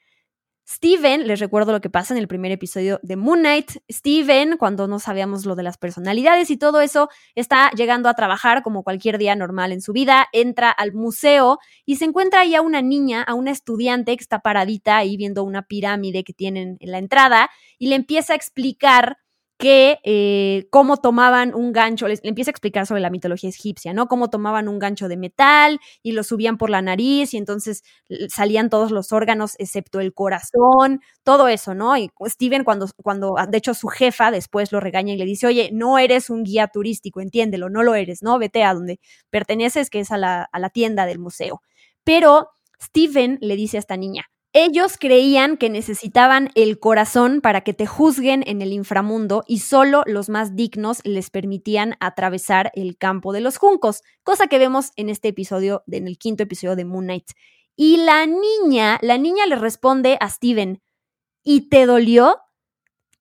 Steven, 0.68 1.28
les 1.28 1.40
recuerdo 1.40 1.72
lo 1.72 1.80
que 1.80 1.92
pasa 1.92 2.16
en 2.16 2.18
el 2.18 2.28
primer 2.28 2.52
episodio 2.52 3.00
de 3.04 3.16
Moon 3.16 3.42
Knight. 3.42 3.72
Steven, 3.88 4.58
cuando 4.58 4.88
no 4.88 4.98
sabíamos 4.98 5.46
lo 5.46 5.56
de 5.56 5.62
las 5.62 5.78
personalidades 5.78 6.50
y 6.50 6.58
todo 6.58 6.82
eso, 6.82 7.08
está 7.36 7.70
llegando 7.72 8.10
a 8.10 8.16
trabajar 8.16 8.64
como 8.64 8.84
cualquier 8.84 9.20
día 9.20 9.36
normal 9.36 9.72
en 9.72 9.82
su 9.82 9.94
vida, 9.94 10.28
entra 10.34 10.72
al 10.72 10.92
museo 10.92 11.60
y 11.86 11.98
se 11.98 12.06
encuentra 12.06 12.40
ahí 12.40 12.56
a 12.56 12.64
una 12.64 12.82
niña, 12.82 13.22
a 13.22 13.36
una 13.36 13.52
estudiante 13.52 14.18
que 14.18 14.24
está 14.24 14.40
paradita 14.40 14.98
ahí 14.98 15.18
viendo 15.18 15.44
una 15.44 15.68
pirámide 15.68 16.24
que 16.24 16.34
tienen 16.34 16.78
en 16.80 16.92
la 16.92 16.98
entrada 16.98 17.52
y 17.78 17.88
le 17.88 17.96
empieza 17.96 18.34
a 18.34 18.36
explicar 18.36 19.18
que 19.58 20.00
eh, 20.04 20.68
cómo 20.70 20.98
tomaban 20.98 21.56
un 21.56 21.72
gancho, 21.72 22.08
les, 22.08 22.20
empieza 22.24 22.50
a 22.50 22.54
explicar 22.54 22.86
sobre 22.86 23.02
la 23.02 23.10
mitología 23.10 23.50
egipcia, 23.50 23.94
¿no? 23.94 24.08
Cómo 24.08 24.30
tomaban 24.30 24.68
un 24.68 24.80
gancho 24.80 25.08
de 25.08 25.16
metal 25.16 25.80
y 26.04 26.12
lo 26.12 26.24
subían 26.24 26.58
por 26.58 26.70
la 26.70 26.82
nariz 26.82 27.34
y 27.34 27.38
entonces 27.38 27.84
salían 28.30 28.70
todos 28.70 28.92
los 28.92 29.14
órganos 29.14 29.56
excepto 29.58 30.02
el 30.02 30.14
corazón, 30.14 31.02
todo 31.24 31.48
eso, 31.48 31.74
¿no? 31.74 31.96
Y 31.98 32.12
Steven 32.26 32.66
cuando, 32.66 32.90
cuando, 33.02 33.38
ah, 33.38 33.48
de 33.48 33.58
hecho 33.58 33.74
su 33.74 33.88
jefa 33.88 34.30
después 34.32 34.72
lo 34.74 34.82
regaña 34.82 35.14
y 35.14 35.18
le 35.18 35.26
dice, 35.26 35.48
oye, 35.48 35.70
no 35.72 35.98
eres 36.00 36.30
un 36.30 36.44
guía 36.44 36.68
turístico, 36.68 37.22
entiéndelo, 37.22 37.70
no 37.70 37.82
lo 37.84 37.96
eres, 37.96 38.22
¿no? 38.24 38.38
Vete 38.40 38.64
a 38.64 38.74
donde 38.74 39.00
perteneces, 39.30 39.90
que 39.90 40.02
es 40.02 40.12
a 40.12 40.18
la, 40.18 40.50
a 40.52 40.60
la 40.60 40.70
tienda 40.70 41.06
del 41.06 41.20
museo. 41.20 41.62
Pero 42.04 42.50
Steven 42.82 43.38
le 43.42 43.56
dice 43.56 43.78
a 43.78 43.80
esta 43.80 43.98
niña, 43.98 44.26
ellos 44.58 44.96
creían 44.98 45.58
que 45.58 45.70
necesitaban 45.70 46.50
el 46.56 46.80
corazón 46.80 47.42
para 47.42 47.60
que 47.60 47.74
te 47.74 47.86
juzguen 47.86 48.42
en 48.48 48.62
el 48.62 48.72
inframundo 48.72 49.44
y 49.48 49.60
solo 49.60 50.04
los 50.06 50.30
más 50.30 50.56
dignos 50.56 51.02
les 51.04 51.30
permitían 51.30 51.98
atravesar 52.00 52.72
el 52.74 52.98
campo 52.98 53.34
de 53.34 53.42
los 53.42 53.58
juncos, 53.58 54.02
cosa 54.24 54.48
que 54.48 54.58
vemos 54.58 54.92
en 54.96 55.10
este 55.10 55.28
episodio, 55.28 55.84
en 55.88 56.08
el 56.08 56.18
quinto 56.18 56.44
episodio 56.44 56.78
de 56.78 56.86
Moon 56.86 57.04
Knight. 57.04 57.32
Y 57.76 57.98
la 57.98 58.26
niña, 58.26 58.98
la 59.02 59.18
niña 59.18 59.46
le 59.46 59.58
responde 59.58 60.18
a 60.22 60.30
Steven, 60.30 60.82
¿y 61.44 61.68
te 61.68 61.86
dolió? 61.86 62.38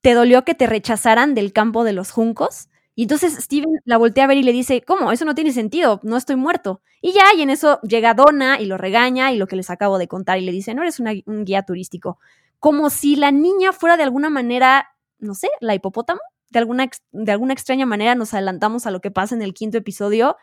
¿Te 0.02 0.14
dolió 0.14 0.44
que 0.44 0.54
te 0.54 0.68
rechazaran 0.68 1.34
del 1.34 1.52
campo 1.52 1.82
de 1.82 1.94
los 1.94 2.12
juncos? 2.12 2.68
Y 2.94 3.02
entonces 3.02 3.34
Steven 3.34 3.80
la 3.84 3.96
voltea 3.96 4.24
a 4.24 4.26
ver 4.28 4.36
y 4.36 4.42
le 4.42 4.52
dice, 4.52 4.82
¿cómo? 4.82 5.10
Eso 5.10 5.24
no 5.24 5.34
tiene 5.34 5.52
sentido, 5.52 6.00
no 6.04 6.16
estoy 6.16 6.36
muerto. 6.36 6.80
Y 7.00 7.12
ya, 7.12 7.24
y 7.36 7.42
en 7.42 7.50
eso 7.50 7.80
llega 7.82 8.14
Donna 8.14 8.60
y 8.60 8.66
lo 8.66 8.78
regaña 8.78 9.32
y 9.32 9.36
lo 9.36 9.46
que 9.46 9.56
les 9.56 9.70
acabo 9.70 9.98
de 9.98 10.06
contar 10.06 10.38
y 10.38 10.42
le 10.42 10.52
dice, 10.52 10.74
no 10.74 10.82
eres 10.82 11.00
un 11.00 11.44
guía 11.44 11.62
turístico. 11.62 12.18
Como 12.60 12.90
si 12.90 13.16
la 13.16 13.32
niña 13.32 13.72
fuera 13.72 13.96
de 13.96 14.04
alguna 14.04 14.30
manera, 14.30 14.94
no 15.18 15.34
sé, 15.34 15.48
la 15.60 15.74
hipopótamo. 15.74 16.20
De 16.50 16.60
alguna, 16.60 16.88
de 17.10 17.32
alguna 17.32 17.52
extraña 17.52 17.84
manera 17.84 18.14
nos 18.14 18.32
adelantamos 18.32 18.86
a 18.86 18.92
lo 18.92 19.00
que 19.00 19.10
pasa 19.10 19.34
en 19.34 19.42
el 19.42 19.54
quinto 19.54 19.76
episodio. 19.76 20.36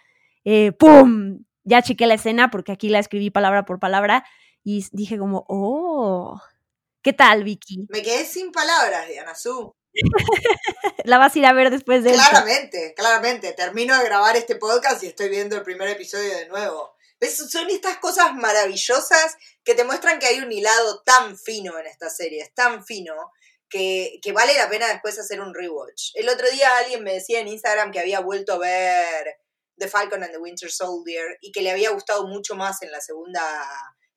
Eh, 0.43 0.73
¡Pum! 0.73 1.45
Ya 1.63 1.81
chequé 1.81 2.05
la 2.05 2.15
escena 2.15 2.51
porque 2.51 2.73
aquí 2.73 2.89
la 2.89 2.99
escribí 2.99 3.29
palabra 3.29 3.63
por 3.63 3.79
palabra 3.79 4.25
y 4.63 4.85
dije 4.91 5.17
como, 5.17 5.45
oh, 5.47 6.41
¿qué 7.01 7.13
tal, 7.13 7.43
Vicky? 7.43 7.87
Me 7.89 8.01
quedé 8.01 8.25
sin 8.25 8.51
palabras, 8.51 9.07
Diana 9.07 9.35
Su. 9.35 9.73
La 11.05 11.17
vas 11.17 11.35
a 11.35 11.39
ir 11.39 11.45
a 11.45 11.53
ver 11.53 11.69
después 11.69 12.03
de 12.03 12.13
Claramente, 12.13 12.93
claramente. 12.95 13.53
Termino 13.53 13.97
de 13.97 14.05
grabar 14.05 14.35
este 14.35 14.55
podcast 14.55 15.03
y 15.03 15.07
estoy 15.07 15.29
viendo 15.29 15.55
el 15.55 15.63
primer 15.63 15.89
episodio 15.89 16.35
de 16.35 16.47
nuevo. 16.47 16.95
Son 17.29 17.69
estas 17.69 17.97
cosas 17.97 18.33
maravillosas 18.33 19.37
que 19.63 19.75
te 19.75 19.83
muestran 19.83 20.17
que 20.17 20.25
hay 20.25 20.39
un 20.39 20.51
hilado 20.51 21.03
tan 21.03 21.37
fino 21.37 21.77
en 21.77 21.85
esta 21.85 22.09
serie, 22.09 22.41
es 22.41 22.53
tan 22.53 22.83
fino, 22.83 23.13
que, 23.69 24.19
que, 24.23 24.31
vale 24.31 24.57
la 24.57 24.69
pena 24.69 24.87
después 24.87 25.19
hacer 25.19 25.39
un 25.39 25.53
rewatch. 25.53 26.11
El 26.15 26.29
otro 26.29 26.49
día 26.49 26.77
alguien 26.77 27.03
me 27.03 27.13
decía 27.13 27.39
en 27.39 27.47
Instagram 27.47 27.91
que 27.91 27.99
había 27.99 28.21
vuelto 28.21 28.53
a 28.53 28.57
ver 28.57 29.37
The 29.77 29.87
Falcon 29.87 30.23
and 30.23 30.31
the 30.31 30.39
Winter 30.39 30.71
Soldier 30.71 31.37
y 31.41 31.51
que 31.51 31.61
le 31.61 31.71
había 31.71 31.91
gustado 31.91 32.25
mucho 32.27 32.55
más 32.55 32.81
en 32.81 32.91
la 32.91 33.01
segunda, 33.01 33.41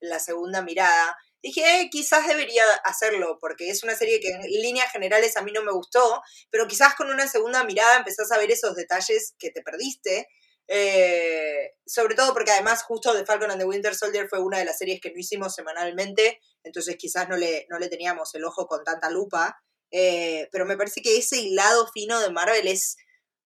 en 0.01 0.09
la 0.09 0.19
segunda 0.19 0.63
mirada 0.63 1.17
dije, 1.45 1.83
eh, 1.83 1.91
quizás 1.91 2.27
debería 2.27 2.65
hacerlo, 2.85 3.39
porque 3.41 3.69
es 3.69 3.83
una 3.85 3.95
serie 3.95 4.19
que 4.19 4.31
en 4.31 4.43
líneas 4.43 4.91
generales 4.91 5.37
a 5.37 5.43
mí 5.43 5.53
no 5.53 5.63
me 5.63 5.73
gustó, 5.73 6.23
pero 6.51 6.67
quizás 6.67 6.95
con 6.95 7.11
una 7.11 7.29
segunda 7.29 7.65
mirada 7.65 7.99
empezás 7.99 8.33
a 8.33 8.39
ver 8.39 8.51
esos 8.51 8.75
detalles 8.75 9.35
que 9.39 9.51
te 9.51 9.63
perdiste. 9.63 10.27
Eh, 10.67 11.75
sobre 11.87 12.15
todo 12.15 12.33
porque 12.33 12.51
además 12.51 12.85
justo 12.85 13.13
The 13.15 13.27
Falcon 13.27 13.51
and 13.51 13.61
the 13.61 13.67
Winter 13.67 13.95
Soldier 13.95 14.29
fue 14.29 14.41
una 14.41 14.59
de 14.59 14.65
las 14.65 14.79
series 14.79 14.99
que 14.99 15.11
no 15.11 15.19
hicimos 15.19 15.55
semanalmente, 15.55 16.41
entonces 16.63 16.97
quizás 16.97 17.29
no 17.29 17.37
le, 17.37 17.67
no 17.69 17.79
le 17.79 17.89
teníamos 17.91 18.35
el 18.35 18.45
ojo 18.45 18.67
con 18.67 18.83
tanta 18.83 19.11
lupa. 19.11 19.63
Eh, 19.91 20.49
pero 20.51 20.65
me 20.65 20.77
parece 20.77 21.03
que 21.03 21.19
ese 21.19 21.37
hilado 21.37 21.87
fino 21.93 22.19
de 22.21 22.31
Marvel 22.31 22.67
es, 22.67 22.97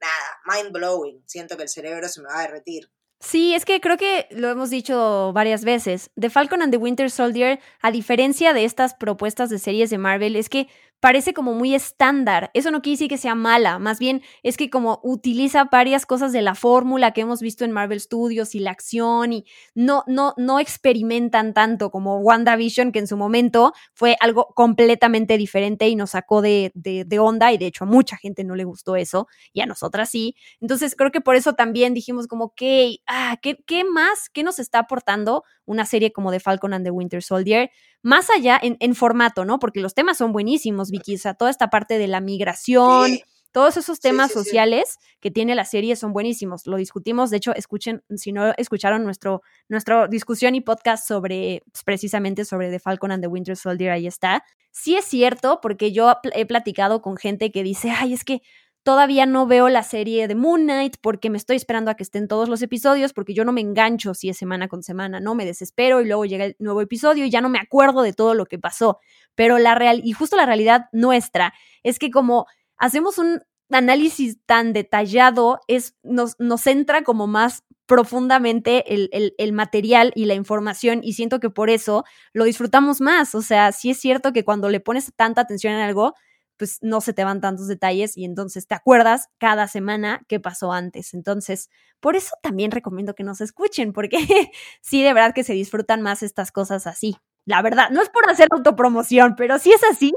nada, 0.00 0.40
mind 0.44 0.72
blowing. 0.72 1.24
Siento 1.26 1.56
que 1.56 1.64
el 1.64 1.68
cerebro 1.68 2.08
se 2.08 2.22
me 2.22 2.28
va 2.28 2.38
a 2.38 2.42
derretir. 2.42 2.90
Sí, 3.20 3.52
es 3.52 3.64
que 3.64 3.80
creo 3.80 3.96
que 3.96 4.28
lo 4.30 4.48
hemos 4.48 4.70
dicho 4.70 5.32
varias 5.32 5.64
veces. 5.64 6.10
The 6.18 6.30
Falcon 6.30 6.62
and 6.62 6.70
the 6.70 6.78
Winter 6.78 7.10
Soldier, 7.10 7.58
a 7.80 7.90
diferencia 7.90 8.52
de 8.52 8.64
estas 8.64 8.94
propuestas 8.94 9.50
de 9.50 9.58
series 9.58 9.90
de 9.90 9.98
Marvel, 9.98 10.36
es 10.36 10.48
que 10.48 10.68
parece 11.00 11.32
como 11.32 11.54
muy 11.54 11.74
estándar. 11.74 12.50
Eso 12.54 12.70
no 12.70 12.82
quiere 12.82 12.94
decir 12.94 13.08
que 13.08 13.18
sea 13.18 13.34
mala, 13.34 13.78
más 13.78 13.98
bien 13.98 14.22
es 14.42 14.56
que 14.56 14.70
como 14.70 15.00
utiliza 15.02 15.64
varias 15.64 16.06
cosas 16.06 16.32
de 16.32 16.42
la 16.42 16.54
fórmula 16.54 17.12
que 17.12 17.20
hemos 17.20 17.40
visto 17.40 17.64
en 17.64 17.72
Marvel 17.72 18.00
Studios 18.00 18.54
y 18.54 18.60
la 18.60 18.72
acción 18.72 19.32
y 19.32 19.44
no, 19.74 20.04
no, 20.06 20.34
no 20.36 20.58
experimentan 20.58 21.54
tanto 21.54 21.90
como 21.90 22.18
WandaVision, 22.18 22.92
que 22.92 22.98
en 22.98 23.06
su 23.06 23.16
momento 23.16 23.72
fue 23.94 24.16
algo 24.20 24.48
completamente 24.54 25.38
diferente 25.38 25.88
y 25.88 25.96
nos 25.96 26.10
sacó 26.10 26.42
de, 26.42 26.72
de, 26.74 27.18
onda 27.18 27.52
y 27.52 27.58
de 27.58 27.66
hecho 27.66 27.84
a 27.84 27.86
mucha 27.86 28.16
gente 28.16 28.44
no 28.44 28.54
le 28.54 28.64
gustó 28.64 28.96
eso 28.96 29.28
y 29.52 29.60
a 29.60 29.66
nosotras 29.66 30.10
sí. 30.10 30.36
Entonces 30.60 30.94
creo 30.96 31.10
que 31.10 31.20
por 31.20 31.36
eso 31.36 31.54
también 31.54 31.94
dijimos 31.94 32.26
como, 32.26 32.46
ok, 32.46 32.62
ah, 33.06 33.36
¿qué, 33.42 33.56
¿qué 33.66 33.84
más? 33.84 34.28
¿Qué 34.32 34.42
nos 34.42 34.58
está 34.58 34.80
aportando 34.80 35.44
una 35.64 35.84
serie 35.84 36.12
como 36.12 36.30
The 36.30 36.40
Falcon 36.40 36.72
and 36.74 36.84
the 36.84 36.90
Winter 36.90 37.22
Soldier? 37.22 37.70
Más 38.02 38.30
allá 38.30 38.58
en, 38.62 38.94
formato, 38.94 39.44
¿no? 39.44 39.58
Porque 39.58 39.80
los 39.80 39.94
temas 39.94 40.18
son 40.18 40.32
buenísimos, 40.32 40.90
Vicky, 40.90 41.16
o 41.16 41.18
sea, 41.18 41.34
toda 41.34 41.50
esta 41.50 41.68
parte 41.68 41.98
de 41.98 42.08
la 42.08 42.20
migración. 42.20 43.18
Todos 43.50 43.78
esos 43.78 43.98
temas 43.98 44.30
sociales 44.30 44.98
que 45.20 45.30
tiene 45.30 45.54
la 45.54 45.64
serie 45.64 45.96
son 45.96 46.12
buenísimos. 46.12 46.66
Lo 46.66 46.76
discutimos, 46.76 47.30
de 47.30 47.38
hecho, 47.38 47.54
escuchen, 47.54 48.04
si 48.14 48.30
no 48.30 48.52
escucharon 48.58 49.04
nuestro, 49.04 49.42
nuestra 49.68 50.06
discusión 50.06 50.54
y 50.54 50.60
podcast 50.60 51.08
sobre, 51.08 51.62
pues, 51.72 51.82
precisamente 51.82 52.44
sobre 52.44 52.70
The 52.70 52.78
Falcon 52.78 53.10
and 53.10 53.22
the 53.22 53.26
Winter 53.26 53.56
Soldier, 53.56 53.90
ahí 53.90 54.06
está. 54.06 54.44
Sí 54.70 54.96
es 54.96 55.06
cierto, 55.06 55.60
porque 55.62 55.92
yo 55.92 56.14
he 56.34 56.44
platicado 56.44 57.00
con 57.00 57.16
gente 57.16 57.50
que 57.50 57.62
dice, 57.62 57.90
ay, 57.90 58.12
es 58.12 58.22
que 58.22 58.42
Todavía 58.88 59.26
no 59.26 59.46
veo 59.46 59.68
la 59.68 59.82
serie 59.82 60.26
de 60.28 60.34
Moon 60.34 60.62
Knight 60.62 60.96
porque 61.02 61.28
me 61.28 61.36
estoy 61.36 61.56
esperando 61.56 61.90
a 61.90 61.94
que 61.94 62.02
estén 62.02 62.26
todos 62.26 62.48
los 62.48 62.62
episodios 62.62 63.12
porque 63.12 63.34
yo 63.34 63.44
no 63.44 63.52
me 63.52 63.60
engancho 63.60 64.14
si 64.14 64.30
es 64.30 64.38
semana 64.38 64.66
con 64.66 64.82
semana, 64.82 65.20
¿no? 65.20 65.34
Me 65.34 65.44
desespero 65.44 66.00
y 66.00 66.06
luego 66.06 66.24
llega 66.24 66.46
el 66.46 66.56
nuevo 66.58 66.80
episodio 66.80 67.26
y 67.26 67.30
ya 67.30 67.42
no 67.42 67.50
me 67.50 67.58
acuerdo 67.58 68.00
de 68.00 68.14
todo 68.14 68.32
lo 68.32 68.46
que 68.46 68.58
pasó. 68.58 68.98
Pero 69.34 69.58
la 69.58 69.74
real, 69.74 70.00
y 70.02 70.12
justo 70.12 70.38
la 70.38 70.46
realidad 70.46 70.86
nuestra 70.92 71.52
es 71.82 71.98
que 71.98 72.10
como 72.10 72.46
hacemos 72.78 73.18
un 73.18 73.42
análisis 73.70 74.38
tan 74.46 74.72
detallado, 74.72 75.60
es, 75.68 75.94
nos, 76.02 76.36
nos 76.38 76.66
entra 76.66 77.02
como 77.02 77.26
más 77.26 77.64
profundamente 77.84 78.94
el, 78.94 79.10
el, 79.12 79.34
el, 79.36 79.52
material 79.52 80.12
y 80.14 80.24
la 80.24 80.32
información 80.34 81.00
y 81.02 81.12
siento 81.12 81.40
que 81.40 81.50
por 81.50 81.68
eso 81.68 82.04
lo 82.32 82.44
disfrutamos 82.44 83.02
más. 83.02 83.34
O 83.34 83.42
sea, 83.42 83.70
sí 83.72 83.90
es 83.90 84.00
cierto 84.00 84.32
que 84.32 84.44
cuando 84.44 84.70
le 84.70 84.80
pones 84.80 85.12
tanta 85.14 85.42
atención 85.42 85.74
en 85.74 85.80
algo, 85.80 86.14
pues 86.58 86.78
no 86.82 87.00
se 87.00 87.12
te 87.14 87.24
van 87.24 87.40
tantos 87.40 87.68
detalles 87.68 88.16
y 88.16 88.24
entonces 88.24 88.66
te 88.66 88.74
acuerdas 88.74 89.28
cada 89.38 89.68
semana 89.68 90.22
qué 90.28 90.40
pasó 90.40 90.72
antes. 90.72 91.14
Entonces, 91.14 91.70
por 92.00 92.16
eso 92.16 92.34
también 92.42 92.70
recomiendo 92.70 93.14
que 93.14 93.24
nos 93.24 93.40
escuchen, 93.40 93.92
porque 93.92 94.18
sí, 94.82 95.02
de 95.02 95.14
verdad 95.14 95.34
que 95.34 95.44
se 95.44 95.54
disfrutan 95.54 96.02
más 96.02 96.22
estas 96.22 96.52
cosas 96.52 96.86
así. 96.86 97.16
La 97.46 97.62
verdad, 97.62 97.90
no 97.90 98.02
es 98.02 98.10
por 98.10 98.28
hacer 98.30 98.48
autopromoción, 98.50 99.34
pero 99.36 99.58
sí 99.58 99.72
es 99.72 99.82
así. 99.90 100.12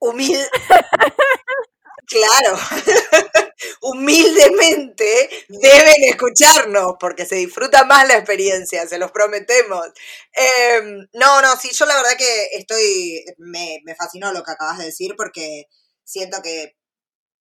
Humilde. 0.00 0.46
Claro, 2.08 2.56
humildemente 3.82 5.28
deben 5.48 6.04
escucharnos 6.04 6.94
porque 6.98 7.26
se 7.26 7.36
disfruta 7.36 7.84
más 7.84 8.08
la 8.08 8.14
experiencia, 8.16 8.86
se 8.86 8.96
los 8.98 9.10
prometemos. 9.12 9.86
Em, 10.32 11.06
no, 11.12 11.42
no, 11.42 11.56
sí, 11.56 11.70
yo 11.72 11.84
la 11.86 11.96
verdad 11.96 12.16
que 12.16 12.46
estoy, 12.54 13.24
me, 13.38 13.80
me 13.84 13.94
fascinó 13.94 14.32
lo 14.32 14.42
que 14.42 14.52
acabas 14.52 14.78
de 14.78 14.86
decir 14.86 15.14
porque 15.16 15.64
siento 16.04 16.40
que 16.42 16.76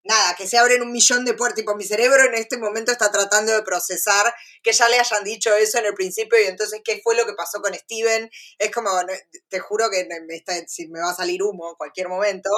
nada, 0.08 0.36
que 0.36 0.48
se 0.48 0.58
abren 0.58 0.82
un 0.82 0.92
millón 0.92 1.26
de 1.26 1.34
puertas. 1.34 1.58
Tipo, 1.58 1.76
mi 1.76 1.84
cerebro 1.84 2.24
en 2.24 2.36
este 2.36 2.58
momento 2.58 2.92
está 2.92 3.12
tratando 3.12 3.54
de 3.54 3.62
procesar 3.64 4.34
que 4.64 4.72
ya 4.72 4.88
le 4.90 5.00
hayan 5.00 5.24
dicho 5.24 5.54
eso 5.56 5.80
en 5.80 5.86
el 5.86 5.94
principio 5.94 6.40
y 6.42 6.48
entonces 6.48 6.82
qué 6.84 7.00
fue 7.04 7.16
lo 7.16 7.26
que 7.26 7.34
pasó 7.34 7.62
con 7.62 7.74
Steven. 7.74 8.30
Es 8.58 8.72
como, 8.72 8.90
te 9.50 9.60
juro 9.60 9.90
que 9.90 10.06
me, 10.06 10.22
me 10.22 11.00
va 11.00 11.12
a 11.12 11.16
salir 11.16 11.44
humo 11.44 11.70
en 11.70 11.76
cualquier 11.76 12.10
momento. 12.10 12.50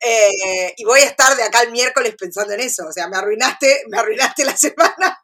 Eh, 0.00 0.74
y 0.76 0.84
voy 0.84 1.00
a 1.00 1.04
estar 1.04 1.36
de 1.36 1.42
acá 1.42 1.62
el 1.62 1.72
miércoles 1.72 2.14
pensando 2.18 2.52
en 2.54 2.60
eso. 2.60 2.86
O 2.86 2.92
sea, 2.92 3.08
me 3.08 3.16
arruinaste, 3.16 3.84
me 3.88 3.98
arruinaste 3.98 4.44
la 4.44 4.56
semana. 4.56 5.22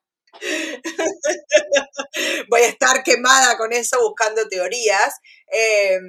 voy 2.48 2.62
a 2.62 2.68
estar 2.68 3.02
quemada 3.02 3.56
con 3.56 3.72
eso 3.72 3.98
buscando 4.00 4.48
teorías. 4.48 5.14
Em, 5.46 6.02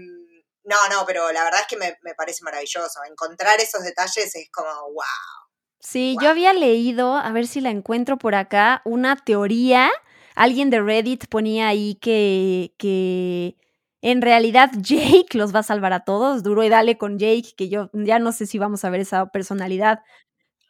no, 0.63 0.77
no, 0.89 1.05
pero 1.05 1.31
la 1.31 1.43
verdad 1.43 1.61
es 1.61 1.67
que 1.67 1.77
me, 1.77 1.97
me, 2.03 2.15
parece 2.15 2.43
maravilloso. 2.43 2.99
Encontrar 3.09 3.59
esos 3.59 3.83
detalles 3.83 4.33
es 4.35 4.49
como, 4.51 4.69
wow. 4.69 5.42
Sí, 5.83 6.15
yo 6.21 6.29
había 6.29 6.53
leído, 6.53 7.15
a 7.17 7.29
ver 7.31 7.45
si 7.45 7.59
la 7.59 7.69
encuentro 7.69 8.17
por 8.17 8.35
acá, 8.35 8.81
una 8.85 9.17
teoría. 9.17 9.91
Alguien 10.33 10.69
de 10.69 10.81
Reddit 10.81 11.27
ponía 11.27 11.67
ahí 11.67 11.95
que, 12.01 12.73
que 12.77 13.57
en 14.01 14.21
realidad 14.21 14.71
Jake 14.77 15.37
los 15.37 15.53
va 15.53 15.59
a 15.59 15.63
salvar 15.63 15.93
a 15.93 16.05
todos. 16.05 16.41
Duro 16.41 16.63
y 16.63 16.69
dale 16.69 16.97
con 16.97 17.19
Jake, 17.19 17.53
que 17.57 17.69
yo 17.69 17.89
ya 17.93 18.19
no 18.19 18.31
sé 18.31 18.47
si 18.47 18.57
vamos 18.57 18.85
a 18.85 18.89
ver 18.89 19.01
esa 19.01 19.25
personalidad. 19.27 19.99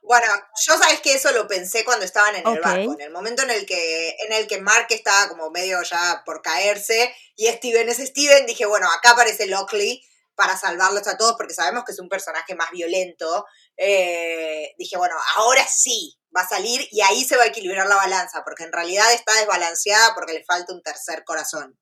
Bueno, 0.01 0.26
yo 0.68 0.78
sabes 0.78 0.99
que 0.99 1.14
eso 1.14 1.32
lo 1.32 1.47
pensé 1.47 1.86
cuando 1.86 2.03
estaban 2.03 2.36
en 2.36 2.45
el 2.45 2.59
barco, 2.59 2.93
en 2.93 3.01
el 3.01 3.11
momento 3.11 3.43
en 3.43 3.51
el 3.51 3.66
que 3.66 4.09
en 4.28 4.34
el 4.34 4.47
que 4.47 4.59
Mark 4.59 4.88
estaba 4.89 5.30
como 5.30 5.49
medio 5.49 5.82
ya 5.82 6.24
por 6.26 6.41
caerse 6.41 7.16
y 7.38 7.47
Steven 7.47 7.88
es 7.88 7.97
Steven, 7.97 8.45
dije, 8.45 8.66
bueno, 8.66 8.88
acá 8.97 9.11
aparece 9.11 9.47
Lockley 9.47 10.03
para 10.36 10.58
salvarlos 10.58 11.08
a 11.08 11.18
todos 11.18 11.36
porque 11.38 11.54
sabemos 11.54 11.84
que 11.84 11.92
es 11.92 12.00
un 12.00 12.10
personaje 12.10 12.56
más 12.56 12.72
violento. 12.72 13.46
Eh, 13.78 14.74
dije, 14.78 14.98
bueno, 14.98 15.16
ahora 15.38 15.66
sí 15.68 16.18
va 16.36 16.42
a 16.42 16.48
salir 16.48 16.88
y 16.92 17.02
ahí 17.02 17.24
se 17.24 17.38
va 17.38 17.44
a 17.44 17.48
equilibrar 17.48 17.88
la 17.88 17.96
balanza, 17.96 18.44
porque 18.44 18.64
en 18.64 18.74
realidad 18.74 19.12
está 19.14 19.34
desbalanceada 19.36 20.14
porque 20.16 20.34
le 20.34 20.44
falta 20.44 20.74
un 20.74 20.82
tercer 20.82 21.24
corazón. 21.24 21.78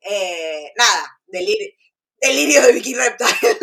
Eh, 0.00 0.72
nada, 0.76 1.20
delirio, 1.26 2.62
de 2.62 2.72
Vicky 2.72 2.94
Reptile 2.94 3.58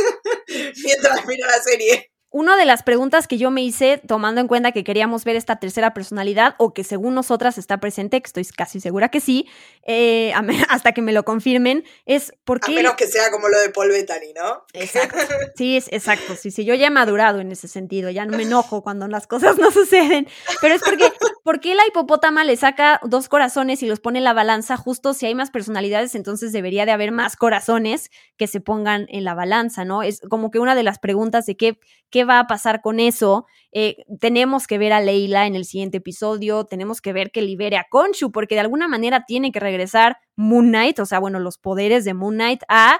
mientras 0.83 1.25
miro 1.25 1.47
la 1.47 1.61
serie. 1.61 2.11
Una 2.29 2.57
de 2.57 2.65
las 2.65 2.83
preguntas 2.83 3.25
que 3.25 3.37
yo 3.37 3.51
me 3.51 3.63
hice, 3.63 4.01
tomando 4.05 4.41
en 4.41 4.49
cuenta 4.49 4.73
que 4.73 4.83
queríamos 4.83 5.23
ver 5.23 5.37
esta 5.37 5.55
tercera 5.59 5.93
personalidad, 5.93 6.55
o 6.57 6.73
que 6.73 6.83
según 6.83 7.15
nosotras 7.15 7.57
está 7.57 7.79
presente, 7.79 8.21
que 8.21 8.27
estoy 8.27 8.45
casi 8.45 8.81
segura 8.81 9.07
que 9.07 9.21
sí, 9.21 9.47
eh, 9.83 10.33
hasta 10.69 10.91
que 10.91 11.01
me 11.01 11.13
lo 11.13 11.23
confirmen, 11.23 11.85
es 12.05 12.33
por 12.43 12.59
qué. 12.59 12.73
A 12.73 12.75
menos 12.75 12.95
que 12.95 13.07
sea 13.07 13.31
como 13.31 13.47
lo 13.47 13.57
de 13.57 13.69
Paul 13.69 13.89
Bettany, 13.89 14.33
¿no? 14.35 14.65
Exacto. 14.73 15.17
Sí, 15.55 15.77
es 15.77 15.87
exacto. 15.91 16.35
Sí, 16.35 16.51
sí, 16.51 16.65
yo 16.65 16.75
ya 16.75 16.87
he 16.87 16.89
madurado 16.91 17.39
en 17.39 17.51
ese 17.51 17.67
sentido, 17.67 18.09
ya 18.09 18.25
no 18.25 18.37
me 18.37 18.43
enojo 18.43 18.83
cuando 18.83 19.07
las 19.07 19.25
cosas 19.25 19.57
no 19.57 19.71
suceden. 19.71 20.27
Pero 20.61 20.75
es 20.75 20.81
porque, 20.81 21.11
¿por 21.43 21.59
qué 21.61 21.73
la 21.73 21.87
hipopótama 21.87 22.43
le 22.43 22.57
saca 22.57 22.99
dos 23.03 23.29
corazones 23.29 23.81
y 23.81 23.87
los 23.87 23.99
pone 23.99 24.19
en 24.19 24.25
la 24.25 24.33
balanza? 24.33 24.77
Justo 24.77 25.13
si 25.13 25.25
hay 25.25 25.33
más 25.33 25.49
personalidades, 25.49 26.13
entonces 26.13 26.51
debería 26.51 26.85
de 26.85 26.91
haber 26.91 27.11
más 27.11 27.37
corazones 27.37 28.11
que 28.35 28.47
se 28.47 28.59
pongan 28.59 29.07
en 29.09 29.23
la 29.23 29.33
balanza, 29.33 29.85
¿no? 29.85 30.03
Es 30.03 30.21
como 30.29 30.51
que 30.51 30.59
una 30.59 30.75
de 30.75 30.83
las 30.83 30.99
preguntas 30.99 31.45
de 31.45 31.55
qué 31.55 31.79
qué 32.17 32.25
va 32.25 32.39
a 32.39 32.47
pasar 32.47 32.81
con 32.81 32.99
eso. 32.99 33.45
Eh, 33.71 33.97
tenemos 34.19 34.65
que 34.65 34.79
ver 34.79 34.91
a 34.91 35.01
Leila 35.01 35.45
en 35.45 35.53
el 35.53 35.65
siguiente 35.65 35.97
episodio, 35.97 36.65
tenemos 36.65 36.99
que 36.99 37.13
ver 37.13 37.29
que 37.29 37.43
libere 37.43 37.77
a 37.77 37.85
Conchu, 37.87 38.31
porque 38.31 38.55
de 38.55 38.61
alguna 38.61 38.87
manera 38.87 39.23
tiene 39.27 39.51
que 39.51 39.59
regresar 39.59 40.17
Moon 40.35 40.69
Knight, 40.69 40.97
o 40.97 41.05
sea, 41.05 41.19
bueno, 41.19 41.37
los 41.39 41.59
poderes 41.59 42.05
de 42.05 42.15
Moon 42.15 42.33
Knight 42.33 42.63
a 42.69 42.99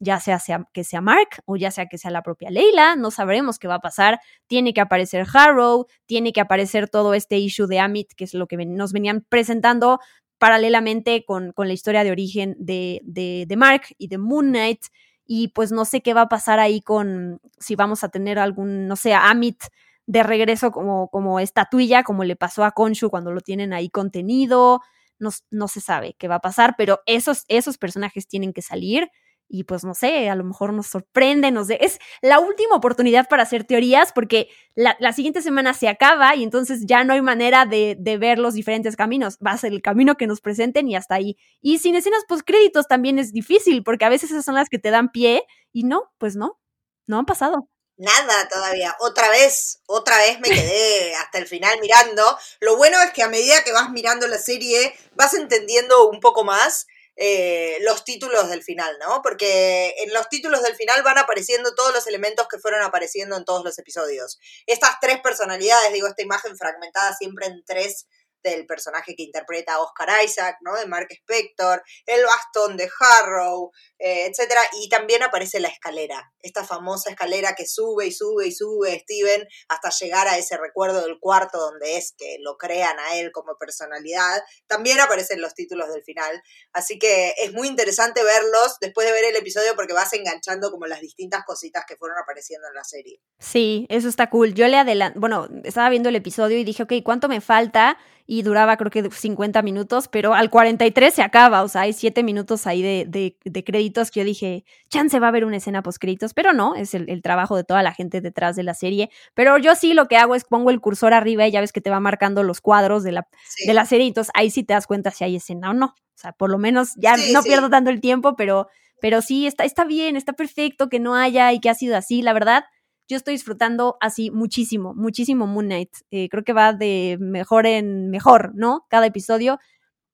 ya 0.00 0.18
sea, 0.18 0.38
sea, 0.38 0.66
que 0.72 0.82
sea 0.82 1.02
Mark 1.02 1.42
o 1.44 1.56
ya 1.56 1.70
sea 1.70 1.86
que 1.86 1.98
sea 1.98 2.10
la 2.10 2.22
propia 2.22 2.50
Leila, 2.50 2.96
no 2.96 3.10
sabremos 3.10 3.58
qué 3.58 3.68
va 3.68 3.76
a 3.76 3.80
pasar. 3.80 4.18
Tiene 4.46 4.72
que 4.72 4.80
aparecer 4.80 5.26
Harrow, 5.30 5.86
tiene 6.06 6.32
que 6.32 6.40
aparecer 6.40 6.88
todo 6.88 7.12
este 7.12 7.36
issue 7.36 7.66
de 7.66 7.80
Amit, 7.80 8.14
que 8.16 8.24
es 8.24 8.32
lo 8.32 8.46
que 8.46 8.56
nos 8.56 8.92
venían 8.94 9.26
presentando 9.28 10.00
paralelamente 10.38 11.24
con, 11.26 11.52
con 11.52 11.68
la 11.68 11.74
historia 11.74 12.02
de 12.02 12.10
origen 12.10 12.56
de, 12.58 13.02
de, 13.04 13.44
de 13.46 13.56
Mark 13.56 13.82
y 13.98 14.08
de 14.08 14.16
Moon 14.16 14.48
Knight 14.48 14.86
y 15.26 15.48
pues 15.48 15.72
no 15.72 15.84
sé 15.84 16.02
qué 16.02 16.14
va 16.14 16.22
a 16.22 16.28
pasar 16.28 16.58
ahí 16.60 16.80
con 16.80 17.40
si 17.58 17.76
vamos 17.76 18.04
a 18.04 18.08
tener 18.08 18.38
algún, 18.38 18.86
no 18.86 18.96
sé, 18.96 19.14
Amit 19.14 19.62
de 20.06 20.22
regreso 20.22 20.70
como, 20.70 21.08
como 21.08 21.40
estatuilla, 21.40 22.02
como 22.02 22.24
le 22.24 22.36
pasó 22.36 22.64
a 22.64 22.72
Konshu 22.72 23.10
cuando 23.10 23.32
lo 23.32 23.40
tienen 23.40 23.72
ahí 23.72 23.88
contenido. 23.90 24.80
No, 25.18 25.30
no, 25.50 25.68
se 25.68 25.80
sabe 25.80 26.14
qué 26.18 26.28
va 26.28 26.36
a 26.36 26.40
pasar, 26.40 26.74
pero 26.76 27.00
esos, 27.06 27.44
esos 27.48 27.78
personajes 27.78 28.26
tienen 28.28 28.52
que 28.52 28.62
salir 28.62 29.08
y 29.54 29.62
pues 29.62 29.84
no 29.84 29.94
sé, 29.94 30.28
a 30.28 30.34
lo 30.34 30.42
mejor 30.42 30.72
nos 30.72 30.88
sorprende, 30.88 31.52
nos 31.52 31.68
de... 31.68 31.78
es 31.80 32.00
la 32.22 32.40
última 32.40 32.74
oportunidad 32.74 33.28
para 33.28 33.44
hacer 33.44 33.62
teorías 33.62 34.12
porque 34.12 34.48
la, 34.74 35.12
siguiente 35.12 35.42
semana 35.42 35.74
se 35.74 35.86
acaba 35.86 36.34
y 36.34 36.42
entonces 36.42 36.80
ya 36.86 37.04
no 37.04 37.12
hay 37.12 37.22
manera 37.22 37.64
de, 37.64 37.96
ver 38.18 38.40
los 38.40 38.54
diferentes 38.54 38.96
caminos, 38.96 39.38
va 39.38 39.52
a 39.52 39.58
ser 39.58 39.72
el 39.72 39.80
camino 39.80 40.16
que 40.16 40.26
nos 40.26 40.40
presenten 40.40 40.88
y 40.88 40.96
hasta 40.96 41.14
ahí. 41.14 41.36
Y 41.60 41.78
sin 41.78 41.94
escenas 41.94 42.24
post 42.26 42.42
créditos 42.44 42.88
también 42.88 43.20
es 43.20 43.32
difícil 43.32 43.84
porque 43.84 44.04
a 44.04 44.08
veces 44.08 44.32
esas 44.32 44.44
son 44.44 44.56
las 44.56 44.68
que 44.68 44.80
te 44.80 44.90
dan 44.90 45.12
pie 45.12 45.44
y 45.72 45.84
no, 45.84 46.12
pues 46.18 46.34
no, 46.34 46.60
no 47.06 47.20
han 47.20 47.26
pasado. 47.26 47.68
Nada 47.96 48.48
todavía. 48.48 48.96
Otra 48.98 49.28
vez, 49.30 49.82
otra 49.86 50.18
vez 50.18 50.40
me 50.40 50.48
quedé 50.48 51.14
hasta 51.14 51.38
el 51.38 51.46
final 51.46 51.78
mirando. 51.80 52.24
Lo 52.58 52.76
bueno 52.76 53.00
es 53.02 53.12
que 53.12 53.22
a 53.22 53.28
medida 53.28 53.62
que 53.62 53.70
vas 53.70 53.90
mirando 53.90 54.26
la 54.26 54.38
serie, 54.38 54.96
vas 55.14 55.32
entendiendo 55.34 56.08
un 56.08 56.18
poco 56.18 56.42
más 56.42 56.88
eh, 57.16 57.78
los 57.82 58.04
títulos 58.04 58.48
del 58.48 58.62
final, 58.62 58.96
¿no? 58.98 59.22
Porque 59.22 59.94
en 59.98 60.12
los 60.12 60.28
títulos 60.28 60.62
del 60.62 60.74
final 60.74 61.02
van 61.02 61.18
apareciendo 61.18 61.74
todos 61.74 61.92
los 61.94 62.06
elementos 62.06 62.48
que 62.48 62.58
fueron 62.58 62.82
apareciendo 62.82 63.36
en 63.36 63.44
todos 63.44 63.64
los 63.64 63.78
episodios. 63.78 64.38
Estas 64.66 64.98
tres 65.00 65.20
personalidades, 65.20 65.92
digo, 65.92 66.08
esta 66.08 66.22
imagen 66.22 66.56
fragmentada 66.56 67.14
siempre 67.14 67.46
en 67.46 67.64
tres 67.64 68.06
del 68.50 68.66
personaje 68.66 69.16
que 69.16 69.22
interpreta 69.24 69.80
Oscar 69.80 70.10
Isaac, 70.24 70.58
¿no? 70.60 70.76
De 70.76 70.86
Mark 70.86 71.08
Spector, 71.10 71.82
el 72.06 72.22
bastón 72.24 72.76
de 72.76 72.88
Harrow, 73.00 73.72
eh, 73.98 74.26
etcétera, 74.26 74.60
y 74.80 74.88
también 74.88 75.22
aparece 75.22 75.60
la 75.60 75.68
escalera, 75.68 76.32
esta 76.40 76.62
famosa 76.64 77.10
escalera 77.10 77.54
que 77.54 77.66
sube 77.66 78.06
y 78.06 78.12
sube 78.12 78.46
y 78.46 78.52
sube 78.52 79.00
Steven 79.00 79.48
hasta 79.68 79.90
llegar 79.90 80.28
a 80.28 80.36
ese 80.36 80.56
recuerdo 80.56 81.02
del 81.06 81.18
cuarto 81.18 81.58
donde 81.58 81.96
es 81.96 82.14
que 82.16 82.36
lo 82.40 82.56
crean 82.56 82.98
a 82.98 83.16
él 83.16 83.32
como 83.32 83.56
personalidad, 83.58 84.42
también 84.66 85.00
aparecen 85.00 85.40
los 85.40 85.54
títulos 85.54 85.92
del 85.92 86.04
final, 86.04 86.42
así 86.72 86.98
que 86.98 87.34
es 87.42 87.52
muy 87.52 87.66
interesante 87.66 88.22
verlos 88.22 88.76
después 88.80 89.06
de 89.06 89.12
ver 89.12 89.24
el 89.24 89.36
episodio 89.36 89.74
porque 89.74 89.94
vas 89.94 90.12
enganchando 90.12 90.70
como 90.70 90.86
las 90.86 91.00
distintas 91.00 91.44
cositas 91.44 91.84
que 91.86 91.96
fueron 91.96 92.18
apareciendo 92.18 92.68
en 92.68 92.74
la 92.74 92.84
serie. 92.84 93.20
Sí, 93.38 93.86
eso 93.88 94.08
está 94.08 94.28
cool. 94.28 94.54
Yo 94.54 94.68
le 94.68 94.76
adelanto, 94.76 95.18
bueno, 95.18 95.48
estaba 95.64 95.88
viendo 95.88 96.10
el 96.10 96.16
episodio 96.16 96.58
y 96.58 96.64
dije, 96.64 96.82
ok, 96.82 96.92
¿cuánto 97.02 97.28
me 97.28 97.40
falta? 97.40 97.98
Y 98.26 98.42
duraba 98.42 98.76
creo 98.76 98.90
que 98.90 99.10
50 99.10 99.62
minutos, 99.62 100.08
pero 100.08 100.34
al 100.34 100.48
43 100.48 101.12
se 101.12 101.22
acaba, 101.22 101.62
o 101.62 101.68
sea, 101.68 101.82
hay 101.82 101.92
7 101.92 102.22
minutos 102.22 102.66
ahí 102.66 102.82
de, 102.82 103.06
de, 103.44 103.64
créditos 103.64 104.10
que 104.10 104.20
yo 104.20 104.24
dije, 104.26 104.64
chance 104.88 105.18
va 105.18 105.26
a 105.26 105.28
haber 105.28 105.44
una 105.44 105.58
escena 105.58 105.82
post 105.82 105.98
créditos, 105.98 106.32
pero 106.32 106.52
no, 106.52 106.74
es 106.74 106.94
el, 106.94 107.22
trabajo 107.22 107.56
de 107.56 107.64
toda 107.64 107.82
la 107.82 107.92
gente 107.92 108.20
detrás 108.20 108.56
de 108.56 108.62
la 108.62 108.74
serie, 108.74 109.10
pero 109.34 109.58
yo 109.58 109.74
sí 109.74 109.92
lo 109.92 110.08
que 110.08 110.16
hago 110.16 110.34
es 110.34 110.44
pongo 110.44 110.70
el 110.70 110.80
cursor 110.80 111.12
arriba 111.12 111.46
y 111.46 111.50
ya 111.50 111.60
ves 111.60 111.72
que 111.72 111.80
te 111.80 111.90
va 111.90 112.00
marcando 112.00 112.42
los 112.42 112.60
cuadros 112.60 113.02
de 113.02 113.12
la, 113.12 113.28
de 113.66 113.74
la 113.74 113.84
serie, 113.84 114.06
entonces 114.06 114.32
ahí 114.34 114.50
sí 114.50 114.64
te 114.64 114.74
das 114.74 114.86
cuenta 114.86 115.10
si 115.10 115.24
hay 115.24 115.36
escena 115.36 115.70
o 115.70 115.74
no, 115.74 115.86
o 115.86 116.16
sea, 116.16 116.32
por 116.32 116.50
lo 116.50 116.58
menos 116.58 116.92
ya 116.96 117.16
no 117.32 117.42
pierdo 117.42 117.68
tanto 117.68 117.90
el 117.90 118.00
tiempo, 118.00 118.36
pero, 118.36 118.68
pero 119.00 119.20
sí, 119.20 119.46
está, 119.46 119.64
está 119.64 119.84
bien, 119.84 120.16
está 120.16 120.32
perfecto 120.32 120.88
que 120.88 120.98
no 120.98 121.14
haya 121.14 121.52
y 121.52 121.60
que 121.60 121.68
ha 121.68 121.74
sido 121.74 121.96
así, 121.96 122.22
la 122.22 122.32
verdad 122.32 122.64
yo 123.08 123.16
estoy 123.16 123.34
disfrutando 123.34 123.96
así 124.00 124.30
muchísimo, 124.30 124.94
muchísimo 124.94 125.46
Moon 125.46 125.66
Knight. 125.66 125.90
Eh, 126.10 126.28
creo 126.30 126.44
que 126.44 126.52
va 126.52 126.72
de 126.72 127.16
mejor 127.20 127.66
en 127.66 128.10
mejor, 128.10 128.52
¿no? 128.54 128.86
Cada 128.88 129.06
episodio. 129.06 129.58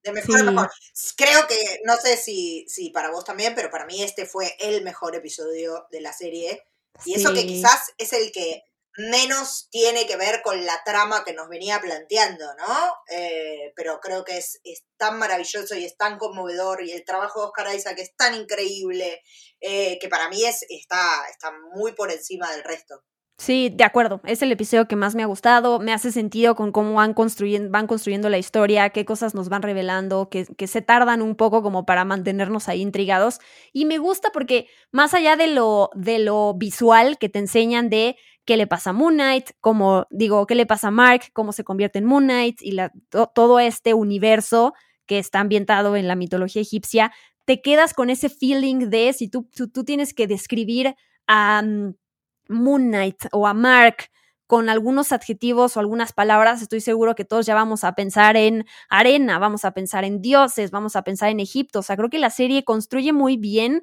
De 0.03 0.13
mejor 0.13 0.41
en 0.41 0.47
mejor. 0.47 0.71
Creo 1.17 1.47
que, 1.47 1.81
no 1.85 1.97
sé 1.97 2.17
si, 2.17 2.65
si 2.69 2.91
para 2.91 3.11
vos 3.11 3.25
también, 3.25 3.55
pero 3.55 3.71
para 3.71 3.87
mí 3.87 4.03
este 4.03 4.27
fue 4.27 4.57
el 4.61 4.83
mejor 4.83 5.15
episodio 5.15 5.87
de 5.91 6.01
la 6.01 6.13
serie. 6.13 6.63
Y 7.05 7.15
eso 7.15 7.33
que 7.33 7.47
quizás 7.47 7.93
es 7.99 8.13
el 8.13 8.33
que 8.33 8.65
menos 8.97 9.69
tiene 9.71 10.07
que 10.07 10.17
ver 10.17 10.43
con 10.43 10.65
la 10.67 10.83
trama 10.85 11.25
que 11.25 11.33
nos 11.33 11.49
venía 11.49 11.81
planteando, 11.81 12.45
¿no? 12.57 12.95
Eh, 13.11 13.73
pero 13.77 14.01
creo 14.01 14.25
que 14.25 14.39
es, 14.39 14.61
tan 14.97 15.19
maravilloso 15.19 15.75
y 15.77 15.85
es 15.85 15.97
tan 15.97 16.19
conmovedor 16.19 16.83
y 16.85 16.93
el 16.93 17.05
trabajo 17.05 17.41
de 17.41 17.47
Oscar 17.47 17.75
Isaac 17.75 17.99
es 17.99 18.15
tan 18.17 18.35
increíble 18.35 19.23
eh, 19.61 19.99
que 20.01 20.09
para 20.09 20.29
mí 20.29 20.45
es, 20.45 20.65
está, 20.69 21.25
está 21.31 21.53
muy 21.75 21.93
por 21.93 22.11
encima 22.11 22.51
del 22.53 22.65
resto. 22.65 23.03
Sí, 23.41 23.73
de 23.75 23.85
acuerdo. 23.85 24.21
Es 24.25 24.43
el 24.43 24.53
episodio 24.53 24.87
que 24.87 24.97
más 24.97 25.15
me 25.15 25.23
ha 25.23 25.27
gustado. 25.27 25.79
Me 25.81 25.95
hace 25.95 26.13
sentido 26.13 26.55
con 26.55 26.73
cómo 26.73 26.93
van 26.93 27.15
construyendo, 27.15 27.71
van 27.71 27.87
construyendo 27.87 28.29
la 28.29 28.37
historia, 28.37 28.91
qué 28.91 29.07
cosas 29.07 29.35
nos 29.35 29.49
van 29.49 29.63
revelando, 29.63 30.29
que, 30.29 30.45
que, 30.45 30.67
se 30.67 30.83
tardan 30.83 31.23
un 31.23 31.35
poco 31.37 31.63
como 31.63 31.87
para 31.87 32.05
mantenernos 32.05 32.69
ahí 32.69 32.83
intrigados. 32.83 33.39
Y 33.73 33.87
me 33.87 33.97
gusta 33.97 34.29
porque 34.31 34.67
más 34.93 35.15
allá 35.15 35.37
de 35.37 35.47
lo, 35.47 35.89
de 35.95 36.19
lo 36.19 36.53
visual 36.53 37.17
que 37.17 37.31
te 37.31 37.39
enseñan 37.39 37.89
de 37.89 38.17
qué 38.45 38.59
le 38.59 38.67
pasa 38.67 38.91
a 38.91 38.93
Moon 38.93 39.15
Knight, 39.15 39.53
cómo, 39.61 40.07
digo, 40.11 40.47
qué 40.47 40.55
le 40.55 40.67
pasa 40.67 40.89
a 40.89 40.91
Mark, 40.91 41.31
cómo 41.33 41.53
se 41.53 41.65
convierte 41.65 41.99
en 41.99 42.05
Moon 42.05 42.25
Knight 42.25 42.61
y 42.61 42.77
todo 43.35 43.59
este 43.59 43.95
universo 43.95 44.75
que 45.07 45.19
está 45.19 45.41
ambientado 45.41 45.97
en 45.97 46.07
la 46.07 46.15
mitología 46.15 46.63
egipcia, 46.63 47.13
te 47.51 47.61
quedas 47.61 47.95
con 47.95 48.11
ese 48.11 48.29
feeling 48.29 48.91
de 48.91 49.13
si 49.13 49.27
tú, 49.27 49.51
tú, 49.75 49.83
tienes 49.83 50.15
que 50.15 50.29
describir 50.29 50.95
a 51.27 51.61
mm, 51.61 51.97
Moon 52.49 52.91
Knight 52.91 53.25
o 53.33 53.49
a 53.49 53.55
Mark 53.55 54.05
con 54.47 54.69
algunos 54.69 55.11
adjetivos 55.11 55.77
o 55.77 55.81
algunas 55.81 56.13
palabras, 56.13 56.63
estoy 56.63 56.81
seguro 56.81 57.17
que 57.17 57.25
todos 57.25 57.47
ya 57.47 57.57
vamos 57.57 57.83
a 57.83 57.97
pensar 57.97 58.37
en 58.37 58.67
arena, 58.89 59.41
vamos 59.41 59.65
a 59.65 59.73
pensar 59.73 60.05
en 60.05 60.23
dioses, 60.23 60.71
vamos 60.71 60.95
a 60.95 61.03
pensar 61.03 61.31
en 61.31 61.41
Egipto. 61.41 61.81
O 61.81 61.83
sea, 61.83 61.97
creo 61.97 62.09
que 62.09 62.21
la 62.21 62.31
serie 62.31 62.63
construye 62.63 63.13
muy 63.13 63.37
bien 63.37 63.83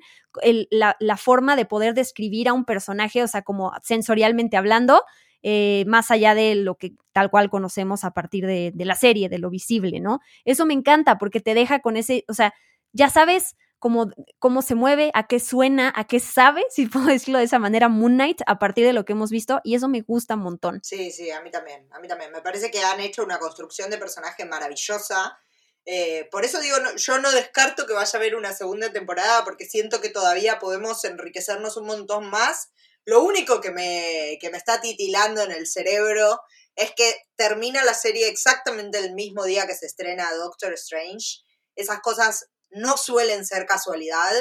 la, 0.71 1.17
forma 1.17 1.57
de 1.57 1.65
poder 1.65 1.93
describir 1.93 2.47
a 2.47 2.53
un 2.53 2.63
personaje, 2.63 3.21
o 3.21 3.27
sea, 3.27 3.41
como 3.41 3.73
sensorialmente 3.83 4.55
hablando, 4.55 5.03
eh, 5.43 5.83
más 5.87 6.09
allá 6.09 6.35
de 6.35 6.55
lo 6.55 6.75
que 6.75 6.93
tal 7.11 7.29
cual 7.29 7.49
conocemos 7.49 8.05
a 8.05 8.11
partir 8.11 8.47
de, 8.47 8.71
de 8.73 8.85
la 8.85 8.95
serie, 8.95 9.27
de 9.27 9.39
lo 9.39 9.49
visible, 9.49 9.99
¿no? 9.99 10.21
Eso 10.45 10.65
me 10.65 10.73
encanta 10.73 11.17
porque 11.17 11.41
te 11.41 11.53
deja 11.53 11.81
con 11.81 11.97
ese, 11.97 12.23
o 12.29 12.33
sea, 12.33 12.53
ya 12.97 13.09
sabes 13.09 13.55
cómo, 13.79 14.11
cómo 14.39 14.61
se 14.61 14.75
mueve, 14.75 15.11
a 15.13 15.27
qué 15.27 15.39
suena, 15.39 15.93
a 15.95 16.05
qué 16.05 16.19
sabe, 16.19 16.65
si 16.69 16.87
puedo 16.87 17.05
decirlo 17.07 17.39
de 17.39 17.45
esa 17.45 17.59
manera, 17.59 17.89
Moon 17.89 18.13
Knight, 18.13 18.41
a 18.45 18.59
partir 18.59 18.85
de 18.85 18.93
lo 18.93 19.05
que 19.05 19.13
hemos 19.13 19.29
visto, 19.29 19.61
y 19.63 19.75
eso 19.75 19.87
me 19.87 20.01
gusta 20.01 20.33
un 20.33 20.41
montón. 20.41 20.79
Sí, 20.83 21.11
sí, 21.11 21.31
a 21.31 21.41
mí 21.41 21.51
también, 21.51 21.87
a 21.91 21.99
mí 21.99 22.07
también. 22.07 22.31
Me 22.31 22.41
parece 22.41 22.71
que 22.71 22.83
han 22.83 22.99
hecho 22.99 23.23
una 23.23 23.39
construcción 23.39 23.89
de 23.89 23.97
personaje 23.97 24.45
maravillosa. 24.45 25.37
Eh, 25.85 26.27
por 26.31 26.43
eso 26.43 26.59
digo, 26.59 26.75
yo 26.95 27.19
no 27.19 27.31
descarto 27.31 27.85
que 27.85 27.93
vaya 27.93 28.11
a 28.13 28.17
haber 28.17 28.35
una 28.35 28.53
segunda 28.53 28.91
temporada, 28.91 29.43
porque 29.43 29.65
siento 29.65 30.01
que 30.01 30.09
todavía 30.09 30.59
podemos 30.59 31.03
enriquecernos 31.05 31.77
un 31.77 31.85
montón 31.85 32.29
más. 32.29 32.71
Lo 33.05 33.21
único 33.21 33.61
que 33.61 33.71
me, 33.71 34.37
que 34.41 34.49
me 34.49 34.57
está 34.57 34.81
titilando 34.81 35.41
en 35.41 35.51
el 35.51 35.65
cerebro 35.65 36.41
es 36.75 36.91
que 36.95 37.15
termina 37.35 37.83
la 37.83 37.93
serie 37.93 38.27
exactamente 38.27 38.99
el 38.99 39.13
mismo 39.13 39.45
día 39.45 39.65
que 39.65 39.75
se 39.75 39.85
estrena 39.85 40.31
Doctor 40.33 40.73
Strange. 40.73 41.39
Esas 41.75 42.01
cosas 42.01 42.49
no 42.69 42.97
suelen 42.97 43.45
ser 43.45 43.65
casualidad. 43.65 44.33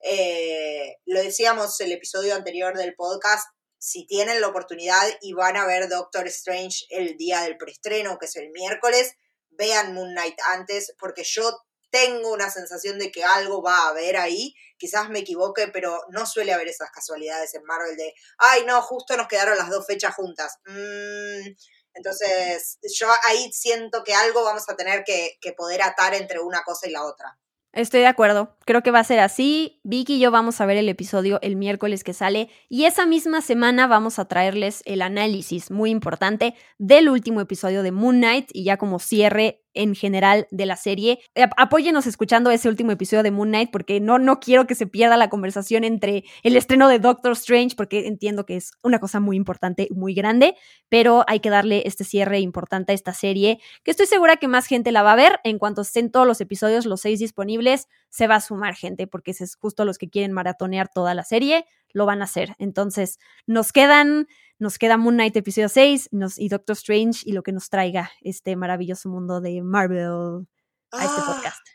Eh, 0.00 0.96
lo 1.06 1.22
decíamos 1.22 1.80
el 1.80 1.92
episodio 1.92 2.34
anterior 2.34 2.76
del 2.76 2.94
podcast, 2.94 3.48
si 3.78 4.06
tienen 4.06 4.40
la 4.40 4.48
oportunidad 4.48 5.06
y 5.20 5.34
van 5.34 5.56
a 5.56 5.66
ver 5.66 5.88
Doctor 5.88 6.26
Strange 6.28 6.86
el 6.88 7.16
día 7.16 7.42
del 7.42 7.58
preestreno, 7.58 8.18
que 8.18 8.26
es 8.26 8.36
el 8.36 8.50
miércoles, 8.50 9.14
vean 9.50 9.92
Moon 9.92 10.10
Knight 10.12 10.38
antes, 10.52 10.94
porque 10.98 11.22
yo 11.22 11.54
tengo 11.90 12.32
una 12.32 12.50
sensación 12.50 12.98
de 12.98 13.12
que 13.12 13.24
algo 13.24 13.62
va 13.62 13.78
a 13.78 13.88
haber 13.90 14.16
ahí. 14.16 14.54
Quizás 14.78 15.10
me 15.10 15.20
equivoque, 15.20 15.68
pero 15.68 16.00
no 16.08 16.26
suele 16.26 16.52
haber 16.52 16.68
esas 16.68 16.90
casualidades 16.90 17.54
en 17.54 17.62
Marvel 17.64 17.96
de, 17.96 18.14
ay, 18.38 18.64
no, 18.66 18.80
justo 18.82 19.16
nos 19.16 19.28
quedaron 19.28 19.56
las 19.58 19.70
dos 19.70 19.86
fechas 19.86 20.14
juntas. 20.14 20.56
Mm, 20.66 21.54
entonces, 21.92 22.78
yo 22.98 23.08
ahí 23.24 23.52
siento 23.52 24.02
que 24.02 24.14
algo 24.14 24.42
vamos 24.42 24.68
a 24.68 24.76
tener 24.76 25.04
que 25.04 25.52
poder 25.56 25.82
atar 25.82 26.14
entre 26.14 26.40
una 26.40 26.62
cosa 26.64 26.88
y 26.88 26.90
la 26.90 27.04
otra. 27.04 27.38
Estoy 27.74 28.00
de 28.00 28.06
acuerdo. 28.06 28.56
Creo 28.66 28.82
que 28.82 28.92
va 28.92 29.00
a 29.00 29.04
ser 29.04 29.18
así. 29.18 29.80
Vicky 29.82 30.14
y 30.14 30.20
yo 30.20 30.30
vamos 30.30 30.60
a 30.60 30.66
ver 30.66 30.76
el 30.76 30.88
episodio 30.88 31.40
el 31.42 31.56
miércoles 31.56 32.04
que 32.04 32.12
sale 32.12 32.48
y 32.68 32.84
esa 32.84 33.04
misma 33.04 33.40
semana 33.40 33.88
vamos 33.88 34.20
a 34.20 34.26
traerles 34.26 34.82
el 34.86 35.02
análisis 35.02 35.72
muy 35.72 35.90
importante 35.90 36.54
del 36.78 37.08
último 37.08 37.40
episodio 37.40 37.82
de 37.82 37.90
Moon 37.90 38.18
Knight 38.18 38.50
y 38.52 38.62
ya 38.62 38.76
como 38.76 39.00
cierre 39.00 39.63
en 39.74 39.94
general 39.94 40.46
de 40.50 40.66
la 40.66 40.76
serie. 40.76 41.20
Apóyenos 41.56 42.06
escuchando 42.06 42.50
ese 42.50 42.68
último 42.68 42.92
episodio 42.92 43.22
de 43.22 43.30
Moon 43.30 43.48
Knight 43.48 43.70
porque 43.70 44.00
no, 44.00 44.18
no 44.18 44.40
quiero 44.40 44.66
que 44.66 44.74
se 44.74 44.86
pierda 44.86 45.16
la 45.16 45.28
conversación 45.28 45.84
entre 45.84 46.24
el 46.42 46.56
estreno 46.56 46.88
de 46.88 46.98
Doctor 46.98 47.32
Strange 47.32 47.76
porque 47.76 48.06
entiendo 48.06 48.46
que 48.46 48.56
es 48.56 48.72
una 48.82 48.98
cosa 48.98 49.20
muy 49.20 49.36
importante, 49.36 49.88
muy 49.90 50.14
grande, 50.14 50.54
pero 50.88 51.24
hay 51.26 51.40
que 51.40 51.50
darle 51.50 51.82
este 51.86 52.04
cierre 52.04 52.40
importante 52.40 52.92
a 52.92 52.94
esta 52.94 53.12
serie 53.12 53.60
que 53.82 53.90
estoy 53.90 54.06
segura 54.06 54.36
que 54.36 54.48
más 54.48 54.66
gente 54.66 54.92
la 54.92 55.02
va 55.02 55.12
a 55.12 55.16
ver. 55.16 55.40
En 55.44 55.58
cuanto 55.58 55.82
estén 55.82 56.10
todos 56.10 56.26
los 56.26 56.40
episodios, 56.40 56.86
los 56.86 57.00
seis 57.00 57.18
disponibles, 57.18 57.88
se 58.14 58.28
va 58.28 58.36
a 58.36 58.40
sumar 58.40 58.76
gente 58.76 59.08
porque 59.08 59.32
es 59.32 59.56
justo 59.56 59.84
los 59.84 59.98
que 59.98 60.08
quieren 60.08 60.30
maratonear 60.30 60.88
toda 60.88 61.14
la 61.14 61.24
serie, 61.24 61.66
lo 61.92 62.06
van 62.06 62.20
a 62.20 62.26
hacer. 62.26 62.54
Entonces, 62.60 63.18
nos 63.44 63.72
quedan 63.72 64.28
nos 64.60 64.78
queda 64.78 64.96
Moon 64.96 65.16
Knight 65.16 65.36
episodio 65.36 65.68
6 65.68 66.10
y 66.36 66.48
Doctor 66.48 66.74
Strange 66.74 67.22
y 67.24 67.32
lo 67.32 67.42
que 67.42 67.50
nos 67.50 67.70
traiga 67.70 68.12
este 68.20 68.54
maravilloso 68.54 69.08
mundo 69.08 69.40
de 69.40 69.62
Marvel 69.62 70.46
a 70.92 71.04
este 71.04 71.20
ah, 71.22 71.24
podcast. 71.26 71.66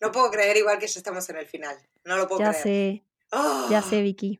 No 0.00 0.12
puedo 0.12 0.30
creer 0.30 0.56
igual 0.58 0.78
que 0.78 0.86
ya 0.86 1.00
estamos 1.00 1.28
en 1.28 1.38
el 1.38 1.46
final. 1.48 1.76
No 2.04 2.16
lo 2.16 2.28
puedo 2.28 2.40
ya 2.40 2.52
creer. 2.52 2.62
Sé, 2.62 3.04
Ya 3.68 3.78
ah. 3.78 3.82
sé, 3.82 4.00
Vicky. 4.00 4.38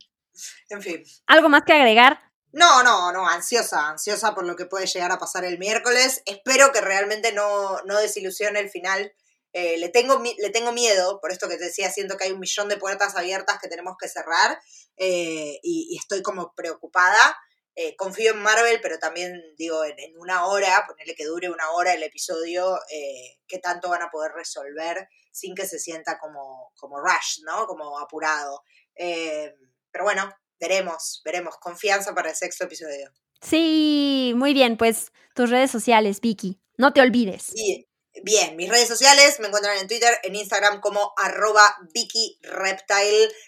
En 0.68 0.80
fin. 0.80 1.02
¿Algo 1.26 1.48
más 1.48 1.62
que 1.66 1.72
agregar? 1.72 2.20
No, 2.52 2.84
no, 2.84 3.12
no, 3.12 3.28
ansiosa, 3.28 3.88
ansiosa 3.88 4.36
por 4.36 4.46
lo 4.46 4.54
que 4.54 4.66
puede 4.66 4.86
llegar 4.86 5.10
a 5.10 5.18
pasar 5.18 5.44
el 5.44 5.58
miércoles. 5.58 6.22
Espero 6.26 6.70
que 6.70 6.80
realmente 6.80 7.32
no, 7.32 7.82
no 7.82 7.98
desilusione 7.98 8.60
el 8.60 8.70
final. 8.70 9.12
Eh, 9.52 9.78
le, 9.78 9.88
tengo, 9.88 10.22
le 10.22 10.50
tengo 10.50 10.72
miedo, 10.72 11.20
por 11.20 11.32
esto 11.32 11.48
que 11.48 11.56
te 11.56 11.64
decía, 11.64 11.90
siento 11.90 12.16
que 12.16 12.24
hay 12.24 12.32
un 12.32 12.40
millón 12.40 12.68
de 12.68 12.76
puertas 12.76 13.16
abiertas 13.16 13.58
que 13.60 13.68
tenemos 13.68 13.96
que 13.98 14.08
cerrar 14.08 14.58
eh, 14.96 15.58
y, 15.62 15.96
estoy 15.98 16.22
como 16.22 16.54
preocupada. 16.54 17.36
Eh, 17.74 17.96
confío 17.96 18.32
en 18.32 18.42
Marvel, 18.42 18.80
pero 18.82 18.98
también 18.98 19.40
digo, 19.56 19.84
en, 19.84 19.96
una 20.18 20.46
hora, 20.46 20.84
ponerle 20.86 21.14
que 21.14 21.24
dure 21.24 21.50
una 21.50 21.70
hora 21.70 21.94
el 21.94 22.02
episodio, 22.02 22.78
eh, 22.90 23.38
qué 23.46 23.58
tanto 23.58 23.88
van 23.88 24.02
a 24.02 24.10
poder 24.10 24.32
resolver 24.32 25.08
sin 25.30 25.54
que 25.54 25.66
se 25.66 25.78
sienta 25.78 26.18
como, 26.18 26.72
como 26.76 26.98
rush, 27.00 27.42
¿no? 27.44 27.66
Como 27.66 27.98
apurado. 27.98 28.64
Eh, 28.94 29.54
pero 29.90 30.04
bueno, 30.04 30.30
veremos, 30.58 31.22
veremos. 31.24 31.56
Confianza 31.56 32.14
para 32.14 32.30
el 32.30 32.36
sexto 32.36 32.64
episodio. 32.64 33.12
Sí, 33.40 34.32
muy 34.36 34.52
bien, 34.52 34.76
pues 34.76 35.12
tus 35.34 35.48
redes 35.48 35.70
sociales, 35.70 36.20
Vicky, 36.20 36.60
no 36.76 36.92
te 36.92 37.00
olvides. 37.00 37.44
Sí, 37.44 37.88
Bien, 38.22 38.54
mis 38.56 38.68
redes 38.68 38.86
sociales 38.86 39.40
me 39.40 39.46
encuentran 39.46 39.78
en 39.78 39.88
Twitter, 39.88 40.18
en 40.22 40.34
Instagram 40.34 40.80
como 40.80 41.14
arroba 41.16 41.62
Vicky. 41.94 42.38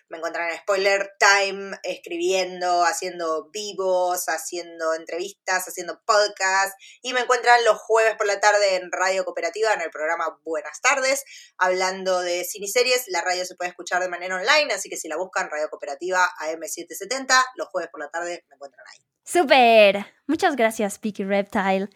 Me 0.08 0.16
encuentran 0.16 0.50
en 0.50 0.58
Spoiler 0.58 1.12
Time, 1.18 1.78
escribiendo, 1.82 2.82
haciendo 2.84 3.50
vivos, 3.50 4.24
haciendo 4.28 4.94
entrevistas, 4.94 5.68
haciendo 5.68 6.00
podcasts. 6.06 6.74
Y 7.02 7.12
me 7.12 7.20
encuentran 7.20 7.62
los 7.64 7.78
jueves 7.78 8.14
por 8.16 8.26
la 8.26 8.40
tarde 8.40 8.76
en 8.76 8.90
Radio 8.90 9.26
Cooperativa, 9.26 9.74
en 9.74 9.82
el 9.82 9.90
programa 9.90 10.38
Buenas 10.42 10.80
tardes, 10.80 11.24
hablando 11.58 12.20
de 12.20 12.44
cine-series. 12.44 13.04
La 13.08 13.20
radio 13.20 13.44
se 13.44 13.56
puede 13.56 13.70
escuchar 13.70 14.02
de 14.02 14.08
manera 14.08 14.36
online, 14.36 14.72
así 14.72 14.88
que 14.88 14.96
si 14.96 15.08
la 15.08 15.18
buscan, 15.18 15.50
Radio 15.50 15.68
Cooperativa 15.68 16.30
AM770, 16.40 17.44
los 17.56 17.68
jueves 17.68 17.90
por 17.90 18.00
la 18.00 18.08
tarde 18.08 18.44
me 18.48 18.54
encuentran 18.54 18.86
ahí. 18.90 19.04
¡Súper! 19.24 20.06
Muchas 20.26 20.56
gracias, 20.56 20.98
Vicky 20.98 21.24
Reptile. 21.24 21.90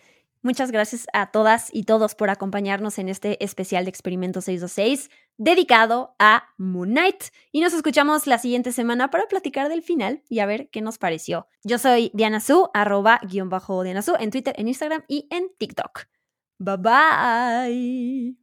Muchas 0.46 0.70
gracias 0.70 1.08
a 1.12 1.32
todas 1.32 1.70
y 1.72 1.82
todos 1.82 2.14
por 2.14 2.30
acompañarnos 2.30 3.00
en 3.00 3.08
este 3.08 3.42
especial 3.44 3.84
de 3.84 3.90
Experimento 3.90 4.40
626 4.40 5.10
dedicado 5.38 6.14
a 6.20 6.44
Moon 6.56 6.90
Knight. 6.90 7.20
Y 7.50 7.60
nos 7.60 7.74
escuchamos 7.74 8.28
la 8.28 8.38
siguiente 8.38 8.70
semana 8.70 9.10
para 9.10 9.26
platicar 9.26 9.68
del 9.68 9.82
final 9.82 10.22
y 10.28 10.38
a 10.38 10.46
ver 10.46 10.70
qué 10.70 10.82
nos 10.82 10.98
pareció. 10.98 11.48
Yo 11.64 11.78
soy 11.78 12.12
Diana 12.14 12.38
Su, 12.38 12.70
arroba 12.74 13.18
guion 13.28 13.48
bajo 13.48 13.82
Su, 14.02 14.14
en 14.20 14.30
Twitter, 14.30 14.54
en 14.56 14.68
Instagram 14.68 15.02
y 15.08 15.26
en 15.32 15.50
TikTok. 15.58 16.02
Bye 16.60 16.76
bye. 16.76 18.36